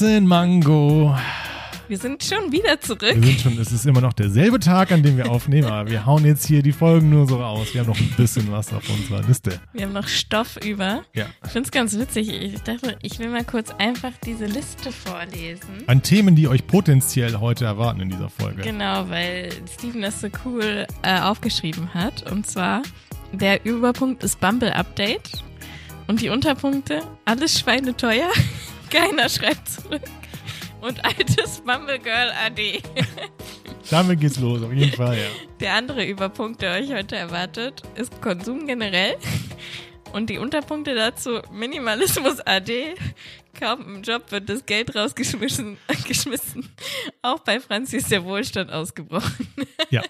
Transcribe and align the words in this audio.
Guten 0.00 0.26
Mango. 0.26 1.14
Wir 1.86 1.98
sind 1.98 2.24
schon 2.24 2.50
wieder 2.50 2.80
zurück. 2.80 3.02
Wir 3.02 3.22
sind 3.22 3.38
schon, 3.38 3.58
es 3.58 3.70
ist 3.70 3.84
immer 3.84 4.00
noch 4.00 4.14
derselbe 4.14 4.58
Tag, 4.58 4.92
an 4.92 5.02
dem 5.02 5.18
wir 5.18 5.30
aufnehmen, 5.30 5.68
aber 5.68 5.90
wir 5.90 6.06
hauen 6.06 6.24
jetzt 6.24 6.46
hier 6.46 6.62
die 6.62 6.72
Folgen 6.72 7.10
nur 7.10 7.28
so 7.28 7.36
raus. 7.36 7.74
Wir 7.74 7.82
haben 7.82 7.88
noch 7.88 8.00
ein 8.00 8.10
bisschen 8.16 8.50
was 8.50 8.72
auf 8.72 8.82
unserer 8.88 9.20
Liste. 9.28 9.60
Wir 9.74 9.84
haben 9.84 9.92
noch 9.92 10.08
Stoff 10.08 10.56
über. 10.64 11.02
Ja. 11.12 11.26
Ich 11.44 11.50
finde 11.50 11.66
es 11.66 11.70
ganz 11.70 11.98
witzig. 11.98 12.30
Ich 12.30 12.62
dachte, 12.62 12.96
ich 13.02 13.18
will 13.18 13.28
mal 13.28 13.44
kurz 13.44 13.72
einfach 13.76 14.12
diese 14.24 14.46
Liste 14.46 14.90
vorlesen. 14.90 15.84
An 15.86 16.00
Themen, 16.00 16.34
die 16.34 16.48
euch 16.48 16.66
potenziell 16.66 17.36
heute 17.36 17.66
erwarten 17.66 18.00
in 18.00 18.08
dieser 18.08 18.30
Folge. 18.30 18.62
Genau, 18.62 19.10
weil 19.10 19.50
Steven 19.70 20.00
das 20.00 20.22
so 20.22 20.28
cool 20.46 20.86
äh, 21.02 21.20
aufgeschrieben 21.20 21.92
hat. 21.92 22.30
Und 22.32 22.46
zwar, 22.46 22.80
der 23.34 23.66
Überpunkt 23.66 24.24
ist 24.24 24.40
Bumble 24.40 24.74
Update. 24.74 25.44
Und 26.06 26.22
die 26.22 26.30
Unterpunkte, 26.30 27.02
alles 27.26 27.60
Schweine 27.60 27.94
teuer, 27.94 28.30
keiner 28.90 29.28
schreibt 29.28 29.68
zurück. 29.68 30.02
Und 30.80 31.04
altes 31.04 31.60
Bumble 31.60 31.98
Girl 31.98 32.32
AD. 32.44 32.82
Damit 33.90 34.20
geht's 34.20 34.38
los, 34.38 34.62
auf 34.62 34.72
jeden 34.72 34.92
Fall, 34.92 35.18
ja. 35.18 35.26
Der 35.60 35.74
andere 35.74 36.06
Überpunkt, 36.06 36.62
der 36.62 36.72
euch 36.72 36.92
heute 36.92 37.16
erwartet, 37.16 37.82
ist 37.96 38.20
Konsum 38.22 38.66
generell. 38.66 39.16
Und 40.12 40.30
die 40.30 40.38
Unterpunkte 40.38 40.94
dazu 40.94 41.40
Minimalismus 41.52 42.40
AD. 42.40 42.94
Kaum 43.58 43.82
im 43.82 44.02
Job 44.02 44.30
wird 44.32 44.48
das 44.48 44.64
Geld 44.64 44.94
rausgeschmissen. 44.94 45.76
Geschmissen. 46.06 46.68
Auch 47.22 47.40
bei 47.40 47.60
Franzi 47.60 47.98
ist 47.98 48.10
der 48.10 48.24
Wohlstand 48.24 48.70
ausgebrochen. 48.70 49.48
Ja. 49.90 50.02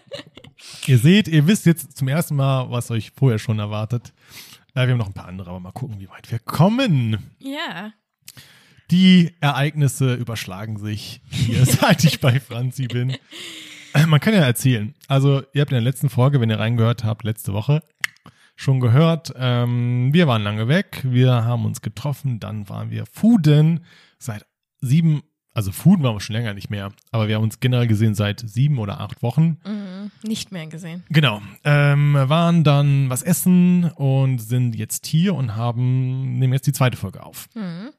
Ihr 0.86 0.98
seht, 0.98 1.28
ihr 1.28 1.46
wisst 1.46 1.66
jetzt 1.66 1.96
zum 1.96 2.08
ersten 2.08 2.36
Mal, 2.36 2.70
was 2.70 2.90
euch 2.90 3.12
vorher 3.16 3.38
schon 3.38 3.58
erwartet. 3.58 4.12
Äh, 4.74 4.86
wir 4.86 4.92
haben 4.92 4.98
noch 4.98 5.06
ein 5.06 5.14
paar 5.14 5.26
andere, 5.26 5.50
aber 5.50 5.60
mal 5.60 5.72
gucken, 5.72 5.98
wie 6.00 6.08
weit 6.08 6.30
wir 6.30 6.38
kommen. 6.38 7.30
Ja. 7.38 7.92
Die 8.90 9.32
Ereignisse 9.40 10.14
überschlagen 10.14 10.78
sich 10.78 11.20
hier, 11.30 11.64
seit 11.66 12.04
ich 12.04 12.20
bei 12.20 12.40
Franzi 12.40 12.86
bin. 12.86 13.16
Äh, 13.94 14.06
Man 14.06 14.20
kann 14.20 14.34
ja 14.34 14.40
erzählen. 14.40 14.94
Also, 15.08 15.42
ihr 15.52 15.60
habt 15.60 15.70
in 15.70 15.76
der 15.76 15.80
letzten 15.80 16.08
Folge, 16.08 16.40
wenn 16.40 16.50
ihr 16.50 16.58
reingehört 16.58 17.04
habt, 17.04 17.24
letzte 17.24 17.52
Woche, 17.52 17.82
schon 18.56 18.80
gehört, 18.80 19.32
ähm, 19.36 20.10
wir 20.12 20.26
waren 20.26 20.42
lange 20.42 20.68
weg, 20.68 21.00
wir 21.02 21.44
haben 21.44 21.64
uns 21.64 21.80
getroffen, 21.80 22.40
dann 22.40 22.68
waren 22.68 22.90
wir 22.90 23.04
Fuden 23.10 23.80
seit 24.18 24.44
sieben, 24.80 25.22
also 25.54 25.72
Fuden 25.72 26.02
waren 26.02 26.14
wir 26.16 26.20
schon 26.20 26.36
länger 26.36 26.52
nicht 26.52 26.68
mehr, 26.68 26.90
aber 27.10 27.26
wir 27.26 27.36
haben 27.36 27.44
uns 27.44 27.60
generell 27.60 27.86
gesehen 27.86 28.14
seit 28.14 28.40
sieben 28.40 28.78
oder 28.78 29.00
acht 29.00 29.22
Wochen. 29.22 29.58
Mhm. 29.64 30.10
Nicht 30.28 30.52
mehr 30.52 30.66
gesehen. 30.66 31.04
Genau. 31.08 31.40
Ähm, 31.64 32.14
waren 32.14 32.62
dann 32.62 33.08
was 33.08 33.22
essen 33.22 33.84
und 33.92 34.38
sind 34.40 34.76
jetzt 34.76 35.06
hier 35.06 35.34
und 35.34 35.56
haben, 35.56 36.38
nehmen 36.38 36.52
jetzt 36.52 36.66
die 36.66 36.72
zweite 36.72 36.98
Folge 36.98 37.22
auf. 37.24 37.48
Mhm. 37.54 37.90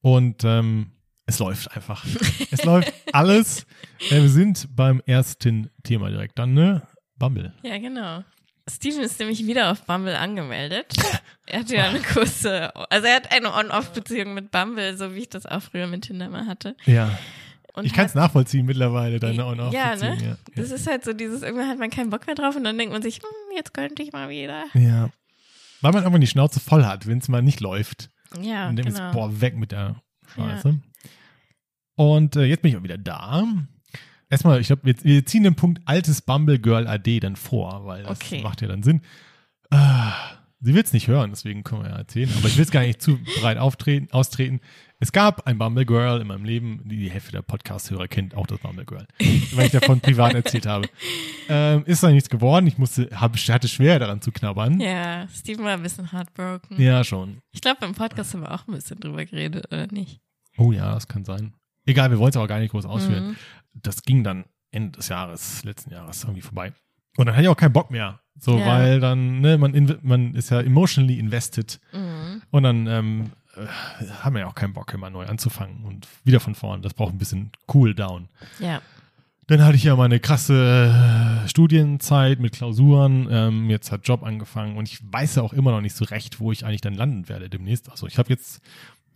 Und 0.00 0.44
ähm, 0.44 0.92
es 1.26 1.38
läuft 1.38 1.74
einfach. 1.76 2.04
es 2.50 2.64
läuft 2.64 2.92
alles. 3.12 3.66
Äh, 4.10 4.22
wir 4.22 4.28
sind 4.28 4.68
beim 4.74 5.02
ersten 5.06 5.70
Thema 5.82 6.10
direkt 6.10 6.38
dann, 6.38 6.54
ne? 6.54 6.82
Bumble. 7.16 7.52
Ja, 7.62 7.78
genau. 7.78 8.22
Steven 8.70 9.00
ist 9.02 9.18
nämlich 9.18 9.46
wieder 9.46 9.70
auf 9.72 9.82
Bumble 9.84 10.16
angemeldet. 10.16 10.94
Er 11.50 11.60
hat 11.60 11.70
ja 11.70 11.84
eine 11.84 12.00
kurze, 12.00 12.76
also 12.90 13.06
er 13.06 13.16
hat 13.16 13.32
eine 13.32 13.54
On-Off-Beziehung 13.54 14.34
mit 14.34 14.50
Bumble, 14.50 14.98
so 14.98 15.14
wie 15.14 15.20
ich 15.20 15.30
das 15.30 15.46
auch 15.46 15.62
früher 15.62 15.86
mit 15.86 16.02
Tinder 16.02 16.28
mal 16.28 16.44
hatte. 16.44 16.76
Ja. 16.84 17.18
Und 17.72 17.86
Ich 17.86 17.94
kann 17.94 18.04
es 18.04 18.14
nachvollziehen 18.14 18.66
mittlerweile, 18.66 19.18
deine 19.18 19.46
on 19.46 19.58
off 19.58 19.72
Ja, 19.72 19.96
ne? 19.96 20.18
ja. 20.22 20.36
Das 20.56 20.70
ist 20.70 20.86
halt 20.86 21.06
so 21.06 21.14
dieses, 21.14 21.40
irgendwann 21.40 21.68
hat 21.70 21.78
man 21.78 21.88
keinen 21.88 22.10
Bock 22.10 22.26
mehr 22.26 22.34
drauf 22.34 22.54
und 22.54 22.64
dann 22.64 22.76
denkt 22.76 22.92
man 22.92 23.00
sich, 23.00 23.16
hm, 23.16 23.56
jetzt 23.56 23.72
könnte 23.72 24.02
ich 24.02 24.12
mal 24.12 24.28
wieder. 24.28 24.64
ja. 24.74 25.08
Weil 25.80 25.92
man 25.92 26.02
irgendwann 26.02 26.20
die 26.20 26.26
Schnauze 26.26 26.60
voll 26.60 26.84
hat, 26.84 27.06
wenn 27.06 27.16
es 27.16 27.28
mal 27.28 27.40
nicht 27.40 27.60
läuft. 27.60 28.10
Ja, 28.40 28.68
und 28.68 28.76
dann 28.76 28.86
genau. 28.86 29.08
ist, 29.08 29.12
boah, 29.14 29.40
weg 29.40 29.56
mit 29.56 29.72
der 29.72 30.02
Scheiße. 30.34 30.78
Und 31.96 32.36
äh, 32.36 32.44
jetzt 32.44 32.62
bin 32.62 32.70
ich 32.70 32.76
auch 32.76 32.82
wieder 32.82 32.98
da. 32.98 33.44
Erstmal, 34.30 34.60
ich 34.60 34.66
glaube, 34.66 34.84
wir, 34.84 34.94
wir 35.02 35.24
ziehen 35.26 35.42
den 35.42 35.54
Punkt 35.56 35.80
altes 35.86 36.20
Bumble 36.22 36.58
Girl 36.58 36.86
AD 36.86 37.20
dann 37.20 37.36
vor, 37.36 37.86
weil 37.86 38.02
das 38.02 38.20
Okay. 38.20 38.42
macht 38.42 38.60
ja 38.60 38.68
dann 38.68 38.82
Sinn. 38.82 39.00
Ah, 39.70 40.12
sie 40.60 40.74
will 40.74 40.82
es 40.82 40.92
nicht 40.92 41.08
hören, 41.08 41.30
deswegen 41.30 41.64
können 41.64 41.82
wir 41.82 41.90
ja 41.90 41.96
erzählen. 41.96 42.30
Aber 42.36 42.48
ich 42.48 42.56
will 42.56 42.64
es 42.64 42.70
gar 42.70 42.82
nicht 42.82 43.00
zu 43.00 43.18
breit 43.40 43.58
auftreten, 43.58 44.08
austreten. 44.12 44.60
Es 44.98 45.12
gab 45.12 45.46
ein 45.46 45.58
Bumble 45.58 45.86
Girl 45.86 46.20
in 46.20 46.26
meinem 46.26 46.44
Leben, 46.44 46.82
die 46.84 46.96
die 46.96 47.10
Hälfte 47.10 47.32
der 47.32 47.42
Podcast-Hörer 47.42 48.08
kennt, 48.08 48.34
auch 48.34 48.46
das 48.46 48.58
Bumble 48.58 48.84
Girl, 48.84 49.06
weil 49.52 49.66
ich 49.66 49.72
davon 49.72 50.00
privat 50.00 50.34
erzählt 50.34 50.66
habe. 50.66 50.88
Ähm, 51.50 51.84
ist 51.86 52.02
da 52.02 52.10
nichts 52.10 52.28
geworden. 52.28 52.66
Ich 52.66 52.76
musste, 52.76 53.08
hab, 53.10 53.34
hatte 53.34 53.68
schwer 53.68 53.98
daran 53.98 54.20
zu 54.20 54.32
knabbern. 54.32 54.80
Ja, 54.80 55.26
Steven 55.28 55.64
war 55.64 55.72
ein 55.72 55.82
bisschen 55.82 56.12
heartbroken. 56.12 56.78
Ja, 56.78 57.02
schon. 57.04 57.40
Ich 57.52 57.62
glaube, 57.62 57.86
im 57.86 57.94
Podcast 57.94 58.34
haben 58.34 58.42
wir 58.42 58.52
auch 58.52 58.68
ein 58.68 58.74
bisschen 58.74 59.00
drüber 59.00 59.24
geredet, 59.24 59.64
oder 59.72 59.86
nicht? 59.86 60.20
Oh 60.58 60.72
ja, 60.72 60.92
das 60.92 61.08
kann 61.08 61.24
sein. 61.24 61.54
Egal, 61.86 62.10
wir 62.10 62.18
wollen 62.18 62.28
es 62.28 62.36
aber 62.36 62.48
gar 62.48 62.58
nicht 62.58 62.72
groß 62.72 62.84
ausführen. 62.84 63.28
Mhm. 63.28 63.36
Das 63.72 64.02
ging 64.02 64.22
dann 64.24 64.44
Ende 64.70 64.98
des 64.98 65.08
Jahres, 65.08 65.64
letzten 65.64 65.90
Jahres 65.90 66.22
irgendwie 66.22 66.42
vorbei. 66.42 66.74
Und 67.16 67.26
dann 67.26 67.34
hatte 67.34 67.42
ich 67.42 67.48
auch 67.48 67.56
keinen 67.56 67.72
Bock 67.72 67.90
mehr. 67.90 68.20
So, 68.38 68.58
Ja. 68.58 68.66
weil 68.66 69.00
dann, 69.00 69.40
ne, 69.40 69.58
man, 69.58 69.72
inv- 69.74 69.98
man 70.02 70.34
ist 70.34 70.50
ja 70.50 70.60
emotionally 70.60 71.18
invested. 71.18 71.80
Mhm. 71.92 72.42
Und 72.50 72.62
dann 72.62 72.86
ähm, 72.86 73.32
äh, 73.56 74.06
haben 74.22 74.34
wir 74.34 74.40
ja 74.42 74.46
auch 74.46 74.54
keinen 74.54 74.72
Bock, 74.74 74.92
immer 74.94 75.10
neu 75.10 75.26
anzufangen 75.26 75.84
und 75.84 76.06
wieder 76.24 76.38
von 76.38 76.54
vorn. 76.54 76.82
Das 76.82 76.94
braucht 76.94 77.12
ein 77.14 77.18
bisschen 77.18 77.50
Cool 77.72 77.94
down. 77.94 78.28
Ja. 78.60 78.80
Dann 79.48 79.64
hatte 79.64 79.76
ich 79.76 79.84
ja 79.84 79.96
meine 79.96 80.20
krasse 80.20 81.42
äh, 81.44 81.48
Studienzeit 81.48 82.38
mit 82.38 82.52
Klausuren. 82.52 83.26
Ähm, 83.30 83.70
jetzt 83.70 83.90
hat 83.90 84.06
Job 84.06 84.22
angefangen 84.22 84.76
und 84.76 84.86
ich 84.88 85.00
weiß 85.10 85.36
ja 85.36 85.42
auch 85.42 85.52
immer 85.54 85.70
noch 85.72 85.80
nicht 85.80 85.96
so 85.96 86.04
recht, 86.04 86.38
wo 86.38 86.52
ich 86.52 86.64
eigentlich 86.66 86.82
dann 86.82 86.94
landen 86.94 87.28
werde 87.28 87.48
demnächst. 87.48 87.90
Also 87.90 88.06
ich 88.06 88.18
habe 88.18 88.28
jetzt 88.28 88.60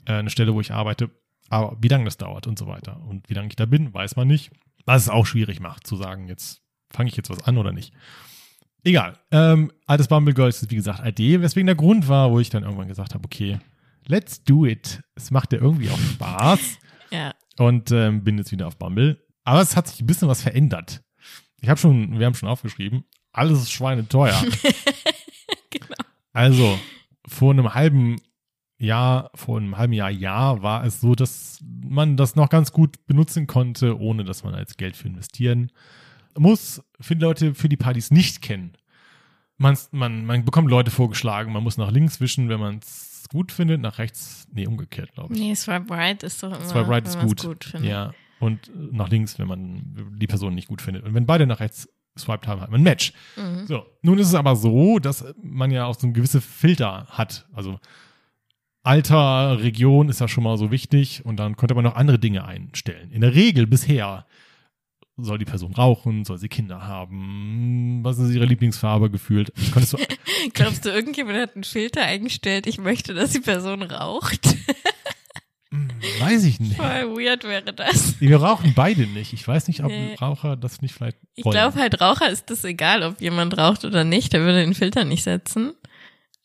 äh, 0.07 0.15
eine 0.15 0.31
Stelle, 0.31 0.55
wo 0.55 0.61
ich 0.63 0.73
arbeite, 0.73 1.11
aber 1.51 1.77
wie 1.81 1.89
lange 1.89 2.07
das 2.07 2.17
dauert 2.17 2.47
und 2.47 2.59
so 2.59 2.67
weiter. 2.67 2.99
Und 3.07 3.29
wie 3.29 3.35
lange 3.35 3.49
ich 3.49 3.57
da 3.57 3.67
bin, 3.67 3.93
weiß 3.93 4.17
man 4.17 4.27
nicht. 4.27 4.51
Was 4.87 5.03
es 5.03 5.09
auch 5.11 5.27
schwierig 5.27 5.61
macht, 5.61 5.87
zu 5.87 5.97
sagen, 5.97 6.27
jetzt 6.29 6.62
fange 6.93 7.09
ich 7.11 7.17
jetzt 7.17 7.31
was 7.31 7.43
an 7.45 7.59
oder 7.59 7.73
nicht. 7.73 7.93
Egal. 8.85 9.17
Ähm, 9.31 9.71
altes 9.87 10.09
Bumble 10.09 10.35
Girl 10.35 10.49
ist, 10.49 10.69
wie 10.71 10.77
gesagt, 10.77 11.01
AD, 11.01 11.41
weswegen 11.41 11.67
der 11.67 11.77
Grund 11.77 12.09
war, 12.09 12.31
wo 12.31 12.41
ich 12.41 12.51
dann 12.51 12.65
irgendwann 12.65 12.89
gesagt 12.89 13.15
habe, 13.15 13.25
okay, 13.25 13.59
let's 14.07 14.43
do 14.43 14.67
it. 14.67 15.03
Es 15.15 15.31
macht 15.31 15.53
ja 15.53 15.61
irgendwie 15.61 15.91
auch 15.91 15.99
Spaß 15.99 16.79
Ja. 17.11 17.33
und 17.59 17.91
ähm, 17.93 18.25
bin 18.25 18.39
jetzt 18.39 18.51
wieder 18.51 18.67
auf 18.67 18.77
Bumble. 18.79 19.23
Aber 19.45 19.61
es 19.61 19.77
hat 19.77 19.89
sich 19.89 20.01
ein 20.01 20.07
bisschen 20.07 20.29
was 20.29 20.43
verändert. 20.43 21.03
Ich 21.61 21.69
habe 21.69 21.79
schon, 21.79 22.19
wir 22.19 22.27
haben 22.27 22.35
schon 22.35 22.49
aufgeschrieben, 22.49 23.05
alles 23.33 23.61
ist 23.63 23.73
schweineteuer. 23.73 24.41
Genau. 25.71 25.97
Also, 26.35 26.79
vor 27.27 27.53
einem 27.53 27.73
halben 27.73 28.17
Jahr, 28.77 29.31
vor 29.35 29.57
einem 29.59 29.79
halben 29.79 29.95
Jahr, 29.95 30.11
Jahr 30.11 30.63
war 30.63 30.85
es 30.85 31.01
so, 31.01 31.15
dass 31.15 31.61
man 31.63 32.19
das 32.19 32.37
noch 32.37 32.51
ganz 32.51 32.73
gut 32.73 33.07
benutzen 33.07 33.47
konnte, 33.47 33.99
ohne 33.99 34.25
dass 34.25 34.45
man 34.45 34.55
als 34.55 34.77
Geld 34.77 34.97
für 34.97 35.09
investieren 35.09 35.73
muss. 36.39 36.83
Viele 37.01 37.21
Leute 37.21 37.55
für 37.55 37.69
die 37.69 37.77
Partys 37.77 38.11
nicht 38.11 38.43
kennen. 38.43 38.73
Man, 39.59 39.77
man, 39.91 40.25
man 40.25 40.45
bekommt 40.45 40.69
Leute 40.69 40.91
vorgeschlagen, 40.91 41.53
man 41.53 41.63
muss 41.63 41.77
nach 41.77 41.91
links 41.91 42.21
wischen, 42.21 42.49
wenn 42.49 42.59
man 42.59 42.79
es 42.79 43.27
gut 43.31 43.53
findet, 43.53 43.81
nach 43.81 43.99
rechts, 43.99 44.47
nee, 44.53 44.67
umgekehrt, 44.67 45.13
glaube 45.13 45.35
ich. 45.35 45.41
Nee, 45.41 45.55
Swipe 45.55 45.93
Right 45.93 46.23
ist 46.23 46.43
doch 46.43 46.49
immer, 46.49 46.65
Swipe 46.65 46.89
Right 46.89 47.07
ist 47.07 47.21
gut. 47.21 47.43
gut 47.45 47.75
ja. 47.81 48.13
Und 48.41 48.69
äh, 48.69 48.73
nach 48.91 49.09
links, 49.09 49.39
wenn 49.39 49.47
man 49.47 50.17
die 50.19 50.27
Person 50.27 50.55
nicht 50.55 50.69
gut 50.69 50.83
findet. 50.83 51.05
Und 51.05 51.15
wenn 51.15 51.27
beide 51.27 51.47
nach 51.47 51.61
rechts 51.61 51.89
swiped 52.19 52.47
haben, 52.47 52.61
hat 52.61 52.71
man 52.71 52.81
ein 52.81 52.85
Match. 52.85 53.13
Mhm. 53.37 53.67
So. 53.67 53.87
Nun 54.03 54.19
ist 54.19 54.29
es 54.29 54.35
aber 54.35 54.57
so, 54.57 54.99
dass 54.99 55.25
man 55.43 55.71
ja 55.71 55.87
auch 55.87 55.99
so 55.99 56.07
ein 56.07 56.13
gewisse 56.13 56.41
Filter 56.41 57.07
hat. 57.09 57.47
Also 57.53 57.79
Alter, 58.83 59.61
Region 59.61 60.09
ist 60.09 60.21
ja 60.21 60.29
schon 60.29 60.45
mal 60.45 60.59
so 60.59 60.71
wichtig 60.71 61.25
und 61.25 61.37
dann 61.37 61.57
konnte 61.57 61.75
man 61.75 61.85
noch 61.85 61.95
andere 61.95 62.19
Dinge 62.19 62.45
einstellen. 62.45 63.11
In 63.13 63.21
der 63.21 63.35
Regel 63.35 63.67
bisher 63.67 64.27
soll 65.17 65.39
die 65.39 65.45
Person 65.45 65.75
rauchen, 65.75 66.25
soll 66.25 66.39
sie 66.39 66.49
Kinder 66.49 66.87
haben, 66.87 68.01
was 68.03 68.19
ist 68.19 68.33
ihre 68.35 68.47
Lieblingsfarbe 68.47 69.11
gefühlt. 69.11 69.53
Konntest 69.73 69.93
du, 69.95 69.99
Glaubst 70.55 70.85
du, 70.85 70.91
irgendjemand 70.91 71.39
hat 71.39 71.55
einen 71.55 71.65
Filter 71.65 72.03
eingestellt, 72.03 72.67
ich 72.67 72.79
möchte, 72.79 73.15
dass 73.15 73.33
die 73.33 73.41
Person 73.41 73.83
raucht? 73.83 74.57
Hm, 75.71 75.89
weiß 76.21 76.45
ich 76.45 76.61
nicht. 76.61 76.77
Voll 76.77 77.17
weird 77.17 77.45
wäre 77.45 77.73
das. 77.73 78.21
Wir 78.21 78.37
rauchen 78.37 78.75
beide 78.75 79.07
nicht. 79.07 79.33
Ich 79.33 79.47
weiß 79.49 79.69
nicht, 79.69 79.83
ob 79.83 79.89
Nee. 79.89 80.15
Raucher 80.21 80.57
das 80.57 80.83
nicht 80.83 80.95
vielleicht 80.95 81.17
Ich 81.35 81.45
wollen. 81.45 81.55
glaube 81.55 81.79
halt, 81.79 82.01
Raucher 82.01 82.29
ist 82.29 82.51
das 82.51 82.65
egal, 82.65 83.03
ob 83.03 83.21
jemand 83.23 83.57
raucht 83.57 83.85
oder 83.87 84.05
nicht, 84.05 84.33
der 84.35 84.41
würde 84.43 84.61
den 84.63 84.75
Filter 84.75 85.05
nicht 85.05 85.23
setzen. 85.23 85.73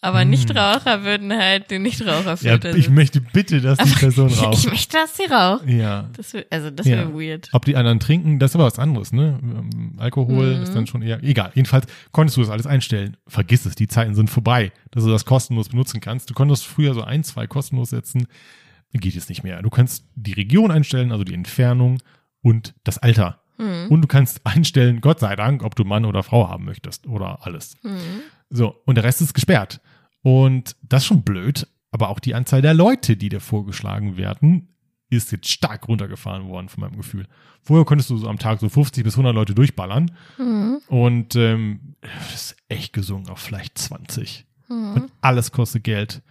Aber 0.08 0.22
Hm. 0.22 0.30
Nichtraucher 0.30 1.04
würden 1.04 1.34
halt 1.36 1.70
den 1.72 1.82
Ja, 1.84 1.90
Nichtraucherfilter 1.90 2.70
ich 2.70 2.76
setzen. 2.86 2.94
möchte 2.96 3.22
bitte, 3.22 3.62
dass 3.62 3.78
die 3.78 3.90
Person 4.00 4.30
Ich 4.30 4.42
raucht. 4.42 4.66
möchte, 4.70 4.98
dass 4.98 5.18
sie 5.18 5.24
raucht. 5.26 5.68
Ja. 5.68 6.10
Das 6.16 6.34
wär, 6.34 6.46
also 6.50 6.70
das 6.72 6.86
Ja. 6.88 6.98
wäre 6.98 7.14
weird. 7.14 7.50
Ob 7.54 7.66
die 7.66 7.76
anderen 7.76 8.00
trinken, 8.00 8.40
das 8.40 8.52
ist 8.52 8.56
aber 8.56 8.66
was 8.66 8.80
anderes, 8.80 9.12
ne? 9.14 9.40
Ähm, 9.42 9.94
Alkohol 9.98 10.56
Mhm. 10.58 10.64
ist 10.64 10.74
dann 10.76 10.88
schon 10.88 11.02
eher, 11.02 11.24
egal. 11.24 11.52
Jedenfalls 11.56 11.86
konntest 12.12 12.38
du 12.38 12.42
das 12.42 12.50
alles 12.50 12.66
einstellen. 12.68 13.18
Vergiss 13.28 13.66
es, 13.66 13.76
die 13.76 13.88
Zeiten 13.88 14.16
sind 14.16 14.30
vorbei, 14.30 14.72
dass 14.92 15.04
du 15.04 15.10
das 15.10 15.26
kostenlos 15.26 15.70
benutzen 15.70 16.00
kannst. 16.02 16.30
Du 16.30 16.34
konntest 16.34 16.66
früher 16.66 16.94
so 16.94 17.04
ein, 17.04 17.24
zwei 17.24 17.48
kostenlos 17.48 17.90
setzen. 17.90 18.28
Geht 18.94 19.14
jetzt 19.16 19.30
nicht 19.30 19.44
mehr. 19.44 19.62
Du 19.62 19.70
kannst 19.70 20.06
die 20.16 20.34
Region 20.34 20.72
einstellen, 20.72 21.12
also 21.12 21.24
die 21.24 21.34
Entfernung 21.34 22.00
und 22.42 22.74
das 22.84 22.98
Alter. 22.98 23.42
Mhm. 23.58 23.88
Und 23.90 24.02
du 24.02 24.08
kannst 24.08 24.46
einstellen, 24.46 25.02
Gott 25.02 25.20
sei 25.20 25.36
Dank, 25.36 25.64
ob 25.64 25.76
du 25.76 25.84
Mann 25.84 26.06
oder 26.06 26.24
Frau 26.24 26.48
haben 26.50 26.66
möchtest 26.66 27.06
oder 27.06 27.46
alles. 27.46 27.76
Mhm. 27.84 27.98
So, 28.50 28.76
und 28.86 28.96
der 28.96 29.04
Rest 29.04 29.22
ist 29.22 29.34
gesperrt. 29.34 29.82
Und 30.28 30.76
das 30.82 31.04
ist 31.04 31.08
schon 31.08 31.22
blöd, 31.22 31.68
aber 31.90 32.10
auch 32.10 32.20
die 32.20 32.36
Anzahl 32.36 32.62
der 32.62 32.74
Leute, 32.74 33.16
die 33.16 33.30
dir 33.30 33.40
vorgeschlagen 33.40 34.18
werden, 34.18 34.76
ist 35.10 35.32
jetzt 35.32 35.50
stark 35.50 35.88
runtergefahren 35.88 36.50
worden 36.50 36.68
von 36.68 36.82
meinem 36.82 36.98
Gefühl. 36.98 37.30
Vorher 37.62 37.86
konntest 37.86 38.10
du 38.10 38.18
so 38.18 38.28
am 38.28 38.38
Tag 38.38 38.60
so 38.60 38.68
50 38.68 39.06
bis 39.06 39.14
100 39.14 39.34
Leute 39.34 39.56
durchballern 39.56 40.12
Mhm. 40.38 40.80
und 40.90 41.38
ähm, 41.38 41.96
das 42.02 42.34
ist 42.52 42.58
echt 42.68 42.92
gesungen 42.92 43.30
auf 43.30 43.40
vielleicht 43.40 43.78
20. 43.78 44.46
Mhm. 44.68 44.94
Und 44.96 45.12
alles 45.22 45.54
kostet 45.54 45.86
Geld. 45.86 46.22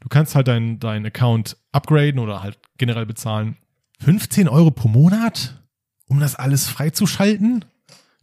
Du 0.00 0.08
kannst 0.08 0.34
halt 0.34 0.48
deinen 0.48 0.80
dein 0.80 1.04
Account 1.04 1.58
upgraden 1.72 2.20
oder 2.20 2.42
halt 2.42 2.58
generell 2.78 3.04
bezahlen. 3.04 3.58
15 4.00 4.48
Euro 4.48 4.70
pro 4.70 4.88
Monat, 4.88 5.62
um 6.06 6.20
das 6.20 6.36
alles 6.36 6.70
freizuschalten? 6.70 7.66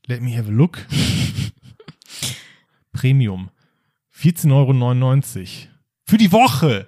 Let 0.08 0.24
me 0.24 0.36
have 0.36 0.48
a 0.50 0.52
look. 0.52 0.88
Premium. 2.94 3.52
14,99 4.21 4.51
Euro. 4.51 5.74
Für 6.06 6.18
die 6.18 6.31
Woche. 6.31 6.88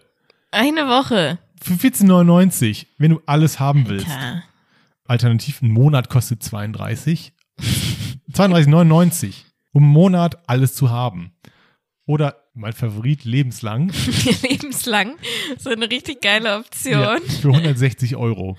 Eine 0.52 0.88
Woche. 0.88 1.40
Für 1.62 1.74
14,99, 1.74 2.88
wenn 2.98 3.12
du 3.12 3.22
alles 3.26 3.60
haben 3.60 3.88
willst. 3.88 4.10
Alter. 4.10 4.44
Alternativ, 5.06 5.62
ein 5.62 5.72
Monat 5.72 6.10
kostet 6.10 6.44
32. 6.44 7.34
32,99. 8.34 9.34
Um 9.74 9.84
einen 9.84 9.94
Monat 9.94 10.50
alles 10.50 10.76
zu 10.76 10.90
haben. 10.90 11.32
Oder 12.06 12.44
mein 12.54 12.74
Favorit, 12.74 13.24
lebenslang. 13.24 13.94
Lebenslang. 14.42 15.16
So 15.58 15.70
eine 15.70 15.90
richtig 15.90 16.22
geile 16.22 16.58
Option. 16.58 17.00
Ja, 17.02 17.18
für 17.40 17.50
160 17.52 18.18
Euro. 18.18 18.58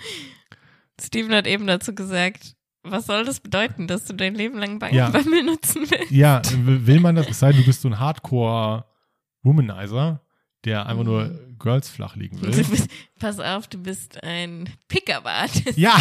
Steven 0.99 1.35
hat 1.35 1.47
eben 1.47 1.67
dazu 1.67 1.95
gesagt, 1.95 2.55
was 2.85 3.07
soll 3.07 3.25
das 3.25 3.41
bedeuten, 3.41 3.87
dass 3.87 4.05
du 4.07 4.15
dein 4.15 4.35
Leben 4.35 4.59
lang 4.59 4.81
Ja. 4.93 5.11
Bankbammel 5.11 5.43
nutzen 5.45 5.83
willst? 5.91 6.11
Ja, 6.11 6.43
will 6.65 7.01
man 7.01 7.15
das? 7.17 7.29
Es 7.29 7.39
sei 7.39 7.53
denn, 7.53 7.61
du 7.61 7.67
bist 7.67 7.83
so 7.83 7.89
ein 7.89 7.99
Hardcore-Womanizer, 7.99 10.21
der 10.65 10.87
einfach 10.87 11.05
nur 11.05 11.39
Girls 11.59 11.89
flach 11.89 12.17
legen 12.17 12.39
Du 12.41 12.47
will. 12.57 12.65
bist, 12.65 12.89
pass 13.19 13.41
auf, 13.41 13.67
du 13.69 13.79
bist 13.79 14.23
ein 14.23 14.69
Pickup-Artist. 14.89 15.77
Ja, 15.79 15.95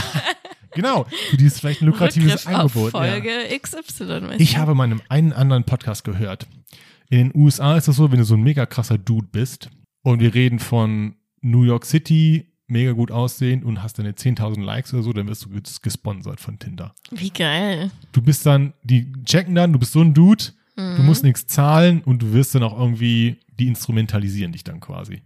genau. 0.72 1.06
Für 1.30 1.38
dieses 1.38 1.60
vielleicht 1.60 1.82
ein 1.82 1.86
lukratives 1.88 2.46
Rückgriff 2.46 2.48
auf 2.48 2.56
Angebot. 2.76 2.94
Ja. 2.94 3.00
Folge 3.00 3.60
XY. 3.62 4.30
weißt 4.30 4.42
Ich 4.42 4.52
du? 4.54 4.58
habe 4.58 4.76
mal 4.76 4.86
in 4.86 4.92
einem 4.94 5.02
einen 5.10 5.34
anderen 5.34 5.64
Podcast 5.64 6.04
gehört. 6.04 6.48
In 7.10 7.30
den 7.30 7.40
USA 7.42 7.76
ist 7.78 7.88
es 7.88 7.96
so, 7.98 8.12
wenn 8.12 8.20
du 8.20 8.26
so 8.26 8.36
ein 8.36 8.42
mega 8.42 8.66
krasser 8.66 8.98
Dude 8.98 9.28
bist 9.32 9.70
und 10.04 10.20
wir 10.22 10.34
reden 10.34 10.60
von 10.60 11.16
New 11.42 11.64
York 11.64 11.86
City, 11.86 12.51
mega 12.72 12.92
gut 12.94 13.12
aussehen 13.12 13.64
und 13.64 13.84
hast 13.84 14.00
deine 14.00 14.14
10.000 14.14 14.64
Likes 14.64 14.94
oder 14.94 15.04
so, 15.04 15.14
dann 15.14 15.28
wirst 15.28 15.46
du 15.46 15.50
ges- 15.50 15.82
gesponsert 15.82 16.40
von 16.40 16.58
Tinder. 16.58 16.96
Wie 17.12 17.30
geil. 17.30 17.92
Du 18.12 18.22
bist 18.22 18.46
dann, 18.46 18.74
die 18.84 19.12
checken 19.26 19.54
dann, 19.56 19.74
du 19.74 19.80
bist 19.80 19.92
so 19.92 20.02
ein 20.02 20.14
Dude, 20.14 20.44
Mhm. 20.78 20.96
du 20.96 21.04
musst 21.04 21.24
nichts 21.24 21.46
zahlen 21.48 22.02
und 22.02 22.22
du 22.22 22.34
wirst 22.34 22.56
dann 22.56 22.64
auch 22.64 22.78
irgendwie, 22.80 23.38
die 23.60 23.68
instrumentalisieren 23.68 24.54
dich 24.54 24.64
dann 24.64 24.80
quasi. 24.80 25.22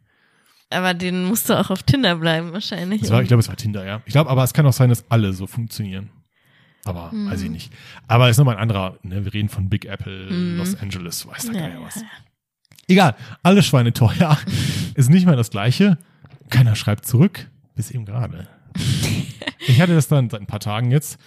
Aber 0.71 0.93
den 0.95 1.25
musst 1.25 1.47
du 1.49 1.53
auch 1.59 1.69
auf 1.69 1.83
Tinder 1.83 2.15
bleiben 2.15 2.51
wahrscheinlich. 2.51 3.07
War, 3.09 3.21
ich 3.21 3.27
glaube, 3.27 3.41
es 3.41 3.47
war 3.47 3.55
Tinder, 3.55 3.85
ja. 3.85 4.01
Ich 4.05 4.11
glaube, 4.13 4.29
aber 4.31 4.43
es 4.43 4.53
kann 4.53 4.65
auch 4.65 4.73
sein, 4.73 4.89
dass 4.89 5.05
alle 5.11 5.31
so 5.33 5.45
funktionieren. 5.45 6.09
Aber 6.83 7.11
Mhm. 7.13 7.29
weiß 7.29 7.41
ich 7.43 7.49
nicht. 7.51 7.71
Aber 8.07 8.29
ist 8.29 8.37
nochmal 8.37 8.55
ein 8.55 8.61
anderer, 8.61 8.97
ne? 9.03 9.23
wir 9.23 9.33
reden 9.33 9.49
von 9.49 9.69
Big 9.69 9.85
Apple, 9.85 10.31
Mhm. 10.31 10.57
Los 10.57 10.75
Angeles, 10.81 11.27
weiß 11.27 11.45
der 11.45 11.53
Ja, 11.53 11.67
Geier 11.67 11.79
ja, 11.79 11.85
was. 11.85 12.03
Egal, 12.87 13.15
alle 13.43 13.63
Schweine 13.63 13.93
teuer. 13.93 14.37
Ist 14.95 15.09
nicht 15.09 15.25
mehr 15.25 15.35
das 15.35 15.49
Gleiche. 15.51 15.97
Keiner 16.49 16.75
schreibt 16.75 17.05
zurück, 17.05 17.49
bis 17.75 17.91
eben 17.91 18.05
gerade. 18.05 18.47
ich 19.67 19.81
hatte 19.81 19.93
das 19.95 20.07
dann 20.07 20.29
seit 20.29 20.41
ein 20.41 20.47
paar 20.47 20.59
Tagen 20.59 20.91
jetzt 20.91 21.17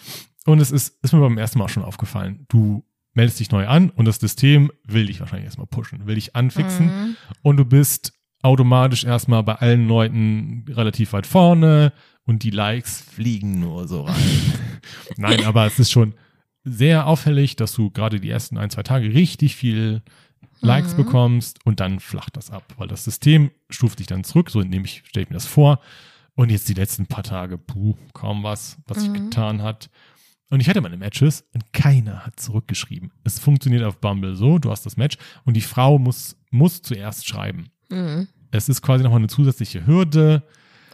und 0.47 0.61
es 0.61 0.71
ist, 0.71 0.99
ist 1.03 1.13
mir 1.13 1.21
beim 1.21 1.39
ersten 1.39 1.59
Mal 1.59 1.69
schon 1.69 1.83
aufgefallen. 1.85 2.47
Du 2.49 2.85
meldest 3.15 3.41
dich 3.41 3.51
neu 3.51 3.67
an 3.67 3.91
und 3.91 4.05
das 4.07 4.19
System 4.19 4.71
will 4.85 5.07
dich 5.07 5.21
wahrscheinlich 5.21 5.47
erstmal 5.47 5.67
pushen, 5.67 6.07
will 6.07 6.15
dich 6.15 6.37
anfixen 6.37 6.87
Mhm. 6.87 7.17
und 7.43 7.57
du 7.57 7.65
bist 7.65 8.13
automatisch 8.43 9.05
erstmal 9.05 9.43
bei 9.43 9.55
allen 9.57 9.89
Leuten 9.89 10.65
relativ 10.69 11.13
weit 11.13 11.27
vorne 11.27 11.93
und 12.25 12.43
die 12.45 12.51
Likes 12.51 13.01
fliegen 13.01 13.59
nur 13.59 13.89
so 13.89 14.03
rein. 14.03 14.15
Nein, 15.17 15.45
aber 15.45 15.67
es 15.67 15.79
ist 15.79 15.91
schon 15.91 16.15
sehr 16.63 17.07
auffällig, 17.07 17.57
dass 17.57 17.73
du 17.73 17.91
gerade 17.91 18.21
die 18.21 18.31
ersten 18.31 18.59
ein, 18.59 18.71
zwei 18.71 18.83
Tage 18.83 19.13
richtig 19.13 19.57
viel 19.57 20.03
Likes 20.61 20.93
Mhm. 20.93 20.97
bekommst 21.05 21.65
und 21.65 21.81
dann 21.81 22.01
flacht 22.01 22.37
das 22.37 22.51
ab, 22.51 22.65
weil 22.79 22.89
das 22.89 23.05
System 23.05 23.51
stuft 23.71 23.99
dich 24.01 24.07
dann 24.07 24.25
zurück, 24.25 24.51
so 24.51 24.61
nehme 24.61 24.85
ich, 24.87 25.03
stelle 25.07 25.25
ich 25.25 25.31
mir 25.31 25.35
das 25.35 25.47
vor. 25.47 25.81
Und 26.35 26.51
jetzt 26.51 26.69
die 26.69 26.75
letzten 26.75 27.07
paar 27.07 27.25
Tage, 27.25 27.59
puh, 27.59 27.97
kaum 28.13 28.43
was, 28.45 28.79
was 28.87 29.07
Mhm. 29.09 29.13
getan 29.15 29.63
hat. 29.63 29.91
Und 30.51 30.61
ich 30.61 30.69
hatte 30.69 30.81
meine 30.81 30.97
Matches 30.97 31.45
und 31.53 31.73
keiner 31.73 32.25
hat 32.25 32.41
zurückgeschrieben. 32.41 33.11
Es 33.25 33.39
funktioniert 33.39 33.83
auf 33.85 33.99
Bumble 34.01 34.35
so, 34.35 34.59
du 34.59 34.71
hast 34.71 34.87
das 34.87 34.97
Match 34.97 35.17
und 35.45 35.55
die 35.55 35.61
Frau 35.61 35.99
muss, 35.99 36.37
muss 36.51 36.81
zuerst 36.83 37.27
schreiben. 37.27 37.71
Mhm. 37.91 38.29
Es 38.51 38.69
ist 38.69 38.81
quasi 38.81 39.05
nochmal 39.05 39.19
eine 39.19 39.29
zusätzliche 39.29 39.87
Hürde. 39.87 40.43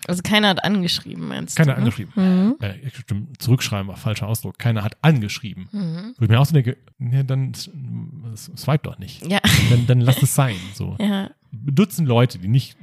Also 0.06 0.22
keiner 0.22 0.48
hat 0.48 0.64
angeschrieben, 0.64 1.28
meinst 1.28 1.56
Keiner 1.56 1.74
du? 1.74 1.80
ne? 1.80 1.84
angeschrieben. 1.84 2.12
Mhm. 2.16 2.56
Äh, 2.60 2.90
stimmt, 2.92 3.40
zurückschreiben 3.42 3.88
war 3.88 3.96
falscher 3.96 4.28
Ausdruck. 4.28 4.58
Keiner 4.58 4.84
hat 4.84 4.96
angeschrieben. 5.02 5.68
Mhm. 5.72 6.14
Wo 6.18 6.24
ich 6.24 6.30
mir 6.30 6.38
auch 6.40 6.46
so 6.46 6.52
denke, 6.54 6.76
ja, 6.98 7.22
dann 7.22 7.52
swipe 7.54 8.82
doch 8.84 8.98
nicht. 8.98 9.26
Ja, 9.26 9.40
Dann, 9.70 9.86
dann 9.86 10.00
lass 10.00 10.22
es 10.22 10.34
sein. 10.34 10.56
So. 10.74 10.96
ja. 11.00 11.30
Dutzend 11.52 12.08
Leute, 12.08 12.38
die 12.38 12.48
nicht. 12.48 12.76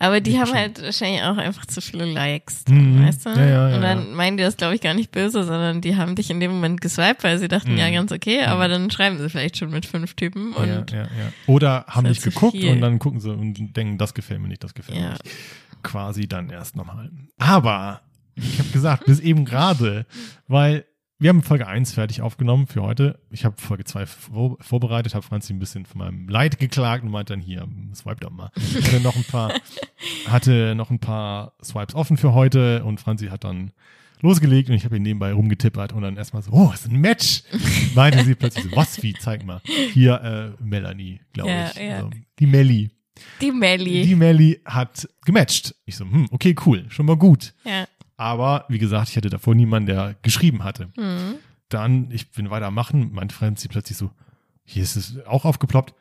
Aber 0.00 0.20
die 0.20 0.38
haben 0.38 0.52
halt 0.54 0.80
wahrscheinlich 0.80 1.22
auch 1.24 1.38
einfach 1.38 1.66
zu 1.66 1.80
viele 1.80 2.04
Likes, 2.04 2.62
Mhm. 2.68 3.04
weißt 3.04 3.26
du? 3.26 3.30
Ja, 3.30 3.36
ja, 3.44 3.68
ja, 3.70 3.74
und 3.74 3.82
dann 3.82 4.14
meinen 4.14 4.36
die 4.36 4.44
das, 4.44 4.56
glaube 4.56 4.76
ich, 4.76 4.80
gar 4.80 4.94
nicht 4.94 5.10
böse, 5.10 5.42
sondern 5.42 5.80
die 5.80 5.96
haben 5.96 6.14
dich 6.14 6.30
in 6.30 6.38
dem 6.38 6.52
Moment 6.52 6.80
geswiped, 6.80 7.24
weil 7.24 7.36
sie 7.40 7.48
dachten, 7.48 7.72
Mhm. 7.72 7.78
ja, 7.78 7.90
ganz 7.90 8.12
okay, 8.12 8.42
aber 8.44 8.68
dann 8.68 8.92
schreiben 8.92 9.18
sie 9.18 9.28
vielleicht 9.28 9.56
schon 9.56 9.70
mit 9.70 9.86
fünf 9.86 10.14
Typen 10.14 10.52
und 10.52 10.68
ja, 10.68 10.84
ja, 10.98 11.02
ja. 11.02 11.32
Oder 11.48 11.84
haben 11.88 12.06
nicht 12.06 12.22
geguckt 12.22 12.56
viel. 12.56 12.70
und 12.70 12.80
dann 12.80 13.00
gucken 13.00 13.18
sie 13.18 13.32
und 13.32 13.76
denken, 13.76 13.98
das 13.98 14.14
gefällt 14.14 14.40
mir 14.40 14.46
nicht, 14.46 14.62
das 14.62 14.72
gefällt 14.72 15.00
mir 15.00 15.08
nicht. 15.10 15.22
Quasi 15.82 16.26
dann 16.28 16.50
erst 16.50 16.76
nochmal. 16.76 17.10
Aber 17.38 18.02
ich 18.34 18.58
habe 18.58 18.68
gesagt, 18.70 19.06
bis 19.06 19.20
eben 19.20 19.44
gerade, 19.44 20.06
weil 20.46 20.84
wir 21.20 21.30
haben 21.30 21.42
Folge 21.42 21.66
1 21.66 21.94
fertig 21.94 22.22
aufgenommen 22.22 22.68
für 22.68 22.82
heute. 22.82 23.18
Ich 23.30 23.44
habe 23.44 23.60
Folge 23.60 23.82
2 23.84 24.06
vor, 24.06 24.56
vorbereitet, 24.60 25.14
habe 25.16 25.26
Franzi 25.26 25.52
ein 25.52 25.58
bisschen 25.58 25.84
von 25.84 25.98
meinem 25.98 26.28
Leid 26.28 26.60
geklagt 26.60 27.02
und 27.02 27.10
meinte 27.10 27.32
dann 27.32 27.40
hier, 27.40 27.66
swipe 27.92 28.20
doch 28.20 28.30
mal. 28.30 28.50
Hatte 28.84 29.00
noch 29.00 29.16
ein 29.16 29.24
paar, 29.24 29.52
hatte 30.28 30.74
noch 30.76 30.90
ein 30.90 31.00
paar 31.00 31.54
Swipes 31.62 31.96
offen 31.96 32.16
für 32.16 32.34
heute 32.34 32.84
und 32.84 33.00
Franzi 33.00 33.26
hat 33.26 33.42
dann 33.42 33.72
losgelegt 34.20 34.68
und 34.68 34.76
ich 34.76 34.84
habe 34.84 34.96
ihn 34.96 35.02
nebenbei 35.02 35.32
rumgetippert 35.32 35.92
und 35.92 36.02
dann 36.02 36.16
erstmal 36.16 36.42
so, 36.42 36.52
oh, 36.52 36.70
ist 36.72 36.88
ein 36.88 37.00
Match. 37.00 37.42
Meinte 37.96 38.24
sie 38.24 38.36
plötzlich 38.36 38.64
so, 38.66 38.76
was 38.76 39.02
wie, 39.02 39.14
zeig 39.14 39.44
mal. 39.44 39.60
Hier, 39.92 40.54
äh, 40.60 40.62
Melanie, 40.62 41.20
glaube 41.32 41.50
Ja, 41.50 41.70
ich. 41.70 41.76
ja. 41.76 41.96
Also, 41.96 42.10
die 42.38 42.46
Melli. 42.46 42.90
Die 43.40 43.52
Melli. 43.52 44.02
Die 44.06 44.14
Melli 44.14 44.60
hat 44.64 45.08
gematcht. 45.24 45.74
Ich 45.84 45.96
so, 45.96 46.04
hm, 46.04 46.26
okay, 46.30 46.54
cool, 46.66 46.86
schon 46.88 47.06
mal 47.06 47.16
gut. 47.16 47.54
ja. 47.64 47.86
Aber 48.20 48.64
wie 48.68 48.78
gesagt, 48.78 49.10
ich 49.10 49.16
hatte 49.16 49.30
davor 49.30 49.54
niemanden, 49.54 49.86
der 49.86 50.16
geschrieben 50.22 50.64
hatte. 50.64 50.90
Mhm. 50.96 51.36
Dann, 51.68 52.10
ich 52.10 52.32
bin 52.32 52.50
weiter 52.50 52.66
am 52.66 52.74
machen, 52.74 53.10
mein 53.12 53.30
Freund 53.30 53.60
sie 53.60 53.68
plötzlich 53.68 53.96
so, 53.96 54.10
hier 54.64 54.82
ist 54.82 54.96
es 54.96 55.18
auch 55.24 55.44
aufgeploppt. 55.44 55.94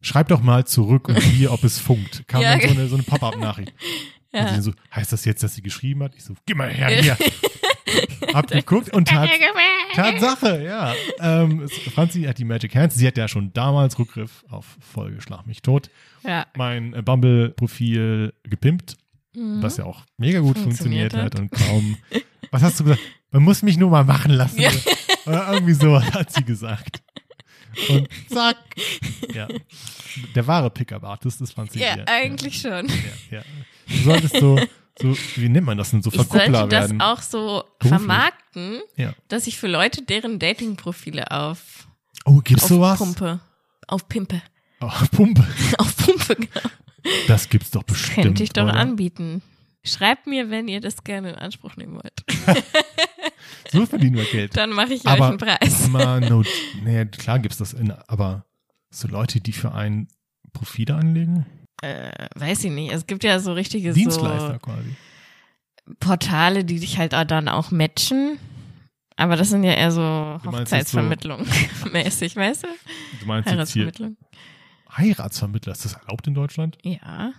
Schreib 0.00 0.26
doch 0.28 0.42
mal 0.42 0.66
zurück 0.66 1.08
und 1.08 1.20
hier, 1.20 1.52
ob 1.52 1.62
es 1.62 1.78
funkt. 1.78 2.24
Kam 2.26 2.42
Ja, 2.42 2.56
dann 2.58 2.68
so 2.68 2.74
eine, 2.74 2.88
so 2.88 2.94
eine 2.96 3.04
Pop-Up-Nachricht. 3.04 3.72
Und 4.32 4.38
Ja. 4.38 4.46
sie 4.48 4.54
dann 4.54 4.62
so, 4.62 4.72
heißt 4.94 5.12
das 5.12 5.24
jetzt, 5.24 5.42
dass 5.42 5.54
sie 5.56 5.62
geschrieben 5.62 6.02
hat? 6.04 6.14
Ich 6.16 6.22
so, 6.24 6.34
geh 6.46 6.54
mal 6.54 6.70
her, 6.70 6.88
hier. 7.02 7.16
Hab 8.34 8.48
geguckt 8.48 8.92
und 8.92 9.08
tat, 9.08 9.28
Tatsache, 9.94 10.62
ja. 10.62 10.94
Ähm, 11.20 11.68
Franzi 11.94 12.22
hat 12.22 12.38
die 12.38 12.44
Magic 12.44 12.74
Hands. 12.74 12.94
Sie 12.94 13.06
hat 13.06 13.16
ja 13.16 13.26
schon 13.28 13.52
damals 13.52 13.98
Rückgriff 13.98 14.44
auf 14.48 14.64
Folge 14.80 15.20
Schlag 15.20 15.46
mich 15.46 15.62
tot. 15.62 15.90
Ja. 16.24 16.46
Mein 16.56 16.94
äh, 16.94 17.02
Bumble-Profil 17.02 18.32
gepimpt, 18.44 18.96
Mhm. 19.36 19.62
was 19.62 19.76
ja 19.76 19.84
auch 19.84 20.02
mega 20.16 20.40
gut 20.40 20.58
funktioniert, 20.58 21.12
Funktioniert 21.12 21.34
hat. 21.34 21.38
und 21.40 21.50
kaum. 21.52 21.96
Was 22.50 22.62
hast 22.62 22.80
du 22.80 22.84
gesagt? 22.84 23.00
Man 23.30 23.44
muss 23.44 23.62
mich 23.62 23.76
nur 23.76 23.88
mal 23.88 24.02
machen 24.04 24.32
lassen. 24.32 24.60
Ja. 24.60 24.70
Oder 25.26 25.52
irgendwie 25.52 25.74
so 25.74 26.02
hat 26.02 26.32
sie 26.32 26.42
gesagt. 26.42 27.00
Und 27.88 28.08
zack. 28.28 28.56
Ja. 29.32 29.46
Der 30.34 30.46
wahre 30.48 30.68
Pickup-Artist 30.70 31.40
ist 31.42 31.52
Franzi. 31.52 31.78
Ja, 31.78 31.98
ja, 31.98 32.04
eigentlich 32.08 32.60
schon. 32.60 32.88
Ja, 32.88 33.38
ja. 33.38 33.42
Du 33.86 33.96
solltest 34.02 34.36
so, 34.38 34.58
so, 35.00 35.16
wie 35.36 35.48
nennt 35.48 35.66
man 35.66 35.78
das 35.78 35.90
denn, 35.90 36.02
so 36.02 36.10
Ich 36.10 36.16
sollte 36.16 36.30
Verkuppler 36.32 36.66
das 36.68 36.92
auch 37.00 37.22
so 37.22 37.64
Beruflich. 37.78 37.88
vermarkten, 37.88 38.80
Ja. 38.96 39.12
dass 39.28 39.46
ich 39.46 39.58
für 39.58 39.68
Leute 39.68 40.02
deren 40.02 40.38
Datingprofile 40.38 41.30
auf, 41.30 41.86
Oh, 42.24 42.38
gibt's 42.44 42.64
auf 42.64 42.68
sowas? 42.68 42.98
Pumpe. 42.98 43.40
Auf 43.88 44.08
Pimpe. 44.08 44.42
Oh, 44.80 44.90
Pumpe. 45.12 45.46
Auf 45.78 45.96
Pumpe, 45.96 46.36
genau. 46.36 46.70
Das 47.26 47.48
gibt's 47.48 47.70
doch 47.70 47.82
bestimmt. 47.82 48.24
Könnte 48.26 48.42
ich 48.42 48.50
doch 48.52 48.64
oder? 48.64 48.74
anbieten. 48.74 49.42
Schreibt 49.82 50.26
mir, 50.26 50.50
wenn 50.50 50.68
ihr 50.68 50.80
das 50.80 51.02
gerne 51.04 51.30
in 51.30 51.34
Anspruch 51.36 51.76
nehmen 51.76 51.94
wollt. 51.94 52.24
So 53.72 53.86
verdienen 53.86 54.16
wir 54.16 54.24
Geld. 54.24 54.56
Dann 54.56 54.70
mache 54.70 54.94
ich 54.94 55.06
Aber- 55.06 55.24
euch 55.26 55.28
einen 55.30 55.38
Preis. 55.38 55.88
Mal 55.88 56.20
no, 56.20 56.42
naja, 56.84 57.04
klar 57.04 57.38
gibt's 57.38 57.58
das, 57.58 57.72
in, 57.72 57.92
aber 57.92 58.44
so 58.90 59.06
Leute, 59.08 59.40
die 59.40 59.52
für 59.52 59.72
einen 59.72 60.08
Profile 60.52 60.96
anlegen? 60.96 61.46
Äh, 61.82 62.28
weiß 62.34 62.64
ich 62.64 62.70
nicht. 62.70 62.92
Es 62.92 63.06
gibt 63.06 63.24
ja 63.24 63.38
so 63.40 63.52
richtige 63.52 63.92
Dienstleister 63.92 64.52
so 64.54 64.58
quasi. 64.58 64.96
Portale, 65.98 66.64
die 66.64 66.78
dich 66.78 66.98
halt 66.98 67.12
dann 67.12 67.48
auch 67.48 67.70
matchen. 67.70 68.38
Aber 69.16 69.36
das 69.36 69.50
sind 69.50 69.64
ja 69.64 69.72
eher 69.72 69.90
so 69.90 70.00
jetzt 70.34 70.44
so- 70.44 70.52
Hochzeitsvermittlung 70.58 71.46
mäßig, 71.92 72.36
weißt 72.36 72.64
du? 72.64 72.68
Du 73.20 73.26
meinst 73.26 73.50
Heiratsvermittlung. 73.50 74.16
Heiratsvermittler, 74.96 75.72
ist 75.72 75.84
das 75.84 75.92
erlaubt 75.94 76.26
in 76.26 76.34
Deutschland? 76.34 76.78
Ja. 76.82 77.32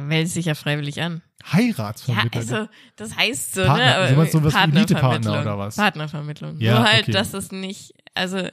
meldet 0.00 0.32
sich 0.32 0.46
ja 0.46 0.54
freiwillig 0.54 1.00
an. 1.00 1.22
Ja, 1.44 1.52
Heiratsvermittler. 1.52 2.40
also 2.40 2.68
das 2.96 3.16
heißt 3.16 3.54
so, 3.54 3.64
Partner- 3.64 3.84
ne? 3.86 3.94
also 3.94 4.16
meinst 4.16 4.34
du 4.34 4.38
sowas 4.38 4.52
Partnervermittlung. 4.54 4.98
Elite-Partner 5.00 5.40
oder 5.42 5.58
was? 5.58 5.76
Partnervermittlung. 5.76 6.60
Ja, 6.60 6.74
Nur 6.80 6.84
halt, 6.88 7.02
okay. 7.04 7.12
dass 7.12 7.34
es 7.34 7.52
nicht, 7.52 7.94
also 8.14 8.48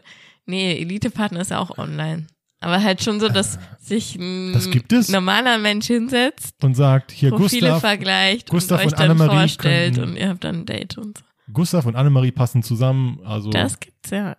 nee, 0.46 0.78
Elite-Partner 0.80 1.40
ist 1.42 1.52
ja 1.52 1.60
auch 1.60 1.78
online. 1.78 2.28
Aber 2.60 2.82
halt 2.82 3.04
schon 3.04 3.20
so, 3.20 3.30
dass 3.30 3.60
sich 3.80 4.16
ein 4.16 4.54
Das 4.88 5.10
normaler 5.10 5.58
Mensch 5.58 5.88
hinsetzt, 5.88 6.64
und 6.64 6.76
sagt, 6.76 7.12
hier 7.12 7.30
Profile 7.30 7.62
Gustav, 7.62 7.80
vergleicht 7.82 8.50
Gustav 8.50 8.80
und 8.80 8.86
euch 8.88 8.92
und 8.94 9.00
dann 9.00 9.12
Annemarie 9.12 9.38
vorstellt 9.38 9.96
könnten- 9.96 10.12
und 10.12 10.18
ihr 10.18 10.30
habt 10.30 10.44
dann 10.44 10.56
ein 10.62 10.66
Date 10.66 10.98
und 10.98 11.18
so. 11.18 11.24
Gustav 11.54 11.86
und 11.86 11.96
Annemarie 11.96 12.32
passen 12.32 12.64
zusammen. 12.64 13.20
Also 13.24 13.50
Das 13.52 13.80
gibt's 13.80 14.10
ja. 14.10 14.36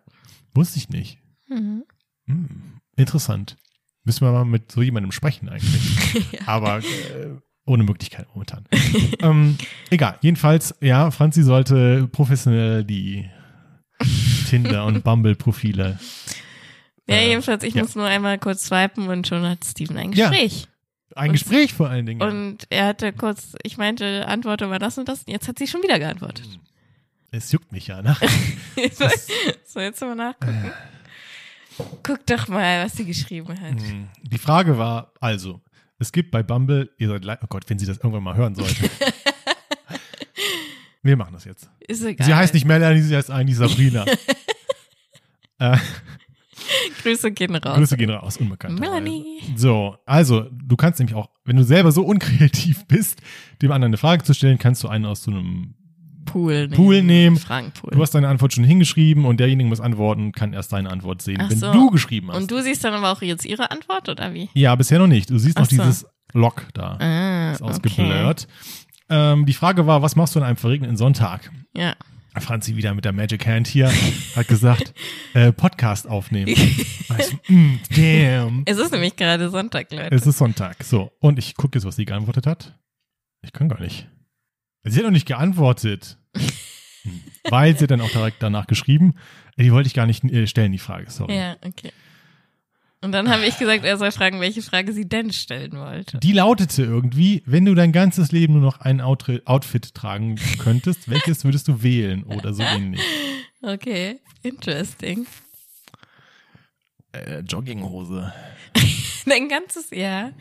wusste 0.55 0.79
ich 0.79 0.89
nicht. 0.89 1.19
Mhm. 1.49 1.85
Hm, 2.27 2.81
interessant. 2.97 3.57
Müssen 4.05 4.25
wir 4.27 4.33
mal 4.33 4.45
mit 4.45 4.73
so 4.73 4.83
jemandem 4.83 5.13
sprechen 5.13 5.49
eigentlich. 5.49 6.25
Aber 6.47 6.79
äh, 6.79 6.83
ohne 7.67 7.83
Möglichkeit 7.83 8.29
momentan. 8.33 8.65
ähm, 9.21 9.57
egal. 9.91 10.19
Jedenfalls, 10.21 10.75
ja, 10.81 11.11
Franzi 11.11 11.43
sollte 11.43 12.09
professionell 12.09 12.85
die 12.85 13.29
Tinder- 14.49 14.85
und 14.87 15.03
Bumble-Profile. 15.03 15.99
Ja, 17.09 17.17
Äh, 17.17 17.29
jedenfalls, 17.29 17.63
ich 17.65 17.75
ja. 17.75 17.83
muss 17.83 17.95
nur 17.95 18.07
einmal 18.07 18.39
kurz 18.39 18.65
swipen 18.67 19.09
und 19.09 19.27
schon 19.27 19.43
hat 19.49 19.65
Steven 19.65 19.97
ein 19.97 20.13
Ja. 20.13 20.29
Gespräch. 20.31 20.67
Ein 21.15 21.29
Und- 21.29 21.33
Gespräch 21.35 21.73
vor 21.73 21.89
allen 21.89 22.05
Dingen. 22.07 22.21
Und 22.21 22.67
er 22.69 22.87
hatte 22.87 23.13
kurz, 23.13 23.55
ich 23.63 23.79
meinte, 23.79 24.27
antworte 24.29 24.67
mal 24.67 24.79
das 24.79 24.99
und 24.99 25.09
das. 25.09 25.23
Jetzt 25.27 25.49
hat 25.49 25.59
sie 25.59 25.67
schon 25.67 25.83
wieder 25.83 25.99
geantwortet. 25.99 26.47
es 27.31 27.53
juckt 27.53 27.71
mich 27.73 27.87
ja, 27.87 28.03
ne? 28.03 28.17
so, 29.67 29.81
jetzt 29.81 30.01
mal 30.01 30.15
nachgucken. 30.15 30.73
Guck 32.03 32.25
doch 32.27 32.49
mal, 32.49 32.85
was 32.85 32.95
sie 32.97 33.05
geschrieben 33.05 33.61
hat. 33.61 33.81
Hm. 33.81 34.09
Die 34.23 34.39
Frage 34.39 34.79
war 34.79 35.13
also, 35.21 35.61
es 35.99 36.11
gibt 36.13 36.31
bei 36.31 36.43
Bumble, 36.43 36.91
ihr 36.99 37.09
seid 37.09 37.25
leid, 37.25 37.39
oh 37.43 37.47
Gott, 37.49 37.65
wenn 37.69 37.79
sie 37.79 37.87
das 37.87 37.99
irgendwann 37.99 38.23
mal 38.23 38.37
hören 38.37 38.55
sollte. 38.55 38.91
Wir 41.03 41.17
machen 41.17 41.35
das 41.35 41.45
jetzt. 41.45 41.71
Ist 41.81 42.03
egal. 42.03 42.27
Sie 42.27 42.35
heißt 42.35 42.53
nicht 42.55 42.65
Melanie, 42.67 43.01
sie 43.01 43.15
heißt 43.17 43.31
eigentlich 43.31 43.57
Sabrina. 43.57 44.05
äh, 45.61 45.77
Grüße 47.07 47.33
gehen 47.33 47.55
raus. 47.55 47.77
Grüße 47.77 47.97
gehen 47.97 48.11
raus, 48.11 48.37
unbekannt. 48.37 48.79
Melanie. 48.81 49.25
So, 49.57 49.97
also, 50.07 50.47
du 50.53 50.77
kannst 50.77 50.99
nämlich 50.99 51.15
auch, 51.15 51.29
wenn 51.45 51.57
du 51.57 51.63
selber 51.65 51.93
so 51.93 52.03
unkreativ 52.05 52.85
bist, 52.89 53.23
dem 53.63 53.73
anderen 53.73 53.91
eine 53.91 53.97
Frage 53.99 54.25
zu 54.25 54.35
stellen, 54.35 54.59
kannst 54.59 54.83
du 54.83 54.89
einen 54.89 55.07
aus 55.07 55.23
so 55.23 55.31
einem, 55.31 55.75
Pool 56.27 56.53
nehmen. 56.67 56.73
Pool 56.75 57.03
nehmen. 57.03 57.37
Fragenpool. 57.37 57.93
du 57.93 58.03
hast 58.03 58.11
deine 58.15 58.27
Antwort 58.29 58.53
schon 58.53 58.65
hingeschrieben 58.65 59.25
und 59.25 59.39
derjenige 59.39 59.69
muss 59.69 59.81
antworten 59.81 60.25
und 60.25 60.33
kann 60.37 60.53
erst 60.53 60.73
deine 60.73 60.91
Antwort 60.91 61.23
sehen, 61.23 61.39
Ach 61.41 61.49
wenn 61.49 61.59
so. 61.59 61.73
du 61.73 61.91
geschrieben 61.91 62.29
hast. 62.31 62.37
und 62.39 62.51
du 62.51 62.61
siehst 62.61 62.83
dann 62.83 62.95
aber 62.95 63.13
auch 63.13 63.23
jetzt 63.23 63.45
ihre 63.45 63.71
Antwort, 63.71 64.09
oder 64.09 64.35
wie? 64.35 64.49
ja, 64.55 64.75
bisher 64.75 64.99
noch 64.99 65.07
nicht. 65.07 65.31
Du 65.31 65.39
siehst 65.39 65.57
noch 65.57 65.67
Ach 65.67 65.71
so. 65.71 65.77
dieses 65.77 66.07
Log 66.33 66.67
da. 66.75 66.97
Ah, 66.99 67.53
ist 67.53 67.63
okay. 67.63 67.71
ausgeblurrt. 67.71 68.49
Ähm, 69.09 69.47
die 69.47 69.53
Frage 69.53 69.87
war, 69.87 70.03
was 70.03 70.17
machst 70.17 70.35
du 70.35 70.41
an 70.41 70.45
einem 70.45 70.57
verregneten 70.57 70.97
Sonntag? 70.97 71.53
Ja. 71.77 71.95
Franzi 72.41 72.77
wieder 72.77 72.95
mit 72.95 73.05
der 73.05 73.13
Magic 73.13 73.47
Hand 73.47 73.67
hier 73.67 73.91
hat 74.35 74.49
gesagt, 74.49 74.95
äh, 75.35 75.53
Podcast 75.53 76.09
aufnehmen. 76.09 76.55
also, 77.09 77.37
mm, 77.49 77.81
damn. 77.95 78.63
Es 78.67 78.79
ist 78.79 78.93
nämlich 78.93 79.17
gerade 79.17 79.51
Sonntag, 79.51 79.91
Leute. 79.93 80.15
Es 80.15 80.27
ist 80.27 80.39
Sonntag. 80.39 80.83
So, 80.85 81.13
und 81.21 81.39
ich 81.39 81.55
gucke 81.57 81.79
jetzt, 81.79 81.87
was 81.87 81.97
sie 81.97 82.05
geantwortet 82.05 82.47
hat. 82.47 82.79
Ich 83.43 83.53
kann 83.53 83.69
gar 83.69 83.81
nicht. 83.81 84.09
Sie 84.85 84.99
hat 84.99 85.05
noch 85.05 85.13
nicht 85.13 85.27
geantwortet. 85.27 86.19
Weil 87.49 87.79
sie 87.79 87.87
dann 87.87 88.01
auch 88.01 88.11
direkt 88.11 88.43
danach 88.43 88.67
geschrieben. 88.67 89.15
Die 89.57 89.73
wollte 89.73 89.87
ich 89.87 89.95
gar 89.95 90.07
nicht 90.07 90.25
äh, 90.25 90.47
stellen, 90.47 90.73
die 90.73 90.79
Frage, 90.79 91.11
sorry. 91.11 91.37
ja, 91.37 91.57
okay. 91.63 91.93
Und 93.03 93.13
dann 93.13 93.29
habe 93.29 93.45
ich 93.45 93.59
gesagt, 93.59 93.85
er 93.85 93.99
soll 93.99 94.11
fragen, 94.11 94.41
welche 94.41 94.63
Frage 94.63 94.93
sie 94.93 95.09
denn 95.09 95.31
stellen 95.33 95.73
wollte. 95.73 96.19
Die 96.19 96.33
lautete 96.33 96.83
irgendwie, 96.83 97.43
wenn 97.47 97.65
du 97.65 97.75
dein 97.75 97.93
ganzes 97.93 98.33
Leben 98.33 98.55
nur 98.55 98.63
noch 98.63 98.81
ein 98.81 99.01
Outfit 99.01 99.95
tragen 99.95 100.37
könntest, 100.59 101.09
welches 101.09 101.45
würdest 101.45 101.69
du 101.69 101.83
wählen 101.83 102.25
oder 102.25 102.55
so 102.55 102.63
ähnlich? 102.63 103.03
Okay, 103.63 104.21
interesting. 104.43 105.27
Äh, 107.13 107.41
Jogginghose. 107.41 108.33
Dein 109.27 109.49
ganzes 109.49 109.91
Jahr. 109.91 110.33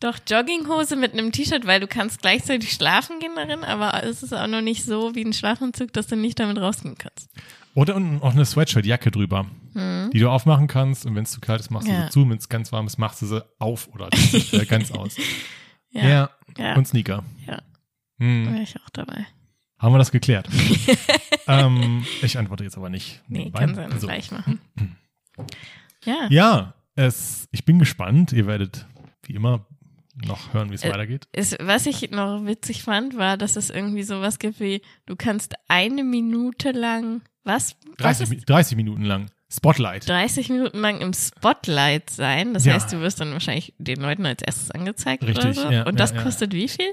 Doch 0.00 0.18
Jogginghose 0.26 0.96
mit 0.96 1.12
einem 1.12 1.30
T-Shirt, 1.30 1.66
weil 1.66 1.78
du 1.80 1.86
kannst 1.86 2.22
gleichzeitig 2.22 2.72
schlafen 2.72 3.20
gehen 3.20 3.32
darin, 3.36 3.64
aber 3.64 4.02
es 4.02 4.22
ist 4.22 4.32
auch 4.32 4.46
noch 4.46 4.62
nicht 4.62 4.84
so 4.84 5.14
wie 5.14 5.22
ein 5.24 5.32
Schlafanzug, 5.34 5.92
dass 5.92 6.06
du 6.06 6.16
nicht 6.16 6.38
damit 6.40 6.58
rausgehen 6.58 6.96
kannst. 6.96 7.28
Oder 7.74 7.94
unten 7.94 8.20
auch 8.22 8.32
eine 8.32 8.44
Sweatshirt-Jacke 8.46 9.10
drüber, 9.10 9.46
die 9.74 10.18
du 10.18 10.28
aufmachen 10.30 10.66
kannst 10.66 11.06
und 11.06 11.14
wenn 11.14 11.22
es 11.24 11.30
zu 11.30 11.40
kalt 11.40 11.60
ist, 11.60 11.70
machst 11.70 11.86
du 11.86 11.92
Hm. 11.92 11.98
Ja. 12.00 12.06
sie 12.06 12.10
zu, 12.10 12.28
wenn 12.28 12.38
es 12.38 12.48
ganz 12.48 12.72
warm 12.72 12.86
ist, 12.86 12.98
machst 12.98 13.22
du 13.22 13.26
sie 13.26 13.44
auf 13.60 13.88
oder 13.94 14.08
sie 14.16 14.40
ganz 14.66 14.90
aus. 14.90 15.16
Ja, 15.90 16.08
Ja, 16.08 16.30
ja, 16.58 16.74
und 16.76 16.88
Sneaker. 16.88 17.22
ja, 17.46 17.60
Hm. 18.18 18.52
wäre 18.52 18.62
ich 18.62 18.74
auch 18.80 18.90
dabei. 18.90 19.26
Haben 19.78 19.94
wir 19.94 19.98
das 19.98 20.10
geklärt? 20.10 20.48
ähm, 21.46 22.04
ich 22.22 22.36
antworte 22.38 22.64
jetzt 22.64 22.76
aber 22.76 22.90
nicht. 22.90 23.22
Nee, 23.28 23.44
du 23.46 23.50
dann 23.52 23.78
Also, 23.78 24.06
gleich 24.06 24.30
machen. 24.32 24.60
Ja, 26.04 26.26
Ja, 26.30 26.74
es, 26.96 27.48
ich 27.52 27.64
bin 27.64 27.78
gespannt. 27.78 28.32
Ihr 28.32 28.46
werdet 28.46 28.86
wie 29.24 29.34
immer 29.34 29.66
noch 30.24 30.52
hören, 30.54 30.70
wie 30.70 30.74
es 30.74 30.84
Äh, 30.84 30.90
weitergeht. 30.90 31.28
ist, 31.32 31.56
was 31.60 31.86
ich 31.86 32.10
noch 32.10 32.44
witzig 32.46 32.82
fand, 32.82 33.16
war, 33.16 33.36
dass 33.36 33.56
es 33.56 33.70
irgendwie 33.70 34.02
sowas 34.02 34.38
gibt 34.38 34.60
wie, 34.60 34.82
du 35.06 35.16
kannst 35.16 35.54
eine 35.68 36.04
Minute 36.04 36.72
lang, 36.72 37.22
was? 37.44 37.76
was 37.98 38.18
30, 38.18 38.22
ist 38.24 38.30
Mi- 38.32 38.44
30 38.46 38.76
Minuten 38.76 39.04
lang. 39.04 39.30
Spotlight. 39.52 40.08
30 40.08 40.48
Minuten 40.50 40.78
lang 40.78 41.00
im 41.00 41.12
Spotlight 41.12 42.08
sein. 42.10 42.54
Das 42.54 42.64
Ja. 42.64 42.74
heißt, 42.74 42.92
du 42.92 43.00
wirst 43.00 43.20
dann 43.20 43.32
wahrscheinlich 43.32 43.74
den 43.78 44.00
Leuten 44.00 44.24
als 44.24 44.42
erstes 44.42 44.70
angezeigt 44.70 45.24
oder 45.24 45.34
Richtig, 45.36 45.56
so. 45.56 45.70
ja, 45.70 45.82
Und 45.86 45.98
das 45.98 46.12
ja. 46.12 46.22
kostet 46.22 46.52
wie 46.54 46.68
viel? 46.68 46.86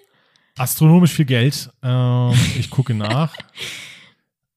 Astronomisch 0.57 1.12
viel 1.13 1.25
Geld. 1.25 1.69
Ähm, 1.84 2.34
ich 2.57 2.69
gucke 2.69 2.93
nach. 2.96 3.36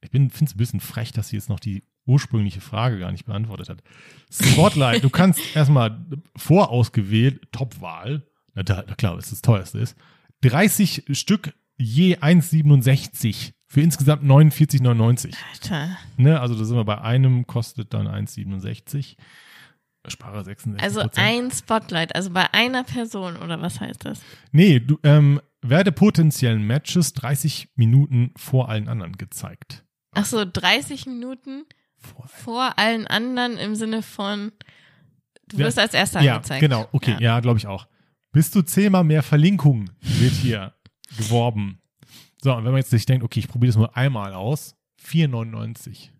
Ich 0.02 0.10
finde 0.12 0.32
es 0.34 0.40
ein 0.54 0.56
bisschen 0.56 0.80
frech, 0.80 1.12
dass 1.12 1.28
sie 1.28 1.36
jetzt 1.36 1.50
noch 1.50 1.60
die 1.60 1.84
ursprüngliche 2.06 2.62
Frage 2.62 2.98
gar 2.98 3.12
nicht 3.12 3.26
beantwortet 3.26 3.68
hat. 3.68 3.82
Spotlight, 4.32 5.04
du 5.04 5.10
kannst 5.10 5.40
erstmal 5.54 6.04
vorausgewählt, 6.36 7.52
Top-Wahl, 7.52 8.22
na, 8.60 8.62
da, 8.64 8.84
na 8.86 8.94
klar, 8.94 9.16
was 9.16 9.30
das 9.30 9.40
teuerste 9.42 9.78
ist, 9.78 9.96
30 10.42 11.04
Stück 11.12 11.52
je 11.76 12.16
1,67 12.18 13.52
für 13.66 13.80
insgesamt 13.80 14.22
49,99. 14.24 15.34
Alter. 15.52 15.96
Ne, 16.16 16.40
also 16.40 16.54
da 16.54 16.64
sind 16.64 16.76
wir 16.76 16.84
bei 16.84 17.00
einem, 17.00 17.46
kostet 17.46 17.94
dann 17.94 18.06
1,67. 18.06 19.16
Spare 20.08 20.42
66 20.44 20.82
Also 20.82 21.08
ein 21.16 21.50
Spotlight, 21.50 22.14
also 22.14 22.30
bei 22.30 22.52
einer 22.54 22.84
Person 22.84 23.36
oder 23.36 23.60
was 23.60 23.80
heißt 23.80 24.04
das? 24.06 24.20
Nee, 24.50 24.80
du, 24.80 24.98
ähm, 25.02 25.40
werde 25.62 25.92
potenziellen 25.92 26.66
Matches 26.66 27.12
30 27.12 27.68
Minuten 27.76 28.32
vor 28.36 28.70
allen 28.70 28.88
anderen 28.88 29.18
gezeigt. 29.18 29.84
Ach 30.12 30.24
so, 30.24 30.44
30 30.50 31.06
Minuten 31.06 31.64
Vor 31.98 32.26
vor 32.28 32.78
allen 32.78 33.06
anderen 33.06 33.58
im 33.58 33.74
Sinne 33.74 34.02
von, 34.02 34.52
du 35.48 35.58
Ja. 35.58 35.66
wirst 35.66 35.78
als 35.78 35.92
erster 35.92 36.22
ja, 36.22 36.36
angezeigt. 36.36 36.60
genau, 36.62 36.88
okay, 36.92 37.16
ja, 37.20 37.40
glaube 37.40 37.58
ich 37.58 37.66
auch. 37.66 37.86
Bis 38.32 38.50
zu 38.50 38.62
zehnmal 38.62 39.04
mehr 39.04 39.22
Verlinkungen 39.22 39.90
wird 40.00 40.32
hier 40.32 40.72
geworben. 41.16 41.80
So, 42.42 42.52
und 42.54 42.64
wenn 42.64 42.72
man 42.72 42.80
jetzt 42.80 42.90
sich 42.90 43.04
denkt, 43.06 43.24
okay, 43.24 43.40
ich 43.40 43.48
probiere 43.48 43.68
das 43.70 43.76
nur 43.76 43.96
einmal 43.96 44.32
aus, 44.34 44.76
4,99. 45.04 46.10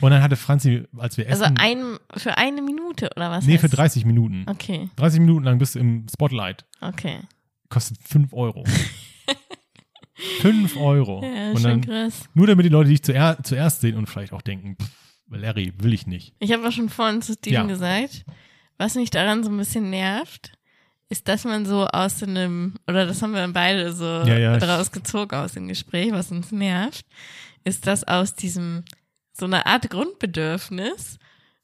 Und 0.00 0.10
dann 0.10 0.22
hatte 0.22 0.36
Franzi, 0.36 0.84
als 0.96 1.16
wir 1.16 1.28
Also 1.28 1.44
essen, 1.44 1.56
ein, 1.58 1.96
für 2.16 2.36
eine 2.38 2.62
Minute 2.62 3.10
oder 3.16 3.30
was? 3.30 3.44
nee, 3.46 3.54
heißt 3.54 3.62
für 3.62 3.68
30 3.68 4.04
Minuten. 4.04 4.44
Okay, 4.48 4.88
30 4.96 5.20
Minuten 5.20 5.44
lang 5.44 5.58
bist 5.58 5.74
du 5.74 5.80
im 5.80 6.06
Spotlight. 6.12 6.64
okay. 6.80 7.20
Kostet 7.68 7.98
5 8.02 8.32
Euro. 8.32 8.64
5 10.40 10.76
Euro. 10.78 11.22
Ja, 11.22 11.50
und 11.50 11.60
schon 11.60 11.62
dann, 11.62 11.80
krass. 11.82 12.28
nur 12.34 12.46
damit 12.46 12.64
die 12.64 12.70
Leute 12.70 12.88
dich 12.90 13.02
zuer 13.02 13.38
zuerst 13.42 13.82
sehen 13.82 13.96
und 13.96 14.06
vielleicht 14.08 14.32
auch 14.32 14.40
denken, 14.42 14.76
pff, 14.80 14.90
Larry, 15.30 15.74
will 15.78 15.92
ich 15.92 16.06
nicht. 16.06 16.34
Ich 16.38 16.52
habe 16.52 16.66
auch 16.66 16.72
schon 16.72 16.88
vorhin 16.88 17.20
zu 17.20 17.34
Steven 17.34 17.52
Ja. 17.54 17.62
gesagt, 17.66 18.24
was 18.78 18.94
mich 18.94 19.10
daran 19.10 19.44
so 19.44 19.50
ein 19.50 19.56
bisschen 19.56 19.90
nervt, 19.90 20.52
ist, 21.10 21.28
dass 21.28 21.44
man 21.44 21.66
so 21.66 21.86
aus 21.86 22.22
einem, 22.22 22.74
oder 22.86 23.06
das 23.06 23.22
haben 23.22 23.32
wir 23.32 23.46
beide 23.48 23.92
so 23.92 24.04
Ja, 24.04 24.38
ja, 24.38 24.56
daraus 24.58 24.92
gezogen 24.92 25.34
aus 25.34 25.52
dem 25.52 25.68
Gespräch, 25.68 26.12
was 26.12 26.30
uns 26.30 26.52
nervt, 26.52 27.04
ist, 27.64 27.86
dass 27.86 28.04
aus 28.04 28.34
diesem, 28.34 28.84
so 29.32 29.46
einer 29.46 29.66
Art 29.66 29.88
Grundbedürfnis 29.90 31.18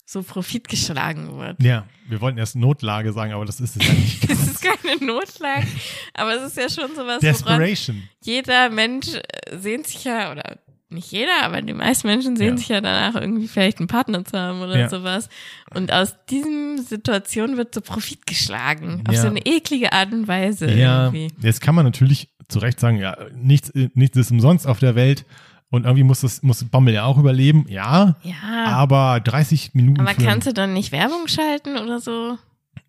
so 0.07 0.23
Profit 0.23 0.69
geschlagen 0.69 1.39
wird. 1.39 1.63
Ja, 1.63 1.87
wir 2.09 2.21
wollten 2.21 2.39
erst 2.39 2.57
Notlage 2.57 3.13
sagen, 3.13 3.33
aber 3.33 3.45
das 3.45 3.61
ist 3.61 3.77
es 3.77 3.87
ja 3.87 3.93
nicht. 3.93 4.25
Es 4.31 4.47
ist 4.49 4.63
keine 4.63 5.05
Notlage, 5.05 5.67
aber 6.15 6.35
es 6.35 6.43
ist 6.43 6.57
ja 6.57 6.69
schon 6.69 6.95
sowas, 6.95 7.21
Desperation. 7.21 8.03
jeder 8.23 8.71
Mensch 8.71 9.09
äh, 9.15 9.59
sehnt 9.59 9.87
sich 9.87 10.05
ja, 10.05 10.31
oder 10.33 10.59
nicht 10.95 11.11
jeder, 11.13 11.43
aber 11.43 11.61
die 11.63 11.73
meisten 11.75 12.07
Menschen 12.07 12.37
sehen 12.37 12.53
Ja. 12.53 12.57
sich 12.57 12.69
ja 12.69 12.81
danach 12.81 13.15
irgendwie 13.21 13.49
vielleicht 13.49 13.79
einen 13.79 13.89
Partner 13.89 14.25
zu 14.25 14.39
haben 14.39 14.61
oder 14.63 14.79
Ja. 14.79 14.89
sowas. 14.89 15.29
Und 15.75 15.93
aus 15.93 16.15
diesem 16.31 16.79
Situation 16.79 17.57
wird 17.57 17.75
so 17.75 17.81
Profit 17.81 18.27
geschlagen. 18.27 19.05
Auf 19.07 19.15
Ja. 19.15 19.21
so 19.23 19.27
eine 19.29 19.45
eklige 19.45 19.93
Art 19.93 20.13
und 20.13 20.27
Weise 20.29 20.71
Ja, 20.73 21.07
irgendwie. 21.07 21.29
jetzt 21.41 21.61
kann 21.61 21.75
man 21.75 21.85
natürlich 21.85 22.31
zu 22.49 22.59
Recht 22.59 22.81
sagen, 22.81 22.99
ja, 22.99 23.17
nichts, 23.35 23.73
nichts 23.95 24.17
ist 24.17 24.31
umsonst 24.31 24.67
auf 24.67 24.79
der 24.79 24.95
Welt 24.95 25.25
und 25.71 25.85
irgendwie 25.85 26.05
muss 26.05 26.21
das, 26.21 26.43
muss 26.43 26.63
Bumble 26.65 26.95
ja 26.95 27.05
auch 27.05 27.19
überleben, 27.19 27.67
ja, 27.69 28.17
Ja. 28.23 28.35
aber 28.67 29.21
30 29.21 29.75
Minuten 29.75 30.01
Aber 30.01 30.15
kannst 30.15 30.47
du 30.47 30.53
dann 30.53 30.73
nicht 30.75 30.93
Werbung 30.93 31.27
schalten 31.27 31.77
oder 31.79 32.01
so? 32.01 32.39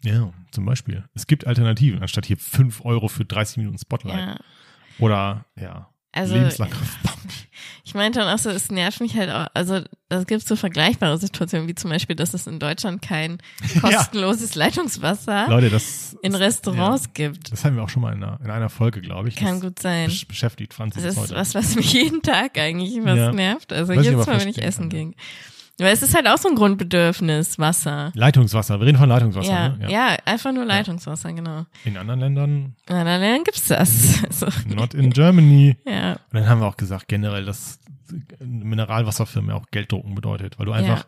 Ja, 0.04 0.32
zum 0.52 0.66
Beispiel. 0.66 1.04
Es 1.16 1.26
gibt 1.26 1.48
Alternativen, 1.48 2.02
anstatt 2.02 2.26
hier 2.26 2.38
5 2.38 2.84
Euro 2.86 3.08
für 3.08 3.26
30 3.26 3.58
Minuten 3.58 3.78
Spotlight. 3.78 4.20
Ja. 4.20 4.36
Oder, 5.00 5.46
ja, 5.60 5.88
Also, 6.16 6.36
lebenslang 6.36 6.72
auf 6.72 6.98
Bumble. 7.04 7.32
ich 7.84 7.94
meinte 7.94 8.20
dann 8.20 8.34
auch 8.34 8.40
so, 8.40 8.50
es 8.50 8.72
nervt 8.72 9.02
mich 9.02 9.16
halt 9.16 9.30
auch, 9.32 9.48
also 9.54 9.82
es 10.10 10.26
gibt 10.28 10.48
so 10.48 10.56
vergleichbare 10.56 11.18
Situationen, 11.18 11.68
wie 11.68 11.76
zum 11.76 11.90
Beispiel, 11.90 12.16
dass 12.16 12.34
es 12.34 12.48
in 12.48 12.58
Deutschland 12.60 13.02
kein 13.02 13.38
kostenloses 13.82 14.56
Leitungswasser 14.56 15.48
Leute, 15.50 15.70
das, 15.70 16.16
in 16.22 16.34
Restaurants 16.36 17.14
gibt. 17.14 17.52
das 17.52 17.66
haben 17.66 17.76
wir 17.76 17.84
auch 17.84 17.90
schon 17.90 18.02
mal 18.02 18.14
in 18.14 18.24
einer, 18.24 18.40
in 18.44 18.50
einer 18.50 18.70
Folge, 18.70 19.02
glaube 19.02 19.30
ich. 19.30 19.36
Kann 19.36 19.56
das 19.56 19.62
gut 19.62 19.80
sein. 19.80 20.10
besch- 20.10 20.28
beschäftigt 20.28 20.74
Franzis 20.74 21.04
Das 21.04 21.14
ist 21.16 21.20
heute. 21.22 21.36
was, 21.36 21.54
was 21.56 21.76
mich 21.76 21.92
jeden 21.94 22.22
Tag 22.22 22.58
eigentlich 22.58 22.98
was 23.04 23.18
Ja. 23.18 23.32
nervt. 23.32 23.74
Also 23.74 23.94
jedes 23.94 24.14
aber 24.22 24.34
Mal, 24.34 24.42
wenn 24.42 24.48
ich 24.50 24.62
essen 24.64 24.90
ging. 24.90 25.16
Weil 25.78 25.94
es 25.94 26.02
ist 26.02 26.16
halt 26.16 26.28
auch 26.28 26.38
so 26.38 26.48
ein 26.48 26.56
Grundbedürfnis, 26.56 27.60
Wasser. 27.60 28.12
Leitungswasser, 28.16 28.80
wir 28.80 28.88
reden 28.88 28.98
von 28.98 29.10
Leitungswasser. 29.10 29.52
Ja, 29.52 29.70
ne? 29.70 29.92
ja, 29.92 30.16
einfach 30.24 30.54
nur 30.54 30.64
Leitungswasser, 30.64 31.34
genau. 31.34 31.66
In 31.84 31.98
anderen 31.98 32.22
Ländern, 32.22 32.76
Na, 32.88 33.04
dann, 33.04 33.22
dann 33.22 33.44
gibt's 33.44 33.68
das. 33.68 34.24
Also, 34.26 34.48
not 34.74 34.94
in 34.94 35.12
Germany. 35.12 35.76
ja, 35.86 36.14
Und 36.14 36.20
dann 36.34 36.48
haben 36.48 36.62
wir 36.62 36.68
auch 36.68 36.78
gesagt, 36.78 37.08
generell, 37.08 37.46
dass 37.46 37.80
Mineralwasserfirmen 38.40 39.52
ja 39.52 39.56
auch 39.58 39.66
Geld 39.72 39.92
drucken 39.92 40.16
bedeutet, 40.16 40.58
weil 40.58 40.66
du 40.66 40.72
einfach 40.72 41.06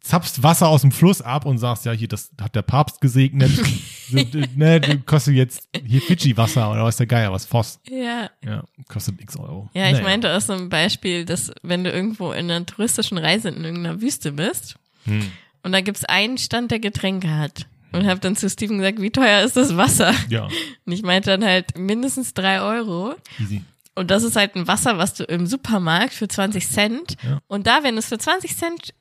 zapfst 0.00 0.42
Wasser 0.42 0.68
aus 0.68 0.80
dem 0.82 0.90
Fluss 0.92 1.20
ab 1.22 1.44
und 1.44 1.58
sagst, 1.58 1.84
ja, 1.84 1.92
hier, 1.92 2.08
das 2.08 2.30
hat 2.40 2.54
der 2.54 2.62
Papst 2.62 3.00
gesegnet. 3.00 3.50
d- 4.10 4.48
ne, 4.56 4.80
du 4.80 4.98
kostet 5.00 5.34
jetzt 5.34 5.68
hier 5.86 6.00
Fidschi-Wasser 6.02 6.70
oder 6.70 6.84
was 6.84 6.96
der 6.96 7.06
Geier, 7.06 7.32
was 7.32 7.44
Voss. 7.46 7.78
ja. 7.88 8.30
Ja, 8.44 8.64
kostet 8.88 9.20
x 9.20 9.36
Euro. 9.36 9.68
Ja, 9.74 9.86
ich 9.86 9.92
Naja. 9.92 10.04
meinte 10.04 10.36
auch 10.36 10.40
so 10.40 10.52
ein 10.54 10.68
Beispiel, 10.68 11.24
dass 11.24 11.52
wenn 11.62 11.84
du 11.84 11.90
irgendwo 11.90 12.32
in 12.32 12.50
einer 12.50 12.64
touristischen 12.66 13.18
Reise 13.18 13.48
in 13.50 13.64
irgendeiner 13.64 14.00
Wüste 14.00 14.32
bist 14.32 14.76
Hm. 15.04 15.30
und 15.62 15.72
da 15.72 15.80
gibt's 15.80 16.04
einen 16.04 16.38
Stand, 16.38 16.70
der 16.70 16.80
Getränke 16.80 17.30
hat. 17.36 17.66
Und 17.90 18.06
habe 18.06 18.20
dann 18.20 18.36
zu 18.36 18.50
Steven 18.50 18.76
gesagt, 18.78 19.00
wie 19.00 19.08
teuer 19.10 19.42
ist 19.42 19.56
das 19.56 19.74
Wasser? 19.78 20.12
Ja, 20.28 20.44
Und 20.84 20.92
ich 20.92 21.02
meinte 21.02 21.30
dann 21.30 21.42
halt 21.42 21.78
mindestens 21.78 22.34
drei 22.34 22.60
Euro. 22.60 23.14
easy. 23.40 23.62
Und 23.94 24.10
das 24.10 24.24
ist 24.24 24.36
halt 24.36 24.54
ein 24.56 24.68
Wasser, 24.68 24.98
was 24.98 25.14
du 25.14 25.24
im 25.24 25.46
Supermarkt 25.46 26.12
für 26.12 26.28
20 26.28 26.68
Cent. 26.68 27.16
Ja. 27.24 27.40
Und 27.46 27.66
da, 27.66 27.82
wenn 27.84 27.94
du 27.94 28.00
es 28.00 28.08
für 28.08 28.18
20 28.18 28.54
Cent 28.56 28.94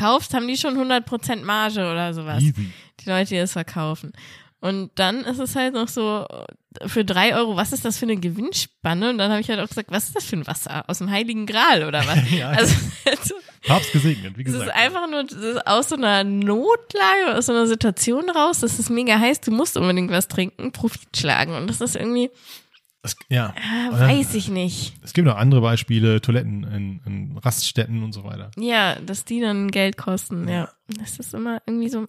äh, 0.00 0.04
kaufst, 0.04 0.34
haben 0.34 0.48
die 0.48 0.56
schon 0.56 0.76
100% 0.76 1.44
Marge 1.44 1.80
oder 1.80 2.14
sowas. 2.14 2.42
Easy. 2.42 2.70
Die 3.00 3.08
Leute, 3.08 3.30
die 3.30 3.36
es 3.36 3.52
verkaufen. 3.52 4.12
Und 4.60 4.90
dann 4.96 5.24
ist 5.24 5.38
es 5.38 5.56
halt 5.56 5.72
noch 5.74 5.88
so, 5.88 6.26
für 6.86 7.04
drei 7.04 7.34
Euro, 7.34 7.56
was 7.56 7.72
ist 7.72 7.84
das 7.84 7.98
für 7.98 8.04
eine 8.04 8.16
Gewinnspanne? 8.16 9.10
Und 9.10 9.18
dann 9.18 9.30
habe 9.30 9.40
ich 9.40 9.48
halt 9.48 9.58
auch 9.58 9.68
gesagt, 9.68 9.90
was 9.90 10.04
ist 10.04 10.16
das 10.16 10.24
für 10.24 10.36
ein 10.36 10.46
Wasser? 10.46 10.84
Aus 10.88 10.98
dem 10.98 11.10
Heiligen 11.10 11.46
Gral 11.46 11.84
oder 11.84 12.06
was? 12.06 12.18
Ja. 12.30 12.50
Also, 12.50 12.74
also 13.06 13.34
Papst 13.66 13.92
gesegnet, 13.92 14.36
wie 14.36 14.42
es 14.42 14.52
gesagt. 14.52 14.66
ist 14.66 14.74
einfach 14.74 15.08
nur 15.08 15.24
aus 15.66 15.88
so 15.88 15.96
einer 15.96 16.24
Notlage, 16.24 17.36
aus 17.36 17.46
so 17.46 17.52
einer 17.52 17.66
Situation 17.66 18.30
raus, 18.30 18.60
das 18.60 18.78
ist 18.78 18.90
mega 18.90 19.18
heiß, 19.18 19.40
du 19.40 19.50
musst 19.50 19.76
unbedingt 19.76 20.10
was 20.10 20.28
trinken, 20.28 20.72
Profit 20.72 21.16
schlagen. 21.16 21.54
Und 21.54 21.68
das 21.68 21.80
ist 21.80 21.96
irgendwie, 21.96 22.30
Es, 23.02 23.16
ja. 23.30 23.54
äh, 23.56 23.92
weiß 23.98 24.34
ich 24.34 24.48
nicht. 24.48 24.94
Es 25.02 25.12
gibt 25.14 25.26
noch 25.26 25.36
andere 25.36 25.60
Beispiele, 25.62 26.20
Toiletten 26.20 26.64
in, 26.64 27.00
in 27.06 27.38
Raststätten 27.38 28.02
und 28.02 28.12
so 28.12 28.24
weiter. 28.24 28.50
Ja, 28.58 28.96
dass 29.00 29.24
die 29.24 29.40
dann 29.40 29.70
Geld 29.70 29.96
kosten, 29.96 30.46
ja. 30.48 30.68
Das 30.98 31.18
ist 31.18 31.32
immer 31.34 31.62
irgendwie 31.66 31.88
so, 31.88 32.02
mm. 32.02 32.06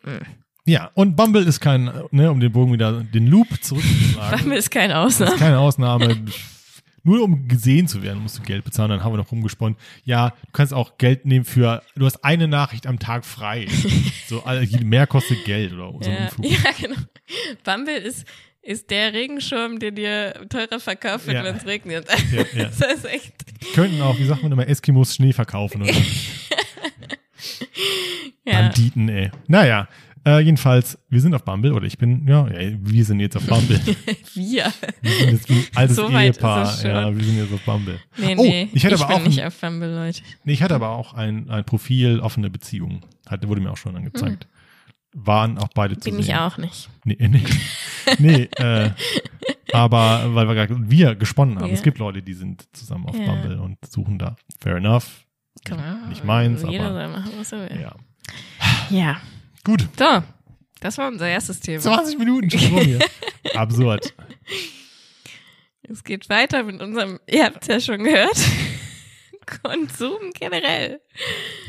Ja, 0.66 0.92
und 0.94 1.16
Bumble 1.16 1.44
ist 1.44 1.60
kein, 1.60 1.90
ne, 2.12 2.30
um 2.30 2.40
den 2.40 2.52
Bogen 2.52 2.74
wieder, 2.74 3.04
den 3.04 3.28
Loop 3.28 3.48
zurückzuschlagen. 3.64 4.40
Bumble 4.42 4.58
ist 4.58 4.70
keine 4.70 4.94
Das 4.94 5.06
Ausnahme. 5.06 5.32
ist 5.34 5.40
keine 5.40 5.60
Ausnahme. 5.60 6.26
Nur 7.04 7.24
um 7.24 7.48
gesehen 7.48 7.88
zu 7.88 8.04
werden, 8.04 8.22
musst 8.22 8.38
du 8.38 8.44
Geld 8.44 8.64
bezahlen. 8.64 8.92
Dann 8.92 9.04
haben 9.04 9.14
wir 9.14 9.18
noch 9.18 9.32
rumgesponnen. 9.32 9.76
Ja, 10.04 10.30
du 10.30 10.52
kannst 10.54 10.72
auch 10.72 11.00
Geld 11.00 11.26
nehmen 11.26 11.46
für, 11.46 11.82
du 11.96 12.06
hast 12.06 12.24
eine 12.24 12.48
Nachricht 12.48 12.86
am 12.86 13.00
Tag 13.00 13.26
frei. 13.26 13.68
so, 14.28 14.44
all- 14.44 14.68
mehr 14.84 15.08
kostet 15.08 15.44
Geld 15.46 15.74
oder 15.74 15.94
so 16.00 16.10
Ja, 16.12 16.30
ja, 16.44 16.72
genau. 16.80 17.00
Bumble 17.64 17.96
ist, 17.98 18.26
ist 18.64 18.90
der 18.92 19.14
Regenschirm, 19.14 19.80
der 19.80 19.92
dir 19.92 20.34
teurer 20.50 20.80
verkauft 20.80 21.26
wird, 21.28 21.38
Ja. 21.38 21.44
wenn 21.44 21.56
es 21.56 21.66
regnet. 21.66 22.08
Ja, 22.32 22.44
ja. 22.62 22.70
Das 22.80 22.98
ist 22.98 23.06
echt, 23.06 23.34
Die 23.62 23.74
könnten 23.74 24.02
auch, 24.02 24.18
wie 24.20 24.26
sagt 24.26 24.44
man 24.44 24.52
immer, 24.52 24.68
Eskimos 24.68 25.16
Schnee 25.16 25.34
verkaufen 25.34 25.82
oder 25.82 25.92
ja. 28.46 28.54
Banditen, 28.62 29.10
ey. 29.10 29.32
Naja, 29.48 29.88
äh, 30.26 30.40
jedenfalls, 30.42 31.00
wir 31.10 31.20
sind 31.20 31.34
auf 31.34 31.44
Bumble 31.44 31.74
oder 31.74 31.86
ich 31.88 31.98
bin, 31.98 32.28
ja, 32.28 32.48
ey, 32.48 32.78
wir 32.80 33.04
sind 33.04 33.20
jetzt 33.20 33.36
auf 33.38 33.46
Bumble. 33.48 33.80
Wir. 34.36 34.72
Wir 35.02 35.12
sind 35.12 35.32
jetzt 35.32 35.50
ein 35.50 35.66
altes 35.74 35.96
So 35.96 36.10
Ehepaar. 36.10 36.84
Ja, 36.84 37.16
wir 37.16 37.24
sind 37.24 37.38
jetzt 37.38 37.52
auf 37.54 37.62
Bumble. 37.62 38.00
Nee, 38.18 38.36
oh, 38.38 38.44
nee. 38.44 38.70
ich 38.74 38.86
hatte 38.86 38.96
aber 38.96 39.08
bin 39.08 39.16
auch 39.16 39.24
nicht 39.28 39.42
ein, 39.42 39.48
auf 39.48 39.60
Bumble, 39.60 39.94
Leute. 39.94 40.22
nee, 40.44 40.54
ich 40.54 40.62
hatte 40.62 40.76
aber 40.76 40.90
auch 40.90 41.14
ein, 41.16 41.50
ein 41.50 41.66
Profil 41.66 42.20
offene 42.20 42.52
Beziehung. 42.52 43.02
Hatte, 43.28 43.48
wurde 43.48 43.62
mir 43.62 43.72
auch 43.72 43.78
schon 43.78 43.96
angezeigt. 43.96 44.48
Waren 45.14 45.58
auch 45.58 45.68
beide 45.74 45.98
zu. 45.98 46.10
Bin 46.10 46.22
sehen. 46.22 46.34
ich 46.34 46.36
auch 46.36 46.58
nicht. 46.58 46.90
Nee, 47.04 47.18
nee. 47.20 47.44
nee 48.20 48.44
äh, 48.58 48.92
aber 49.74 50.34
weil 50.34 50.48
wir 50.48 50.56
gerade 50.56 50.90
wir 50.90 51.16
gesponnen 51.16 51.58
haben. 51.60 51.68
Ja. 51.68 51.74
Es 51.74 51.84
gibt 51.84 51.98
Leute, 51.98 52.22
die 52.22 52.34
sind 52.34 52.66
zusammen 52.74 53.08
auf 53.08 53.18
Ja. 53.18 53.26
Bumble 53.26 53.60
und 53.60 53.78
suchen 53.86 54.18
da. 54.18 54.36
Fair 54.62 54.78
enough. 54.78 55.26
Kann 55.66 55.78
man, 55.80 56.10
Nicht 56.10 56.24
meins, 56.24 56.64
Jeder 56.64 56.86
aber- 56.86 56.94
soll 56.94 57.08
machen, 57.10 57.32
was 57.38 57.52
er 57.52 57.70
will. 57.70 57.82
Ja. 57.82 57.96
Ja. 58.90 59.22
Gut. 59.64 59.88
So. 60.00 60.24
Das 60.80 60.98
war 60.98 61.08
unser 61.10 61.28
erstes 61.28 61.60
Thema. 61.60 61.80
20 61.82 62.18
Minuten 62.18 62.50
schon 62.50 62.74
rum 62.74 62.80
hier. 62.82 63.00
Absurd. 63.56 64.14
Es 65.84 66.04
geht 66.04 66.30
weiter 66.30 66.64
mit 66.64 66.82
unserem, 66.82 67.20
ihr 67.28 67.46
habt 67.46 67.62
es 67.64 67.68
ja 67.68 67.80
schon 67.80 68.04
gehört, 68.04 68.38
Konsum 69.62 70.32
generell. 70.34 71.02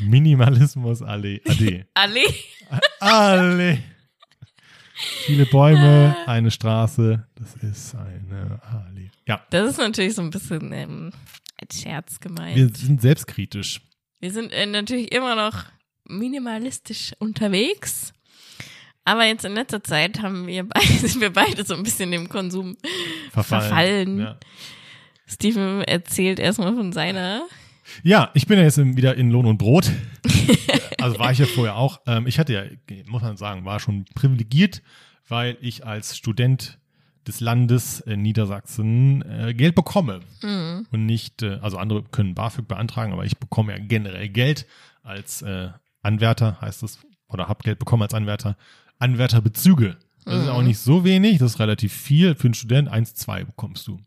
Minimalismus 0.01 1.01
alle. 1.01 1.41
Ade. 1.47 1.85
Alle. 1.93 2.21
Alle. 2.99 3.79
Viele 5.25 5.45
Bäume, 5.45 6.15
eine 6.25 6.49
Straße. 6.49 7.27
Das 7.35 7.55
ist 7.55 7.95
eine 7.95 8.59
Allee. 8.63 9.09
Ja, 9.27 9.45
Das 9.49 9.71
ist 9.71 9.77
natürlich 9.77 10.15
so 10.15 10.21
ein 10.21 10.29
bisschen 10.29 10.71
ähm, 10.71 11.11
als 11.59 11.81
Scherz 11.81 12.19
gemeint. 12.19 12.55
wir 12.55 12.69
sind 12.73 13.01
selbstkritisch. 13.01 13.81
Wir 14.19 14.31
sind 14.31 14.51
äh, 14.53 14.65
natürlich 14.65 15.11
immer 15.11 15.35
noch 15.35 15.65
minimalistisch 16.05 17.11
unterwegs. 17.19 18.13
Aber 19.05 19.25
jetzt 19.25 19.43
in 19.45 19.53
letzter 19.53 19.83
Zeit 19.83 20.21
haben 20.21 20.47
wir 20.47 20.63
beide, 20.67 20.87
sind 21.07 21.19
wir 21.21 21.31
beide 21.33 21.65
so 21.65 21.75
ein 21.75 21.83
bisschen 21.83 22.11
dem 22.11 22.29
Konsum. 22.29 22.77
Verfallen. 23.31 23.61
Verfallen. 23.61 24.19
Ja. 24.19 24.39
Steven 25.27 25.81
erzählt 25.83 26.39
erstmal 26.39 26.73
von 26.75 26.93
seiner. 26.93 27.45
Ja, 28.01 28.31
ich 28.33 28.47
bin 28.47 28.57
ja 28.57 28.63
jetzt 28.65 28.77
wieder 28.77 29.15
in 29.15 29.29
Lohn 29.29 29.45
und 29.45 29.57
Brot. 29.57 29.91
also 30.99 31.19
war 31.19 31.31
ich 31.31 31.39
ja 31.39 31.45
vorher 31.45 31.75
auch. 31.75 32.01
Ähm, 32.07 32.27
ich 32.27 32.39
hatte 32.39 32.53
ja, 32.53 32.63
muss 33.07 33.21
man 33.21 33.37
sagen, 33.37 33.65
war 33.65 33.79
schon 33.79 34.05
privilegiert, 34.15 34.81
weil 35.27 35.57
ich 35.61 35.85
als 35.85 36.17
Student 36.17 36.79
des 37.27 37.39
Landes 37.39 37.99
in 38.01 38.21
Niedersachsen 38.21 39.21
äh, 39.21 39.53
Geld 39.53 39.75
bekomme. 39.75 40.21
Mhm. 40.41 40.87
und 40.91 41.05
nicht, 41.05 41.41
äh, 41.43 41.59
also 41.61 41.77
andere 41.77 42.03
können 42.03 42.35
BAföG 42.35 42.67
beantragen, 42.67 43.13
aber 43.13 43.25
ich 43.25 43.37
bekomme 43.37 43.71
ja 43.77 43.79
generell 43.83 44.27
Geld 44.29 44.65
als 45.03 45.41
äh, 45.41 45.69
Anwärter, 46.01 46.59
heißt 46.59 46.83
es, 46.83 46.99
oder 47.29 47.47
habe 47.47 47.63
Geld 47.63 47.79
bekommen 47.79 48.03
als 48.03 48.13
Anwärter. 48.13 48.57
Anwärterbezüge. 48.99 49.97
Das 50.25 50.35
ist 50.35 50.43
Mhm. 50.45 50.49
auch 50.49 50.61
nicht 50.61 50.79
so 50.79 51.03
wenig, 51.03 51.37
das 51.39 51.53
ist 51.53 51.59
relativ 51.59 51.93
viel 51.93 52.35
für 52.35 52.47
einen 52.47 52.53
Student. 52.53 52.89
Eins, 52.89 53.13
zwei 53.15 53.43
bekommst 53.43 53.87
du. 53.87 53.99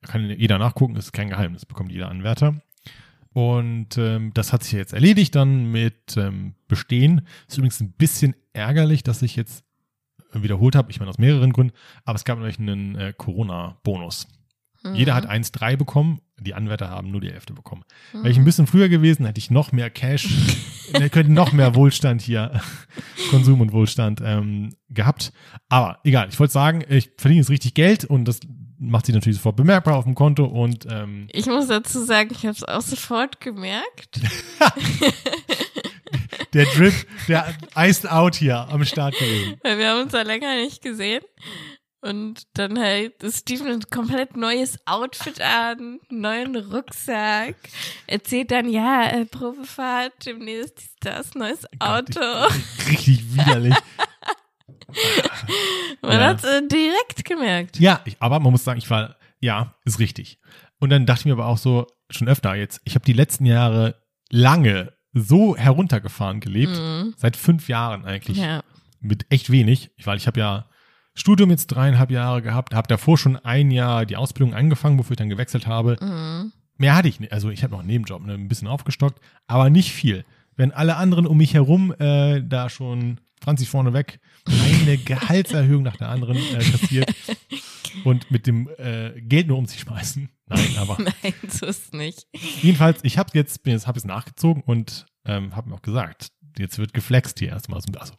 Da 0.00 0.08
kann 0.08 0.28
jeder 0.30 0.58
nachgucken, 0.58 0.96
ist 0.96 1.12
kein 1.12 1.28
Geheimnis, 1.28 1.64
bekommt 1.64 1.92
jeder 1.92 2.08
Anwärter. 2.10 2.60
Und 3.32 3.96
ähm, 3.96 4.32
das 4.34 4.52
hat 4.52 4.62
sich 4.62 4.72
jetzt 4.72 4.92
erledigt 4.92 5.34
dann 5.34 5.70
mit 5.70 6.16
ähm, 6.16 6.54
Bestehen. 6.68 7.22
Ist 7.48 7.56
übrigens 7.56 7.80
ein 7.80 7.92
bisschen 7.92 8.34
ärgerlich, 8.52 9.02
dass 9.02 9.22
ich 9.22 9.36
jetzt 9.36 9.64
wiederholt 10.32 10.76
habe, 10.76 10.90
ich 10.90 10.98
meine 10.98 11.10
aus 11.10 11.18
mehreren 11.18 11.52
Gründen, 11.52 11.74
aber 12.04 12.16
es 12.16 12.24
gab 12.24 12.38
nämlich 12.38 12.58
einen 12.58 12.96
äh, 12.96 13.12
Corona-Bonus. 13.16 14.28
Mhm. 14.82 14.94
Jeder 14.94 15.14
hat 15.14 15.28
1,3 15.28 15.76
bekommen, 15.76 16.20
die 16.40 16.54
Anwärter 16.54 16.88
haben 16.90 17.10
nur 17.10 17.20
die 17.20 17.30
Hälfte 17.30 17.52
bekommen. 17.52 17.84
Wäre 18.12 18.30
ich 18.30 18.38
ein 18.38 18.44
bisschen 18.44 18.66
früher 18.66 18.88
gewesen, 18.88 19.26
hätte 19.26 19.38
ich 19.38 19.50
noch 19.50 19.72
mehr 19.72 19.90
Cash, 19.90 20.28
äh, 20.94 21.08
könnte 21.08 21.32
noch 21.32 21.52
mehr 21.52 21.74
Wohlstand 21.74 22.22
hier, 22.22 22.60
Konsum 23.30 23.60
und 23.60 23.72
Wohlstand 23.72 24.20
ähm, 24.24 24.74
gehabt. 24.88 25.32
Aber 25.68 26.00
egal, 26.04 26.28
ich 26.30 26.38
wollte 26.38 26.52
sagen, 26.52 26.84
ich 26.88 27.10
verdiene 27.16 27.40
jetzt 27.40 27.50
richtig 27.50 27.74
Geld 27.74 28.04
und 28.04 28.24
das 28.26 28.40
macht 28.82 29.06
sich 29.06 29.14
natürlich 29.14 29.36
sofort 29.36 29.56
bemerkbar 29.56 29.96
auf 29.96 30.04
dem 30.04 30.14
Konto 30.14 30.44
und 30.44 30.86
ähm, 30.90 31.28
Ich 31.32 31.46
muss 31.46 31.68
dazu 31.68 32.04
sagen, 32.04 32.30
ich 32.32 32.44
habe 32.44 32.56
es 32.56 32.64
auch 32.64 32.82
sofort 32.82 33.40
gemerkt. 33.40 34.20
der 36.52 36.66
Drip, 36.66 36.94
der 37.28 37.54
iced 37.76 38.10
out 38.10 38.34
hier 38.34 38.68
am 38.68 38.84
Start 38.84 39.14
gewesen. 39.18 39.58
Weil 39.62 39.78
wir 39.78 39.90
haben 39.90 40.02
uns 40.02 40.12
da 40.12 40.22
länger 40.22 40.56
nicht 40.56 40.82
gesehen. 40.82 41.22
Und 42.04 42.42
dann 42.54 42.80
halt 42.80 43.22
ist 43.22 43.42
Steven 43.42 43.68
ein 43.68 43.82
komplett 43.88 44.36
neues 44.36 44.76
Outfit 44.86 45.40
an, 45.40 46.00
neuen 46.10 46.56
Rucksack. 46.56 47.54
Erzählt 48.08 48.50
dann, 48.50 48.68
ja, 48.68 49.06
äh, 49.06 49.24
Probefahrt, 49.24 50.12
demnächst 50.26 50.78
ist 50.78 50.96
das, 51.02 51.34
neues 51.36 51.64
Auto. 51.78 52.20
Richtig 52.90 53.22
widerlich. 53.36 53.76
Man 56.02 56.12
Ja. 56.20 56.26
hat's 56.28 56.44
äh, 56.44 56.66
direkt 56.68 57.24
gemerkt. 57.24 57.78
Ja, 57.78 58.00
ich, 58.04 58.16
aber 58.20 58.40
man 58.40 58.52
muss 58.52 58.64
sagen, 58.64 58.78
ich 58.78 58.90
war, 58.90 59.16
ja, 59.40 59.74
ist 59.84 59.98
richtig. 59.98 60.38
Und 60.80 60.90
dann 60.90 61.06
dachte 61.06 61.20
ich 61.20 61.26
mir 61.26 61.32
aber 61.32 61.46
auch 61.46 61.58
so, 61.58 61.86
schon 62.10 62.28
öfter 62.28 62.54
jetzt, 62.54 62.80
ich 62.84 62.94
habe 62.94 63.04
die 63.04 63.12
letzten 63.12 63.46
Jahre 63.46 64.02
lange 64.30 64.92
so 65.12 65.56
heruntergefahren 65.56 66.40
gelebt, 66.40 66.72
Mhm. 66.76 67.14
seit 67.16 67.36
fünf 67.36 67.68
Jahren 67.68 68.04
eigentlich. 68.04 68.38
Ja. 68.38 68.62
mit 69.04 69.26
echt 69.30 69.50
wenig, 69.50 69.90
weil 70.04 70.16
ich 70.16 70.28
habe 70.28 70.38
ja 70.38 70.66
Studium 71.14 71.50
jetzt 71.50 71.66
dreieinhalb 71.66 72.12
Jahre 72.12 72.40
gehabt, 72.40 72.72
habe 72.72 72.86
davor 72.86 73.18
schon 73.18 73.36
ein 73.36 73.72
Jahr 73.72 74.06
die 74.06 74.16
Ausbildung 74.16 74.54
angefangen, 74.54 74.96
bevor 74.96 75.10
ich 75.12 75.16
dann 75.16 75.28
gewechselt 75.28 75.66
habe. 75.66 75.96
Mhm. 76.00 76.52
Mehr 76.78 76.94
hatte 76.94 77.08
ich 77.08 77.18
nicht. 77.18 77.32
Also 77.32 77.50
ich 77.50 77.62
habe 77.64 77.72
noch 77.72 77.80
einen 77.80 77.88
Nebenjob, 77.88 78.24
ne, 78.24 78.34
ein 78.34 78.46
bisschen 78.48 78.68
aufgestockt, 78.68 79.20
aber 79.48 79.70
nicht 79.70 79.90
viel. 79.92 80.24
Wenn 80.56 80.70
alle 80.72 80.96
anderen 80.96 81.26
um 81.26 81.36
mich 81.36 81.52
herum 81.52 81.92
äh, 81.98 82.42
da 82.42 82.68
schon 82.70 83.18
Franzi 83.42 83.66
vorneweg 83.66 84.20
eine 84.46 84.96
Gehaltserhöhung 85.04 85.82
nach 85.82 85.96
der 85.96 86.08
anderen 86.08 86.36
äh, 86.36 86.58
kassiert 86.64 87.12
und 88.04 88.30
mit 88.30 88.46
dem 88.46 88.68
äh, 88.78 89.20
Geld 89.20 89.48
nur 89.48 89.58
um 89.58 89.66
sich 89.66 89.80
schmeißen. 89.80 90.28
Nein, 90.46 90.76
aber 90.78 90.98
Nein, 91.22 91.34
so 91.48 91.66
ist 91.66 91.92
nicht. 91.94 92.26
jedenfalls, 92.62 93.00
ich 93.02 93.18
habe 93.18 93.30
jetzt, 93.34 93.62
bin 93.62 93.72
jetzt, 93.72 93.86
hab 93.86 93.96
jetzt 93.96 94.06
nachgezogen 94.06 94.62
und 94.64 95.06
ähm, 95.24 95.54
habe 95.56 95.68
mir 95.70 95.74
auch 95.76 95.82
gesagt, 95.82 96.28
jetzt 96.58 96.78
wird 96.78 96.94
geflext 96.94 97.38
hier 97.38 97.48
erstmal. 97.50 97.80
So, 97.80 97.92
also 97.98 98.14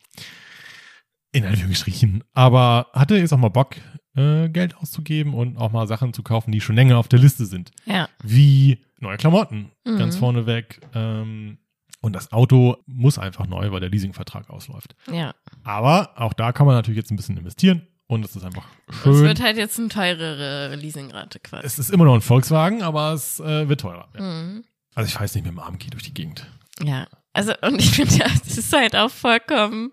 in 1.31 1.45
Anführungsstrichen. 1.45 2.23
Aber 2.33 2.87
hatte 2.93 3.17
jetzt 3.17 3.33
auch 3.33 3.37
mal 3.39 3.49
Bock, 3.49 3.75
äh, 4.15 4.49
Geld 4.49 4.75
auszugeben 4.77 5.33
und 5.33 5.57
auch 5.57 5.71
mal 5.71 5.87
Sachen 5.87 6.13
zu 6.13 6.21
kaufen, 6.21 6.51
die 6.51 6.61
schon 6.61 6.75
länger 6.75 6.97
auf 6.99 7.07
der 7.07 7.19
Liste 7.19 7.45
sind. 7.47 7.71
Ja. 7.85 8.07
Wie 8.23 8.79
neue 8.99 9.17
Klamotten, 9.17 9.71
Mhm. 9.85 9.97
ganz 9.97 10.15
vorneweg. 10.15 10.79
Ähm, 10.93 11.57
und 12.03 12.13
das 12.13 12.31
Auto 12.31 12.77
muss 12.85 13.17
einfach 13.17 13.47
neu, 13.47 13.71
weil 13.71 13.79
der 13.79 13.89
Leasingvertrag 13.89 14.49
ausläuft. 14.49 14.93
Ja. 15.11 15.33
Aber 15.63 16.11
auch 16.15 16.33
da 16.33 16.51
kann 16.51 16.67
man 16.67 16.75
natürlich 16.75 16.97
jetzt 16.97 17.09
ein 17.11 17.15
bisschen 17.15 17.37
investieren 17.37 17.87
und 18.07 18.23
es 18.25 18.35
ist 18.35 18.43
einfach 18.43 18.65
Es 18.89 18.97
schön. 19.03 19.23
wird 19.23 19.41
halt 19.41 19.57
jetzt 19.57 19.79
eine 19.79 19.87
teurere 19.87 20.75
Leasingrate 20.75 21.39
quasi. 21.39 21.65
Es 21.65 21.79
ist 21.79 21.89
immer 21.89 22.05
noch 22.05 22.13
ein 22.13 22.21
Volkswagen, 22.21 22.83
aber 22.83 23.13
es 23.13 23.39
äh, 23.39 23.67
wird 23.69 23.81
teurer. 23.81 24.09
Ja. 24.15 24.21
Mhm. 24.21 24.63
Also 24.93 25.07
ich 25.07 25.19
weiß 25.19 25.33
nicht 25.33 25.45
mit 25.45 25.53
dem 25.53 25.59
Arm 25.59 25.79
durch 25.79 26.03
die 26.03 26.13
Gegend. 26.13 26.45
Ja. 26.83 27.07
Also, 27.31 27.53
und 27.61 27.79
ich 27.81 27.89
finde 27.91 28.13
ja, 28.15 28.27
das 28.43 28.57
ist 28.59 28.71
halt 28.73 28.95
auch 28.95 29.09
vollkommen 29.09 29.91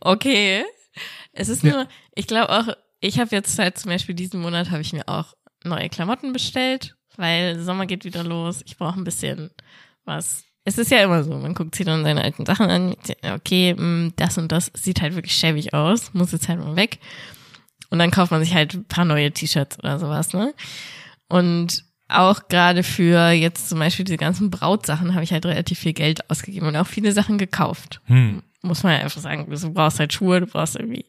okay. 0.00 0.64
Es 1.32 1.48
ist 1.48 1.62
Ja. 1.62 1.72
nur, 1.72 1.88
ich 2.16 2.26
glaube 2.26 2.50
auch, 2.50 2.74
ich 3.00 3.20
habe 3.20 3.30
jetzt 3.36 3.56
halt 3.58 3.78
zum 3.78 3.90
Beispiel 3.90 4.14
diesen 4.14 4.40
Monat 4.40 4.70
habe 4.70 4.80
ich 4.80 4.92
mir 4.92 5.06
auch 5.08 5.34
neue 5.62 5.88
Klamotten 5.88 6.32
bestellt, 6.32 6.96
weil 7.16 7.60
Sommer 7.60 7.86
geht 7.86 8.04
wieder 8.04 8.24
los. 8.24 8.62
Ich 8.66 8.76
brauche 8.76 8.98
ein 8.98 9.04
bisschen 9.04 9.50
was. 10.04 10.44
Es 10.70 10.78
ist 10.78 10.92
ja 10.92 11.02
immer 11.02 11.24
so, 11.24 11.36
man 11.36 11.54
guckt 11.54 11.74
sich 11.74 11.84
dann 11.84 12.04
seine 12.04 12.22
alten 12.22 12.46
Sachen 12.46 12.70
an, 12.70 12.94
okay, 13.34 13.74
mh, 13.76 14.12
das 14.14 14.38
und 14.38 14.52
das 14.52 14.70
sieht 14.72 15.02
halt 15.02 15.16
wirklich 15.16 15.34
schäbig 15.34 15.74
aus, 15.74 16.14
muss 16.14 16.30
jetzt 16.30 16.48
halt 16.48 16.60
mal 16.60 16.76
weg. 16.76 17.00
Und 17.90 17.98
dann 17.98 18.12
kauft 18.12 18.30
man 18.30 18.40
sich 18.40 18.54
halt 18.54 18.74
ein 18.74 18.84
paar 18.84 19.04
neue 19.04 19.32
T-Shirts 19.32 19.80
oder 19.80 19.98
sowas, 19.98 20.32
ne? 20.32 20.54
Und 21.26 21.82
auch 22.06 22.46
gerade 22.46 22.84
für 22.84 23.30
jetzt 23.30 23.68
zum 23.68 23.80
Beispiel 23.80 24.04
diese 24.04 24.16
ganzen 24.16 24.48
Brautsachen 24.50 25.14
habe 25.14 25.24
ich 25.24 25.32
halt 25.32 25.44
relativ 25.44 25.80
viel 25.80 25.92
Geld 25.92 26.30
ausgegeben 26.30 26.68
und 26.68 26.76
auch 26.76 26.86
viele 26.86 27.10
Sachen 27.10 27.36
gekauft. 27.36 28.00
Hm. 28.04 28.40
Muss 28.62 28.84
man 28.84 28.92
ja 28.92 28.98
einfach 29.00 29.20
sagen. 29.20 29.46
Du 29.50 29.72
brauchst 29.72 29.98
halt 29.98 30.12
Schuhe, 30.12 30.38
du 30.38 30.46
brauchst 30.46 30.76
irgendwie 30.76 31.04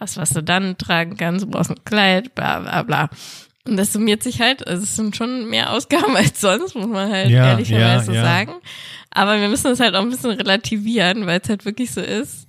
was, 0.00 0.16
was 0.16 0.30
du 0.30 0.42
dann 0.42 0.78
tragen 0.78 1.16
kannst, 1.16 1.44
du 1.44 1.50
brauchst 1.50 1.70
ein 1.70 1.84
Kleid, 1.84 2.34
bla 2.34 2.58
bla 2.58 2.82
bla. 2.82 3.10
Und 3.70 3.76
das 3.76 3.92
summiert 3.92 4.22
sich 4.22 4.40
halt, 4.40 4.66
also 4.66 4.82
es 4.82 4.96
sind 4.96 5.16
schon 5.16 5.48
mehr 5.48 5.72
Ausgaben 5.72 6.16
als 6.16 6.40
sonst, 6.40 6.74
muss 6.74 6.86
man 6.88 7.10
halt 7.10 7.30
Ja, 7.30 7.50
ehrlicherweise 7.52 8.12
ja, 8.12 8.16
ja. 8.18 8.22
sagen. 8.24 8.52
Aber 9.10 9.40
wir 9.40 9.48
müssen 9.48 9.68
es 9.70 9.80
halt 9.80 9.94
auch 9.94 10.02
ein 10.02 10.10
bisschen 10.10 10.30
relativieren, 10.32 11.26
weil 11.26 11.40
es 11.42 11.48
halt 11.48 11.64
wirklich 11.64 11.90
so 11.92 12.00
ist. 12.00 12.48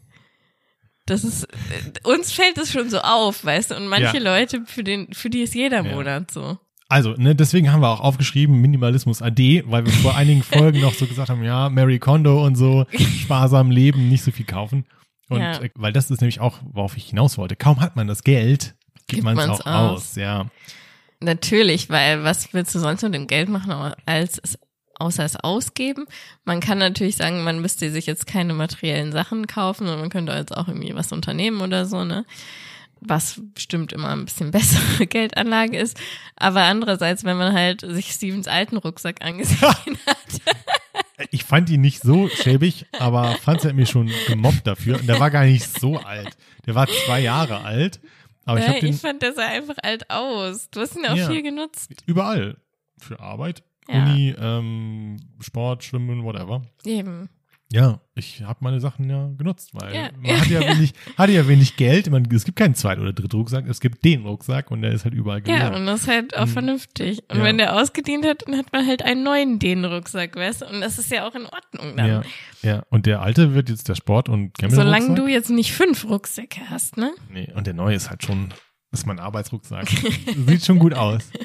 Das 1.05 1.23
ist, 1.23 1.43
äh, 1.45 2.07
uns 2.07 2.31
fällt 2.31 2.57
es 2.57 2.71
schon 2.71 2.89
so 2.89 2.99
auf, 2.99 3.43
weißt 3.43 3.71
du, 3.71 3.75
und 3.75 3.87
manche. 3.87 4.19
Leute, 4.19 4.61
für 4.65 4.83
den, 4.83 5.13
für 5.13 5.29
die 5.29 5.41
ist 5.41 5.55
jeder. 5.55 5.83
Monat 5.83 6.31
so. 6.31 6.57
Also, 6.89 7.11
ne, 7.13 7.35
deswegen 7.35 7.71
haben 7.71 7.81
wir 7.81 7.89
auch 7.89 8.01
aufgeschrieben 8.01 8.59
Minimalismus 8.59 9.21
AD, 9.21 9.63
weil 9.67 9.85
wir 9.85 9.93
vor 9.93 10.15
einigen 10.17 10.43
Folgen 10.43 10.81
noch 10.81 10.93
so 10.93 11.05
gesagt 11.07 11.29
haben, 11.29 11.43
ja, 11.43 11.69
Mary 11.69 11.99
Kondo 11.99 12.45
und 12.45 12.55
so, 12.55 12.85
sparsam 13.21 13.71
leben, 13.71 14.09
nicht 14.09 14.23
so 14.23 14.31
viel 14.31 14.45
kaufen. 14.45 14.85
Und 15.29 15.39
Ja. 15.39 15.61
äh, 15.61 15.69
weil 15.75 15.93
das 15.93 16.11
ist 16.11 16.19
nämlich 16.21 16.39
auch, 16.41 16.59
worauf 16.63 16.97
ich 16.97 17.05
hinaus 17.09 17.37
wollte. 17.37 17.55
Kaum 17.55 17.79
hat 17.79 17.95
man 17.95 18.07
das 18.07 18.23
Geld, 18.23 18.75
gibt 19.07 19.07
Gibt 19.07 19.23
man 19.23 19.37
es 19.39 19.47
auch 19.47 19.65
aus. 19.65 19.65
aus. 20.01 20.15
Ja. 20.15 20.47
Natürlich, 21.21 21.89
weil 21.89 22.23
was 22.23 22.51
willst 22.53 22.73
du 22.73 22.79
sonst 22.79 23.03
mit 23.03 23.13
dem 23.13 23.27
Geld 23.27 23.47
machen, 23.47 23.93
als 24.05 24.39
es, 24.43 24.57
außer 24.95 25.23
es 25.23 25.35
ausgeben? 25.35 26.05
Man 26.45 26.59
kann 26.59 26.79
natürlich 26.79 27.15
sagen, 27.15 27.43
man 27.43 27.61
müsste 27.61 27.91
sich 27.91 28.07
jetzt 28.07 28.25
keine 28.25 28.53
materiellen 28.53 29.11
Sachen 29.11 29.45
kaufen 29.45 29.87
und 29.87 29.99
man 29.99 30.09
könnte 30.09 30.33
jetzt 30.33 30.55
auch 30.55 30.67
irgendwie 30.67 30.95
was 30.95 31.11
unternehmen 31.11 31.61
oder 31.61 31.85
so, 31.85 32.03
ne? 32.03 32.25
Was 33.01 33.41
bestimmt 33.53 33.93
immer 33.93 34.09
ein 34.09 34.25
bisschen 34.25 34.51
bessere 34.51 35.05
Geldanlage 35.05 35.77
ist. 35.77 35.99
Aber 36.35 36.61
andererseits, 36.63 37.23
wenn 37.23 37.37
man 37.37 37.53
halt 37.53 37.81
sich 37.81 38.11
Stevens 38.11 38.47
alten 38.47 38.77
Rucksack 38.77 39.23
angesehen 39.23 39.61
hat, 40.07 40.55
Ich 41.29 41.43
fand 41.43 41.69
ihn 41.69 41.81
nicht 41.81 42.01
so 42.01 42.29
schäbig, 42.29 42.87
aber 42.97 43.35
Franz 43.43 43.63
hat 43.63 43.75
mir 43.75 43.85
schon 43.85 44.11
gemobbt 44.27 44.65
dafür. 44.65 44.99
Und 44.99 45.07
der 45.07 45.19
war 45.19 45.29
gar 45.29 45.45
nicht 45.45 45.79
so 45.79 45.97
alt. 45.97 46.35
Der 46.65 46.73
war 46.73 46.87
zwei 46.87 47.19
Jahre 47.19 47.61
alt. 47.61 47.99
Aber 48.45 48.59
ich 48.59 48.67
habe 48.67 48.79
den 48.79 48.93
ich 48.93 48.99
fand, 49.01 49.21
der 49.21 49.33
sah 49.33 49.45
einfach 49.47 49.75
alt 49.83 50.09
aus. 50.09 50.69
Du 50.71 50.79
hast 50.81 50.95
ihn 50.95 51.05
auch 51.05 51.15
Ja. 51.15 51.27
viel 51.29 51.43
genutzt. 51.43 51.91
überall. 52.05 52.57
Für 52.97 53.19
Arbeit, 53.19 53.63
Ja. 53.87 54.03
Uni, 54.03 54.35
ähm, 54.37 55.17
Sport, 55.39 55.83
Schwimmen, 55.83 56.23
whatever. 56.23 56.61
Eben. 56.85 57.29
Ja, 57.73 58.01
ich 58.15 58.41
habe 58.43 58.59
meine 58.61 58.81
Sachen 58.81 59.09
ja 59.09 59.29
genutzt, 59.37 59.69
weil 59.73 59.95
Ja. 59.95 60.09
man 60.19 60.41
hat 60.41 60.47
ja 60.47 60.59
wenig, 60.77 60.93
hatte 61.17 61.31
ja 61.31 61.47
wenig 61.47 61.77
Geld. 61.77 62.09
Man, 62.11 62.27
es 62.29 62.43
gibt 62.43 62.57
keinen 62.57 62.75
zweiten 62.75 63.01
oder 63.01 63.13
dritten 63.13 63.37
Rucksack, 63.37 63.65
es 63.67 63.79
gibt 63.79 64.03
den 64.03 64.25
Rucksack 64.25 64.71
und 64.71 64.81
der 64.81 64.91
ist 64.91 65.05
halt 65.05 65.13
überall 65.13 65.39
Ja, 65.39 65.43
gelagert. 65.55 65.79
und 65.79 65.85
das 65.85 66.01
ist 66.01 66.07
halt 66.09 66.35
auch 66.37 66.45
Mhm. 66.47 66.49
vernünftig. 66.51 67.23
Und 67.29 67.37
Ja. 67.37 67.43
wenn 67.45 67.57
der 67.57 67.79
ausgedient 67.79 68.25
hat, 68.25 68.43
dann 68.45 68.57
hat 68.57 68.73
man 68.73 68.85
halt 68.85 69.03
einen 69.03 69.23
neuen 69.23 69.57
Dehn-Rucksack, 69.59 70.35
weißt 70.35 70.61
du? 70.63 70.65
Und 70.67 70.81
das 70.81 70.99
ist 70.99 71.09
ja 71.11 71.25
auch 71.27 71.33
in 71.33 71.45
Ordnung 71.45 71.95
dann. 71.95 72.07
ja, 72.07 72.21
ja, 72.61 72.83
und 72.89 73.05
der 73.05 73.21
alte 73.21 73.53
wird 73.53 73.69
jetzt 73.69 73.87
der 73.87 73.95
Sport- 73.95 74.27
und 74.27 74.53
Camping 74.57 74.75
Solange 74.75 75.15
du 75.15 75.27
jetzt 75.27 75.49
nicht 75.49 75.71
fünf 75.71 76.03
Rucksäcke 76.03 76.61
hast, 76.69 76.97
ne? 76.97 77.13
Nee, 77.29 77.51
und 77.55 77.67
der 77.67 77.73
neue 77.73 77.95
ist 77.95 78.09
halt 78.09 78.23
schon, 78.23 78.49
ist 78.91 79.07
mein 79.07 79.19
Arbeitsrucksack. 79.19 79.87
Sieht 80.47 80.65
schon 80.65 80.77
gut 80.79 80.93
aus. 80.93 81.23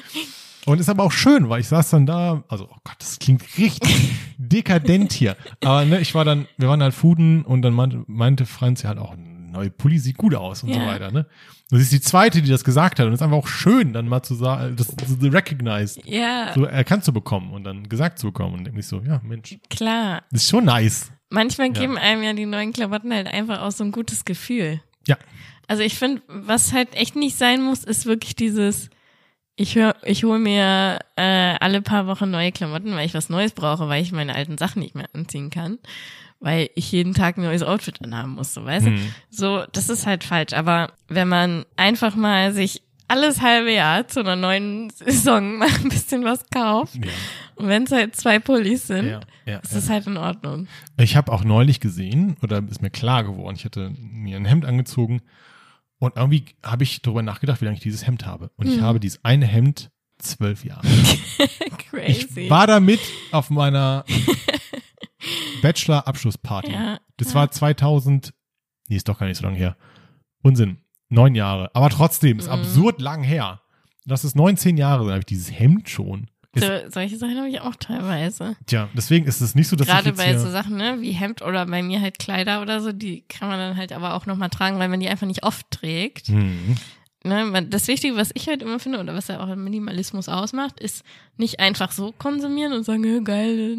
Und 0.67 0.79
ist 0.79 0.89
aber 0.89 1.03
auch 1.03 1.11
schön, 1.13 1.49
weil 1.49 1.61
ich 1.61 1.67
saß 1.67 1.89
dann 1.91 2.05
da, 2.05 2.43
also, 2.49 2.65
oh 2.69 2.75
Gott, 2.83 2.95
das 2.99 3.19
klingt 3.19 3.41
richtig 3.57 4.11
dekadent 4.37 5.13
hier. 5.13 5.35
Aber 5.63 5.85
ne, 5.85 5.99
ich 6.01 6.13
war 6.13 6.25
dann, 6.25 6.45
wir 6.57 6.67
waren 6.67 6.83
halt 6.83 6.93
Fuden 6.93 7.43
und 7.43 7.61
dann 7.61 7.73
meinte, 7.73 8.03
meinte 8.07 8.45
Franz 8.45 8.81
ja 8.83 8.89
halt 8.89 8.99
auch, 8.99 9.15
neue 9.17 9.69
Pulli 9.69 9.97
sieht 9.97 10.17
gut 10.17 10.35
aus 10.35 10.63
und 10.63 10.73
so 10.73 10.79
Ja. 10.79 10.87
weiter, 10.87 11.11
ne? 11.11 11.25
Sie 11.69 11.77
ist 11.77 11.91
die 11.91 12.01
zweite, 12.01 12.41
die 12.41 12.49
das 12.49 12.63
gesagt 12.63 12.99
hat. 12.99 13.07
Und 13.07 13.13
es 13.13 13.19
ist 13.19 13.23
einfach 13.23 13.37
auch 13.37 13.47
schön, 13.47 13.93
dann 13.93 14.07
mal 14.07 14.23
zu 14.23 14.35
sagen, 14.35 14.75
das, 14.75 14.93
das 14.95 15.09
recognized, 15.33 16.05
Ja, 16.05 16.51
so 16.53 16.65
erkannt 16.65 17.03
zu 17.05 17.11
bekommen 17.13 17.51
und 17.53 17.63
dann 17.63 17.87
gesagt 17.89 18.19
zu 18.19 18.27
bekommen. 18.27 18.55
Und 18.55 18.63
denke 18.65 18.79
ich 18.79 18.87
so, 18.87 19.01
ja, 19.01 19.19
Mensch, 19.23 19.57
klar. 19.69 20.23
das 20.31 20.43
ist 20.43 20.49
schon 20.49 20.65
nice. 20.65 21.11
Manchmal 21.29 21.67
Ja. 21.67 21.73
geben 21.73 21.97
einem 21.97 22.23
ja 22.23 22.33
die 22.33 22.45
neuen 22.45 22.71
Klamotten 22.73 23.13
halt 23.13 23.27
einfach 23.27 23.61
auch 23.61 23.71
so 23.71 23.83
ein 23.83 23.91
gutes 23.91 24.23
Gefühl. 24.25 24.81
Ja. 25.07 25.17
Also 25.67 25.83
ich 25.83 25.95
finde, 25.97 26.21
was 26.27 26.71
halt 26.73 26.93
echt 26.95 27.15
nicht 27.17 27.37
sein 27.37 27.61
muss, 27.61 27.83
ist 27.83 28.05
wirklich 28.05 28.35
dieses, 28.35 28.89
ich 29.57 29.75
hör, 29.75 29.95
ich 30.03 30.23
hole 30.23 30.39
mir 30.39 30.99
äh, 31.15 31.55
alle 31.59 31.81
paar 31.81 32.05
Wochen 32.05 32.29
neue 32.29 32.51
Klamotten, 32.51 32.93
weil 32.93 33.07
ich 33.07 33.15
was 33.15 33.29
Neues 33.29 33.51
brauche, 33.53 33.89
weil 33.89 34.03
ich 34.03 34.11
meine 34.11 34.35
alten 34.35 34.57
Sachen 34.57 34.79
nicht 34.79 34.95
mehr 34.95 35.09
anziehen 35.13 35.49
kann. 35.49 35.79
Weil 36.39 36.69
ich 36.75 36.91
jeden 36.91 37.15
Tag 37.15 37.37
ein 37.37 37.43
neues 37.43 37.63
Outfit 37.63 37.99
anhaben 38.03 38.35
muss, 38.35 38.53
so 38.53 38.63
weißt 38.63 38.85
du? 38.85 38.91
Hm. 38.91 39.13
So, 39.31 39.63
das 39.73 39.89
ist 39.89 40.05
halt 40.05 40.23
falsch. 40.23 40.53
Aber 40.53 40.91
wenn 41.07 41.27
man 41.27 41.65
einfach 41.75 42.15
mal 42.15 42.53
sich 42.53 42.83
alles 43.07 43.41
halbe 43.41 43.73
Jahr 43.73 44.07
zu 44.07 44.19
einer 44.19 44.35
neuen 44.35 44.91
Saison 44.91 45.57
mal 45.57 45.69
ein 45.69 45.89
bisschen 45.89 46.23
was 46.23 46.47
kauft, 46.51 46.95
Ja, 46.95 47.11
und 47.55 47.67
wenn 47.67 47.85
es 47.85 47.91
halt 47.91 48.15
zwei 48.15 48.37
Pullis 48.37 48.85
sind, 48.85 49.07
ja, 49.07 49.21
ja. 49.47 49.57
ist 49.57 49.71
ja. 49.71 49.79
es 49.79 49.89
halt 49.89 50.05
in 50.05 50.17
Ordnung. 50.17 50.67
Ich 50.97 51.15
habe 51.15 51.31
auch 51.31 51.43
neulich 51.43 51.79
gesehen, 51.79 52.37
oder 52.43 52.61
ist 52.69 52.83
mir 52.83 52.91
klar 52.91 53.23
geworden, 53.23 53.55
ich 53.57 53.65
hatte 53.65 53.91
mir 53.99 54.37
ein 54.37 54.45
Hemd 54.45 54.65
angezogen 54.65 55.23
und 55.99 56.15
irgendwie 56.15 56.45
habe 56.63 56.83
ich 56.83 57.01
darüber 57.01 57.21
nachgedacht, 57.23 57.61
wie 57.61 57.65
lange 57.65 57.77
ich 57.77 57.83
dieses 57.83 58.05
Hemd 58.05 58.25
habe. 58.25 58.51
Und 58.57 58.67
ich 58.67 58.75
Hm. 58.75 58.81
habe 58.81 58.99
dieses 58.99 59.23
eine 59.25 59.45
Hemd 59.47 59.89
zwölf 60.19 60.63
Jahre. 60.65 60.85
Crazy. 61.89 62.41
Ich 62.41 62.49
war 62.49 62.67
damit 62.67 62.99
auf 63.31 63.49
meiner 63.49 64.03
Bachelor-Abschlussparty. 65.61 66.71
Ja, 66.71 66.99
Das 67.17 67.29
ja. 67.29 67.35
war 67.35 67.51
2000, 67.51 68.33
nee, 68.87 68.95
ist 68.95 69.07
doch 69.09 69.19
gar 69.19 69.27
nicht 69.27 69.37
so 69.37 69.43
lange 69.45 69.57
her. 69.57 69.75
Unsinn. 70.43 70.77
Neun 71.09 71.35
Jahre. 71.35 71.71
Aber 71.73 71.89
trotzdem, 71.89 72.39
ist 72.39 72.45
Mhm. 72.47 72.51
absurd 72.53 73.01
lang 73.01 73.23
her. 73.23 73.61
Das 74.05 74.23
ist 74.23 74.35
19 74.35 74.77
Jahre, 74.77 75.03
dann 75.03 75.09
habe 75.11 75.19
ich 75.19 75.25
dieses 75.25 75.51
Hemd 75.51 75.89
schon. 75.89 76.29
So, 76.59 76.89
solche 76.91 77.17
Sachen 77.17 77.37
habe 77.37 77.49
ich 77.49 77.61
auch 77.61 77.75
teilweise. 77.75 78.55
tja, 78.65 78.89
deswegen 78.95 79.25
ist 79.25 79.41
es 79.41 79.55
nicht 79.55 79.67
so, 79.67 79.75
dass 79.75 79.87
ich 79.87 79.93
Gerade 79.93 80.13
bei 80.13 80.37
so 80.37 80.49
Sachen, 80.49 80.77
ne, 80.77 80.97
wie 81.01 81.11
Hemd 81.11 81.41
oder 81.41 81.65
bei 81.65 81.81
mir 81.83 82.01
halt 82.01 82.19
Kleider 82.19 82.61
oder 82.61 82.81
so, 82.81 82.91
die 82.91 83.21
kann 83.29 83.49
man 83.49 83.59
dann 83.59 83.77
halt 83.77 83.91
aber 83.93 84.13
auch 84.13 84.25
nochmal 84.25 84.49
tragen, 84.49 84.79
weil 84.79 84.89
man 84.89 84.99
die 84.99 85.09
einfach 85.09 85.27
nicht 85.27 85.43
oft 85.43 85.69
trägt. 85.71 86.27
Hm. 86.27 86.75
Ne, 87.23 87.65
das 87.69 87.87
Wichtige, 87.87 88.15
was 88.15 88.29
ich 88.35 88.47
halt 88.47 88.61
immer 88.61 88.79
finde 88.79 88.99
oder 88.99 89.13
was 89.13 89.27
ja 89.27 89.41
auch 89.43 89.49
im 89.49 89.63
Minimalismus 89.63 90.29
ausmacht, 90.29 90.79
ist 90.79 91.03
nicht 91.35 91.59
einfach 91.59 91.91
so 91.91 92.13
konsumieren 92.17 92.71
und 92.73 92.83
sagen, 92.83 93.03
"Hö, 93.03 93.21
geil, 93.21 93.75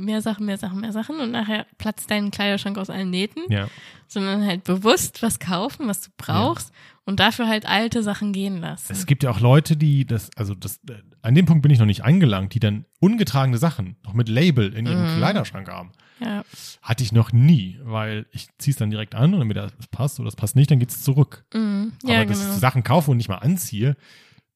mehr 0.00 0.20
Sachen, 0.22 0.46
mehr 0.46 0.58
Sachen, 0.58 0.80
mehr 0.80 0.92
Sachen 0.92 1.20
und 1.20 1.30
nachher 1.30 1.66
platzt 1.76 2.10
dein 2.10 2.30
Kleiderschrank 2.32 2.76
aus 2.78 2.90
allen 2.90 3.10
Nähten, 3.10 3.42
Ja. 3.50 3.68
sondern 4.08 4.44
halt 4.44 4.64
bewusst 4.64 5.22
was 5.22 5.38
kaufen, 5.38 5.86
was 5.86 6.00
du 6.00 6.08
brauchst 6.16 6.72
und 7.08 7.20
dafür 7.20 7.48
halt 7.48 7.64
alte 7.64 8.02
Sachen 8.02 8.34
gehen 8.34 8.58
lassen. 8.60 8.92
Es 8.92 9.06
gibt 9.06 9.22
ja 9.22 9.30
auch 9.30 9.40
Leute, 9.40 9.78
die 9.78 10.04
das, 10.04 10.28
also 10.36 10.54
das, 10.54 10.76
äh, 10.90 10.92
an 11.22 11.34
dem 11.34 11.46
Punkt 11.46 11.62
bin 11.62 11.72
ich 11.72 11.78
noch 11.78 11.86
nicht 11.86 12.04
angelangt, 12.04 12.52
die 12.52 12.60
dann 12.60 12.84
ungetragene 13.00 13.56
Sachen 13.56 13.96
noch 14.04 14.12
mit 14.12 14.28
Label 14.28 14.74
in 14.74 14.84
ihrem 14.84 15.14
Mhm. 15.14 15.16
Kleiderschrank 15.16 15.68
haben. 15.68 15.90
ja. 16.20 16.42
Hatte 16.82 17.02
ich 17.02 17.12
noch 17.12 17.32
nie, 17.32 17.78
weil 17.82 18.26
ich 18.30 18.48
zieh's 18.58 18.76
dann 18.76 18.90
direkt 18.90 19.14
an 19.14 19.32
und 19.32 19.40
wenn 19.40 19.46
mir 19.46 19.54
das 19.54 19.72
passt 19.90 20.20
oder 20.20 20.26
das 20.26 20.36
passt 20.36 20.54
nicht, 20.54 20.70
dann 20.70 20.80
geht's 20.80 21.02
zurück. 21.02 21.46
Mhm. 21.54 21.92
Aber 22.04 22.12
ja, 22.12 22.24
dass 22.26 22.40
ich 22.40 22.44
genau. 22.46 22.58
Sachen 22.58 22.82
kaufe 22.84 23.10
und 23.10 23.16
nicht 23.16 23.28
mal 23.30 23.36
anziehe, 23.36 23.96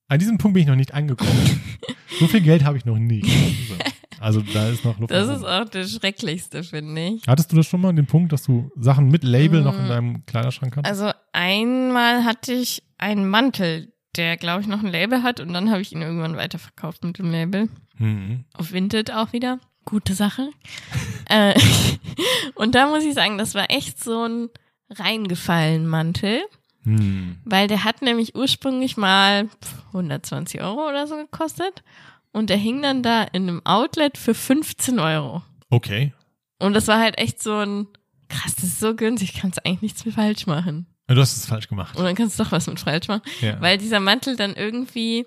an 0.08 0.18
diesem 0.18 0.36
Punkt 0.36 0.52
bin 0.52 0.62
ich 0.64 0.68
noch 0.68 0.76
nicht 0.76 0.92
angekommen. 0.92 1.60
so 2.20 2.26
viel 2.28 2.42
Geld 2.42 2.64
habe 2.64 2.76
ich 2.76 2.84
noch 2.84 2.98
nie. 2.98 3.22
So. 3.68 3.74
Also 4.22 4.40
da 4.40 4.68
ist 4.68 4.84
noch 4.84 4.98
Luft. 4.98 5.10
Das 5.10 5.28
ist 5.28 5.44
auch 5.44 5.68
das 5.68 5.90
Schrecklichste, 5.92 6.62
finde 6.62 7.06
ich. 7.08 7.22
Hattest 7.26 7.50
du 7.52 7.56
das 7.56 7.66
schon 7.66 7.80
mal, 7.80 7.92
den 7.92 8.06
Punkt, 8.06 8.32
dass 8.32 8.44
du 8.44 8.70
Sachen 8.76 9.08
mit 9.08 9.24
Label 9.24 9.62
noch 9.62 9.76
in 9.78 9.86
Mm. 9.86 9.88
deinem 9.88 10.26
Kleiderschrank 10.26 10.76
hattest? 10.76 10.90
Also 11.02 11.12
einmal 11.32 12.24
hatte 12.24 12.52
ich 12.52 12.82
einen 12.98 13.28
Mantel, 13.28 13.92
der, 14.16 14.36
glaube 14.36 14.60
ich, 14.60 14.66
noch 14.68 14.82
ein 14.82 14.90
Label 14.92 15.22
hat 15.22 15.40
und 15.40 15.52
dann 15.52 15.70
habe 15.70 15.80
ich 15.82 15.92
ihn 15.92 16.02
irgendwann 16.02 16.36
weiterverkauft 16.36 17.02
mit 17.04 17.18
dem 17.18 17.30
Label. 17.30 17.68
Mhm. 17.98 18.44
Auf 18.54 18.72
Vinted 18.72 19.12
auch 19.12 19.32
wieder. 19.32 19.58
Gute 19.84 20.14
Sache. 20.14 20.48
äh, 21.28 21.58
und 22.54 22.74
da 22.74 22.86
muss 22.88 23.04
ich 23.04 23.14
sagen, 23.14 23.38
das 23.38 23.54
war 23.54 23.70
echt 23.70 24.02
so 24.02 24.24
ein 24.28 24.48
reingefallen 24.90 25.86
Mantel, 25.86 26.40
Hm. 26.84 27.36
weil 27.44 27.68
der 27.68 27.84
hat 27.84 28.02
nämlich 28.02 28.34
ursprünglich 28.34 28.96
mal 28.96 29.46
pf, 29.48 29.84
120 29.88 30.60
Euro 30.62 30.88
oder 30.88 31.06
so 31.06 31.16
gekostet 31.16 31.84
und 32.32 32.50
der 32.50 32.56
hing 32.56 32.82
dann 32.82 33.02
da 33.02 33.22
in 33.22 33.48
einem 33.48 33.64
Outlet 33.64 34.18
für 34.18 34.34
15 34.34 34.98
Euro. 34.98 35.42
Okay. 35.70 36.12
Und 36.58 36.74
das 36.74 36.88
war 36.88 36.98
halt 36.98 37.18
echt 37.18 37.42
so 37.42 37.58
ein, 37.58 37.86
krass, 38.28 38.54
das 38.54 38.64
ist 38.64 38.80
so 38.80 38.94
günstig, 38.94 39.34
kannst 39.34 39.64
eigentlich 39.64 39.82
nichts 39.82 40.04
mehr 40.04 40.14
falsch 40.14 40.46
machen. 40.46 40.86
Du 41.08 41.20
hast 41.20 41.36
es 41.36 41.46
falsch 41.46 41.68
gemacht. 41.68 41.96
Und 41.96 42.04
dann 42.04 42.14
kannst 42.14 42.38
du 42.38 42.44
doch 42.44 42.52
was 42.52 42.66
mit 42.66 42.80
falsch 42.80 43.08
machen. 43.08 43.22
Ja. 43.40 43.60
Weil 43.60 43.76
dieser 43.76 44.00
Mantel 44.00 44.36
dann 44.36 44.54
irgendwie, 44.54 45.26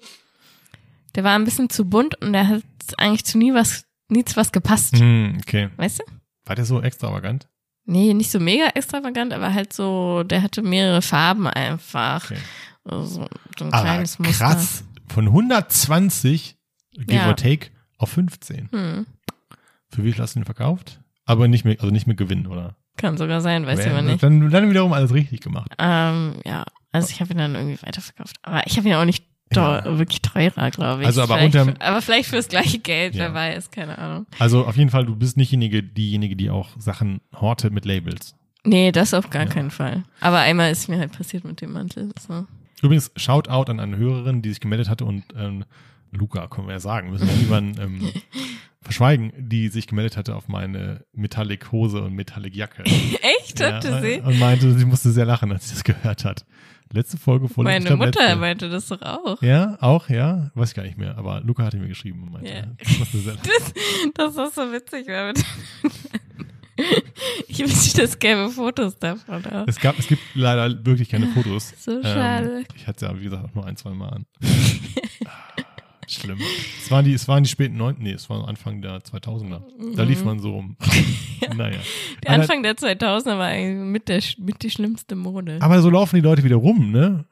der 1.13 1.24
war 1.24 1.38
ein 1.38 1.44
bisschen 1.44 1.70
zu 1.70 1.86
bunt 1.86 2.20
und 2.22 2.34
der 2.34 2.48
hat 2.48 2.63
eigentlich 2.98 3.26
zu 3.26 3.38
nie 3.38 3.54
was, 3.54 3.86
nichts 4.10 4.36
was 4.36 4.52
gepasst. 4.52 4.98
Hm, 4.98 5.38
okay. 5.41 5.70
Weißt 5.78 6.00
du? 6.00 6.04
War 6.46 6.56
der 6.56 6.65
so 6.65 6.82
extravagant? 6.82 7.48
Nee, 7.86 8.13
nicht 8.15 8.32
so 8.32 8.39
mega 8.39 8.65
extravagant, 8.70 9.32
aber 9.32 9.54
halt 9.54 9.74
so, 9.74 10.24
der 10.24 10.41
hatte 10.41 10.63
mehrere 10.63 11.04
Farben 11.04 11.48
einfach. 11.48 12.26
Okay. 12.32 12.39
Also 12.84 13.28
so 13.58 13.65
ein 13.65 13.74
Aber 13.74 13.84
kleines 13.84 14.18
Muster. 14.18 14.34
krass. 14.46 14.84
Von 15.08 15.28
120, 15.28 16.58
give 16.97 17.13
Ja. 17.13 17.27
or 17.27 17.36
take, 17.36 17.67
auf 17.97 18.10
15. 18.10 18.69
Hm. 18.71 19.05
Für 19.89 20.03
wie 20.03 20.12
viel 20.12 20.21
hast 20.21 20.36
du 20.36 20.39
den 20.39 20.45
verkauft? 20.45 20.99
Aber 21.25 21.47
nicht 21.47 21.65
mehr, 21.65 21.75
also 21.79 21.91
nicht 21.91 22.08
mehr 22.08 22.15
Gewinn, 22.15 22.47
oder? 22.47 22.75
Kann 22.97 23.17
sogar 23.17 23.41
sein, 23.41 23.65
weiß 23.65 23.86
aber 23.88 24.01
nicht. 24.01 24.23
Dann, 24.23 24.49
dann 24.49 24.69
wiederum 24.69 24.93
alles 24.93 25.13
richtig 25.13 25.41
gemacht. 25.41 25.71
Ähm, 25.79 26.36
ja, 26.45 26.63
also 26.91 27.10
ich 27.10 27.19
habe 27.19 27.34
ihn 27.34 27.38
dann 27.39 27.55
irgendwie 27.55 27.81
weiterverkauft. 27.81 28.38
Aber 28.41 28.65
ich 28.67 28.77
habe 28.77 28.88
ihn 28.88 28.93
auch 28.95 29.05
nicht 29.05 29.25
teuer, 29.53 29.84
Ja. 29.86 29.97
wirklich 29.97 30.21
teurer, 30.21 30.71
glaube 30.71 31.01
ich. 31.01 31.08
Also 31.08 31.21
aber 31.21 31.38
vielleicht, 31.38 31.55
unterm- 31.55 31.79
aber 31.81 32.01
vielleicht 32.01 32.29
fürs 32.29 32.47
gleiche 32.47 32.79
Geld, 32.79 33.15
Ja. 33.15 33.25
wer 33.25 33.34
weiß, 33.34 33.69
keine 33.71 33.97
Ahnung. 33.97 34.25
Also 34.39 34.65
auf 34.65 34.77
jeden 34.77 34.89
Fall, 34.89 35.05
du 35.05 35.15
bist 35.15 35.36
nicht 35.38 35.51
diejenige, 35.51 35.84
diejenige, 35.84 36.36
die 36.36 36.49
auch 36.49 36.69
Sachen 36.79 37.19
hortet 37.34 37.73
mit 37.73 37.86
Labels. 37.86 38.36
Nee, 38.63 38.91
das 38.91 39.13
auf 39.13 39.29
gar 39.29 39.43
Ja. 39.43 39.49
keinen 39.49 39.71
Fall. 39.71 40.03
Aber 40.21 40.39
einmal 40.39 40.71
ist 40.71 40.88
mir 40.89 40.97
halt 40.97 41.12
passiert 41.12 41.43
mit 41.43 41.62
dem 41.62 41.73
Mantel. 41.73 42.12
So. 42.25 42.47
Übrigens, 42.81 43.12
Shoutout 43.15 43.69
an 43.71 43.79
eine 43.79 43.97
Hörerin, 43.97 44.41
die 44.41 44.49
sich 44.49 44.60
gemeldet 44.60 44.89
hatte 44.89 45.05
und 45.05 45.23
ähm, 45.38 45.65
Luca, 46.15 46.47
können 46.47 46.67
wir 46.67 46.73
ja 46.73 46.80
sagen, 46.80 47.12
müssen 47.12 47.28
wir 47.28 47.36
niemanden 47.36 47.82
ähm, 47.82 48.12
verschweigen, 48.82 49.34
die 49.38 49.67
sich 49.69 49.88
gemeldet 49.88 50.17
hatte 50.17 50.36
auf 50.36 50.47
meine 50.47 51.06
Metallic 51.13 51.71
Hose 51.71 52.01
und 52.01 52.13
Metallic 52.13 52.56
Jacke. 52.56 52.84
Echt? 53.39 53.60
Ja, 53.60 53.73
Hatte 53.73 54.01
sie? 54.01 54.19
Und 54.21 54.39
meinte, 54.39 54.71
sie 54.78 54.86
musste 54.86 55.12
sehr 55.12 55.25
lachen, 55.25 55.51
als 55.51 55.67
sie 55.69 55.75
das 55.75 55.84
gehört 55.84 56.25
hat. 56.25 56.45
Letzte 56.91 57.17
Folge 57.17 57.49
vor 57.49 57.63
Meine 57.63 57.95
Mutter 57.95 58.36
meinte 58.36 58.69
das 58.69 58.88
doch 58.88 59.01
auch. 59.01 59.41
Ja, 59.41 59.75
auch, 59.82 60.08
ja. 60.08 60.51
Weiß 60.54 60.69
ich 60.69 60.75
gar 60.75 60.84
nicht 60.84 60.97
mehr. 60.99 61.17
Aber 61.17 61.41
Luca 61.41 61.63
hatte 61.63 61.78
mir 61.78 61.88
geschrieben 61.88 62.23
und 62.23 62.32
meinte, 62.34 62.49
Ja. 62.51 62.62
das 62.78 62.99
musste 62.99 63.17
sehr 63.17 63.34
lachen. 63.34 63.49
Das, 64.13 64.36
das 64.36 64.56
so 64.56 64.62
witzig, 64.71 65.08
weil 65.08 65.28
mit 65.34 65.43
ich 67.47 67.60
wünschte, 67.60 68.04
es 68.04 68.19
gäbe 68.19 68.49
Fotos 68.49 68.99
davon. 68.99 69.45
Auch. 69.45 69.67
Es, 69.67 69.80
gab, 69.80 69.97
es 69.97 70.08
gibt 70.08 70.21
leider 70.34 70.86
wirklich 70.86 71.10
keine 71.10 71.28
Fotos. 71.28 71.73
So 71.80 72.01
schade. 72.04 72.60
Ähm, 72.60 72.65
ich 72.75 72.86
hatte 72.86 73.06
es 73.06 73.12
ja, 73.12 73.19
wie 73.19 73.23
gesagt, 73.23 73.45
auch 73.45 73.56
nur 73.56 73.65
ein, 73.65 73.78
zwei 73.78 73.91
Mal 73.91 74.10
an. 74.10 74.25
Schlimm. 76.08 76.39
Es 76.84 76.91
waren 76.91 77.06
die, 77.06 77.13
es 77.13 77.28
waren 77.28 77.44
die 77.44 77.50
späten 77.50 77.78
9. 77.78 77.96
Nee, 78.00 78.12
es 78.12 78.30
war 78.30 78.48
Anfang 78.48 78.82
der 78.82 79.00
2000er. 79.00 79.62
Da 79.96 80.04
lief 80.04 80.24
man 80.24 80.39
so 80.39 80.52
rum. 80.52 80.78
Naja. 81.56 81.78
Der 82.24 82.32
Anfang 82.32 82.63
der 82.63 82.76
2000er 82.76 83.38
war 83.38 83.46
eigentlich 83.48 83.78
mit, 83.91 84.08
der, 84.10 84.22
mit 84.39 84.63
die 84.63 84.70
schlimmste 84.72 85.15
Mode. 85.15 85.58
Aber 85.62 85.82
so 85.82 85.89
laufen 85.89 86.15
die 86.15 86.22
Leute 86.22 86.44
wieder 86.44 86.56
rum, 86.56 86.91
ne? 86.91 87.26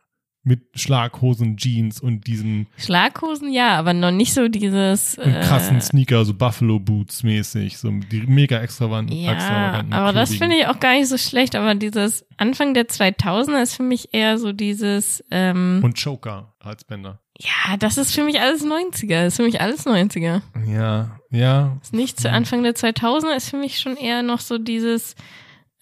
Mit 0.45 0.61
Schlaghosen, 0.75 1.55
Jeans 1.55 2.01
und 2.01 2.27
diesen 2.27 2.67
Schlaghosen 2.77 3.51
ja, 3.53 3.79
aber 3.79 3.93
noch 3.93 4.11
nicht 4.11 4.33
so 4.33 4.49
dieses. 4.49 5.17
und 5.17 5.31
krassen 5.39 5.77
Äh, 5.77 5.81
Sneaker, 5.81 6.25
so 6.25 6.33
Buffalo 6.33 6.79
Boots 6.79 7.23
mäßig, 7.23 7.77
so 7.77 7.89
die 8.11 8.23
mega 8.27 8.59
extravaganten, 8.59 9.15
ja, 9.15 9.31
extravaganten. 9.31 9.93
aber 9.93 10.11
das 10.11 10.35
finde 10.35 10.57
ich 10.57 10.67
auch 10.67 10.81
gar 10.81 10.95
nicht 10.95 11.07
so 11.07 11.17
schlecht. 11.17 11.55
Aber 11.55 11.73
dieses 11.75 12.25
Anfang 12.35 12.73
der 12.73 12.87
2000er 12.89 13.61
ist 13.63 13.75
für 13.75 13.83
mich 13.83 14.13
eher 14.13 14.37
so 14.37 14.51
dieses. 14.51 15.23
Ähm, 15.31 15.79
Und 15.81 15.97
Choker, 15.97 16.53
Halsbänder. 16.61 17.21
Ja, 17.39 17.77
das 17.77 17.97
ist 17.97 18.13
für 18.13 18.23
mich 18.23 18.39
alles 18.39 18.63
90er. 18.63 19.23
Das 19.23 19.33
ist 19.33 19.37
für 19.37 19.43
mich 19.43 19.59
alles 19.59 19.85
90er. 19.85 20.41
Ja, 20.67 21.19
ja. 21.31 21.77
Ist 21.81 21.93
nicht 21.93 22.19
zu 22.19 22.29
Anfang 22.29 22.63
der 22.63 22.75
2000er 22.75 23.35
ist 23.35 23.49
für 23.49 23.57
mich 23.57 23.79
schon 23.79 23.97
eher 23.97 24.21
noch 24.21 24.39
so 24.39 24.57
dieses, 24.59 25.15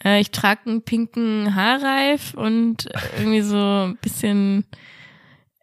äh, 0.04 0.22
ich 0.22 0.32
trage 0.32 0.62
einen 0.66 0.82
pinken 0.84 1.54
Haarreif 1.54 2.34
und 2.36 2.88
irgendwie 3.18 3.42
so 3.42 3.58
ein 3.58 3.98
bisschen, 4.02 4.66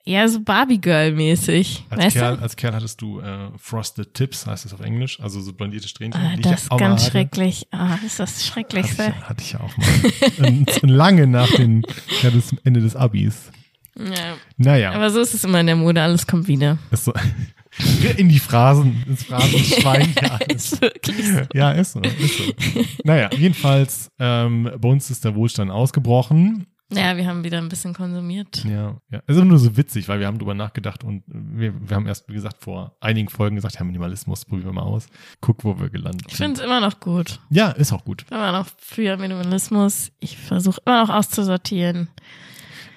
ja, 0.05 0.29
so 0.29 0.41
Barbie-Girl-mäßig. 0.41 1.85
Als 1.89 2.13
Kerl, 2.13 2.39
als 2.39 2.57
Kerl 2.57 2.75
hattest 2.75 3.01
du 3.01 3.21
äh, 3.21 3.49
Frosted 3.57 4.13
Tips, 4.13 4.47
heißt 4.47 4.67
es 4.67 4.75
auf 4.75 4.81
Englisch, 4.81 5.19
also 5.21 5.41
so 5.41 5.55
blondierte 5.55 5.89
Strähnchen. 5.89 6.21
Ah, 6.21 6.37
die 6.37 6.43
das 6.43 6.65
ist 6.65 6.71
ganz 6.71 7.03
hatte. 7.03 7.13
schrecklich. 7.13 7.67
Ah, 7.71 7.97
das 7.97 8.05
ist 8.05 8.21
das 8.21 8.31
Hatte 8.31 8.41
ich, 8.41 8.47
Schrecklichste. 8.47 9.29
hatte 9.29 9.43
ich 9.43 9.53
ja 9.53 9.61
auch 9.61 9.75
mal. 9.79 10.65
Lange 10.83 11.27
nach 11.27 11.51
dem 11.53 11.83
ja, 12.23 12.31
das 12.31 12.55
Ende 12.65 12.81
des 12.81 12.95
Abis. 12.95 13.51
Ja. 13.99 14.37
Naja, 14.57 14.93
Aber 14.93 15.11
so 15.11 15.21
ist 15.21 15.35
es 15.35 15.45
immer 15.45 15.61
in 15.61 15.67
der 15.67 15.77
Mode, 15.77 16.01
alles 16.03 16.27
kommt 16.27 16.47
wieder. 16.49 16.79
ist 16.91 17.05
so. 17.05 17.13
in 18.17 18.29
die 18.29 18.39
Phrasen, 18.39 19.05
ins 19.07 19.25
Phrasenschwein. 19.25 20.15
Ja, 20.23 20.37
ist, 20.49 20.81
wirklich 20.81 21.27
so. 21.27 21.41
ja, 21.53 21.73
ist 21.73 21.93
so. 21.93 22.01
Ist 22.01 22.39
so. 22.39 22.45
Naja, 23.05 23.29
jedenfalls, 23.37 24.11
ähm, 24.19 24.71
bei 24.81 24.89
uns 24.89 25.11
ist 25.11 25.25
der 25.25 25.35
Wohlstand 25.35 25.71
ausgebrochen. 25.71 26.67
Ja, 26.91 27.19
wir 27.19 27.27
haben 27.27 27.45
wieder 27.45 27.59
ein 27.59 27.69
bisschen 27.69 27.93
konsumiert. 27.93 28.65
Ja, 28.65 28.97
ja. 29.11 29.21
Es 29.27 29.37
ist 29.37 29.45
nur 29.45 29.59
so 29.59 29.77
witzig, 29.77 30.09
weil 30.09 30.21
wir 30.21 30.27
haben 30.27 30.39
drüber 30.39 30.55
nachgedacht 30.55 31.05
und 31.05 31.23
wir, 31.27 31.75
wir 31.87 31.95
haben 31.95 32.07
erst, 32.07 32.29
wie 32.31 32.33
gesagt, 32.35 32.63
vor 32.65 32.97
einigen 33.01 33.29
Folgen 33.29 33.57
gesagt, 33.57 33.75
ja, 33.79 33.85
Minimalismus, 33.85 34.47
probieren 34.47 34.69
wir 34.71 34.73
mal 34.73 34.83
aus. 34.83 35.07
Guck, 35.43 35.65
wo 35.65 35.79
wir 35.79 35.91
gelandet 35.91 36.23
Ich 36.29 36.37
sind. 36.39 36.47
finde 36.47 36.61
es 36.61 36.67
immer 36.67 36.81
noch 36.81 36.99
gut. 36.99 37.41
Ja, 37.51 37.73
ist 37.73 37.93
auch 37.93 38.05
gut. 38.07 38.25
Immer 38.31 38.53
noch 38.53 38.67
für 38.79 39.19
Minimalismus. 39.19 40.13
Ich 40.19 40.39
versuche 40.39 40.81
immer 40.87 41.03
noch 41.05 41.11
auszusortieren. 41.15 42.09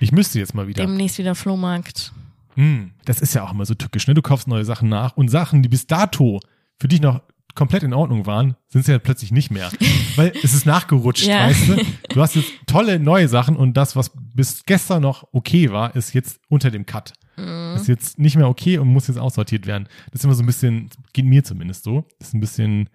Ich 0.02 0.12
müsste 0.12 0.40
jetzt 0.40 0.54
mal 0.54 0.68
wieder. 0.68 0.86
Demnächst 0.86 1.18
wieder 1.18 1.36
Flohmarkt. 1.36 2.12
Mm, 2.56 2.88
das 3.06 3.22
ist 3.22 3.34
ja 3.34 3.44
auch 3.44 3.52
immer 3.54 3.66
so 3.66 3.76
tückisch, 3.76 4.08
ne? 4.08 4.14
Du 4.14 4.22
kaufst 4.22 4.48
neue 4.48 4.66
Sachen 4.66 4.90
nach 4.90 5.16
und 5.16 5.30
Sachen, 5.30 5.62
die 5.64 5.70
bis 5.70 5.88
dato 5.88 6.40
für 6.80 6.88
dich 6.88 7.02
noch 7.02 7.22
komplett 7.54 7.84
in 7.84 7.94
Ordnung 7.94 8.26
waren, 8.26 8.56
sind 8.68 8.86
sie 8.86 8.92
ja 8.94 9.00
plötzlich 9.00 9.32
nicht 9.32 9.52
mehr. 9.52 9.70
Weil 10.16 10.34
es 10.42 10.54
ist 10.54 10.66
nachgerutscht, 10.66 11.26
Ja. 11.28 11.48
weißt 11.48 11.68
du? 11.70 11.86
Du 12.10 12.22
hast 12.22 12.36
jetzt 12.36 12.52
tolle 12.66 13.00
neue 13.00 13.28
Sachen 13.28 13.56
und 13.56 13.76
das, 13.76 13.96
was 13.96 14.12
bis 14.34 14.64
gestern 14.66 15.02
noch 15.04 15.28
okay 15.34 15.72
war, 15.72 15.96
ist 15.96 16.14
jetzt 16.14 16.40
unter 16.50 16.72
dem 16.72 16.86
Cut. 16.86 17.14
Mhm. 17.38 17.76
Ist 17.76 17.88
jetzt 17.88 18.20
nicht 18.20 18.36
mehr 18.38 18.48
okay 18.50 18.78
und 18.78 18.88
muss 18.88 19.08
jetzt 19.08 19.18
aussortiert 19.18 19.66
werden. 19.68 19.88
Das 20.12 20.22
ist 20.22 20.26
immer 20.26 20.34
so 20.34 20.44
ein 20.44 20.46
bisschen, 20.48 20.90
geht 21.14 21.26
mir 21.26 21.44
zumindest 21.44 21.84
so, 21.84 22.06
ist 22.20 22.34
ein 22.34 22.40
bisschen, 22.40 22.90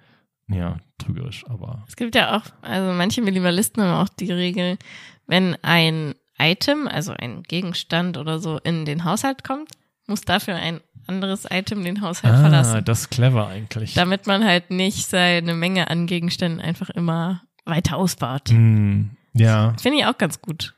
ja, 0.49 0.79
trügerisch, 0.99 1.45
aber 1.49 1.85
Es 1.87 1.97
gibt 1.97 2.15
ja 2.15 2.37
auch, 2.37 2.43
also 2.63 2.93
manche 2.93 3.23
Minimalisten 3.23 3.83
haben 3.83 4.05
auch 4.05 4.09
die 4.09 4.33
Regel, 4.33 4.79
wenn 5.27 5.57
ein 5.63 6.15
Item, 6.39 6.89
also 6.89 7.13
ein 7.13 7.43
Gegenstand 7.43 8.19
oder 8.19 8.39
so 8.39 8.59
in 8.59 8.85
den 8.85 9.05
Haushalt 9.05 9.45
kommt, 9.45 9.71
muss 10.07 10.23
dafür 10.23 10.57
ein 10.57 10.81
anderes 11.07 11.47
Item 11.51 11.85
den 11.85 12.01
Haushalt 12.01 12.35
ah, 12.35 12.41
verlassen. 12.41 12.85
das 12.85 13.01
ist 13.01 13.11
clever 13.11 13.47
eigentlich. 13.47 13.95
Damit 13.95 14.27
man 14.27 14.45
halt 14.45 14.71
nicht 14.71 15.07
seine 15.07 15.55
Menge 15.55 15.89
an 15.89 16.07
Gegenständen 16.07 16.61
einfach 16.61 16.91
immer 16.91 17.43
weiter 17.65 17.97
ausbaut. 17.97 18.51
Mm, 18.51 19.11
ja, 19.35 19.75
Finde 19.81 19.99
ich 19.99 20.07
auch 20.07 20.19
ganz 20.19 20.41
gut. 20.41 20.75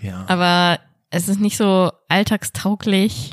ja. 0.00 0.24
Aber 0.28 0.78
es 1.10 1.28
ist 1.28 1.40
nicht 1.40 1.56
so 1.56 1.90
alltagstauglich, 2.08 3.32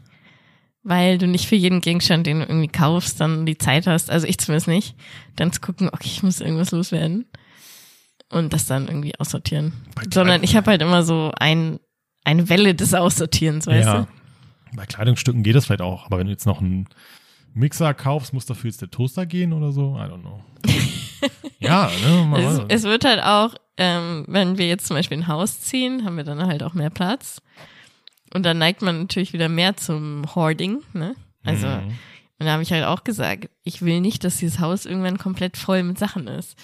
weil 0.83 1.17
du 1.17 1.27
nicht 1.27 1.47
für 1.47 1.55
jeden 1.55 1.81
Gegenstand, 1.81 2.25
den 2.27 2.39
du 2.39 2.45
irgendwie 2.45 2.69
kaufst, 2.69 3.19
dann 3.21 3.45
die 3.45 3.57
Zeit 3.57 3.87
hast, 3.87 4.09
also 4.09 4.25
ich 4.25 4.39
zumindest 4.39 4.67
nicht, 4.67 4.95
dann 5.35 5.51
zu 5.51 5.61
gucken, 5.61 5.89
okay, 5.89 6.07
ich 6.07 6.23
muss 6.23 6.41
irgendwas 6.41 6.71
loswerden 6.71 7.25
und 8.29 8.53
das 8.53 8.65
dann 8.65 8.87
irgendwie 8.87 9.17
aussortieren. 9.19 9.73
Sondern 10.13 10.43
ich 10.43 10.55
habe 10.55 10.71
halt 10.71 10.81
immer 10.81 11.03
so 11.03 11.31
ein, 11.37 11.79
eine 12.23 12.49
Welle 12.49 12.75
des 12.75 12.93
Aussortierens, 12.93 13.67
weißt 13.67 13.87
ja. 13.87 14.01
du? 14.01 14.07
Bei 14.75 14.85
Kleidungsstücken 14.85 15.43
geht 15.43 15.55
das 15.55 15.65
vielleicht 15.65 15.81
auch, 15.81 16.05
aber 16.05 16.17
wenn 16.17 16.27
du 16.27 16.31
jetzt 16.31 16.45
noch 16.45 16.61
einen 16.61 16.87
Mixer 17.53 17.93
kaufst, 17.93 18.33
muss 18.33 18.45
dafür 18.45 18.69
jetzt 18.69 18.81
der 18.81 18.91
Toaster 18.91 19.25
gehen 19.25 19.53
oder 19.53 19.71
so? 19.71 19.95
I 19.95 20.01
don't 20.01 20.21
know. 20.21 20.43
ja, 21.59 21.89
ne? 22.05 22.25
Mal 22.25 22.41
Es, 22.41 22.61
es 22.67 22.83
wird 22.83 23.05
halt 23.05 23.21
auch, 23.23 23.55
ähm, 23.77 24.25
wenn 24.27 24.57
wir 24.57 24.67
jetzt 24.67 24.87
zum 24.87 24.95
Beispiel 24.95 25.17
ein 25.17 25.27
Haus 25.27 25.61
ziehen, 25.61 26.05
haben 26.05 26.17
wir 26.17 26.23
dann 26.23 26.45
halt 26.45 26.63
auch 26.63 26.73
mehr 26.73 26.89
Platz. 26.89 27.41
Und 28.33 28.43
dann 28.45 28.57
neigt 28.57 28.81
man 28.81 29.01
natürlich 29.01 29.33
wieder 29.33 29.49
mehr 29.49 29.77
zum 29.77 30.23
Hoarding, 30.35 30.81
ne? 30.93 31.15
Also, 31.45 31.67
Mhm. 31.67 31.97
und 32.39 32.45
da 32.45 32.51
habe 32.51 32.63
ich 32.63 32.73
halt 32.73 32.83
auch 32.83 33.03
gesagt, 33.05 33.49
ich 33.63 33.81
will 33.81 34.01
nicht, 34.01 34.23
dass 34.23 34.37
dieses 34.37 34.59
Haus 34.59 34.85
irgendwann 34.85 35.17
komplett 35.17 35.55
voll 35.55 35.81
mit 35.83 35.97
Sachen 35.97 36.27
ist. 36.27 36.57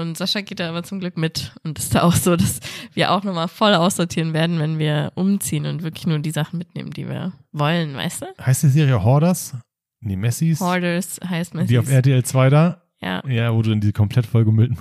Und 0.00 0.16
Sascha 0.16 0.40
geht 0.40 0.60
da 0.60 0.68
aber 0.68 0.82
zum 0.82 1.00
Glück 1.00 1.16
mit. 1.16 1.52
Und 1.62 1.78
ist 1.78 1.94
da 1.94 2.02
auch 2.02 2.14
so, 2.14 2.36
dass 2.36 2.60
wir 2.94 3.12
auch 3.12 3.22
nochmal 3.22 3.48
voll 3.48 3.74
aussortieren 3.74 4.32
werden, 4.32 4.58
wenn 4.58 4.78
wir 4.78 5.12
umziehen 5.14 5.66
und 5.66 5.82
wirklich 5.82 6.06
nur 6.06 6.18
die 6.18 6.30
Sachen 6.30 6.58
mitnehmen, 6.58 6.90
die 6.90 7.08
wir 7.08 7.32
wollen, 7.52 7.94
weißt 7.94 8.22
du? 8.22 8.26
Heißt 8.44 8.62
die 8.62 8.68
Serie 8.68 9.02
Hoarders? 9.02 9.56
Nee, 10.00 10.16
Messis? 10.16 10.60
Hoarders 10.60 11.20
heißt 11.24 11.54
man. 11.54 11.66
Die 11.66 11.78
auf 11.78 11.90
RTL 11.90 12.24
2 12.24 12.50
da? 12.50 12.82
Ja. 13.02 13.22
Ja, 13.28 13.52
wo 13.54 13.62
du 13.62 13.70
dann 13.70 13.80
diese 13.80 13.92
komplett 13.92 14.26
vollgemüllten 14.26 14.78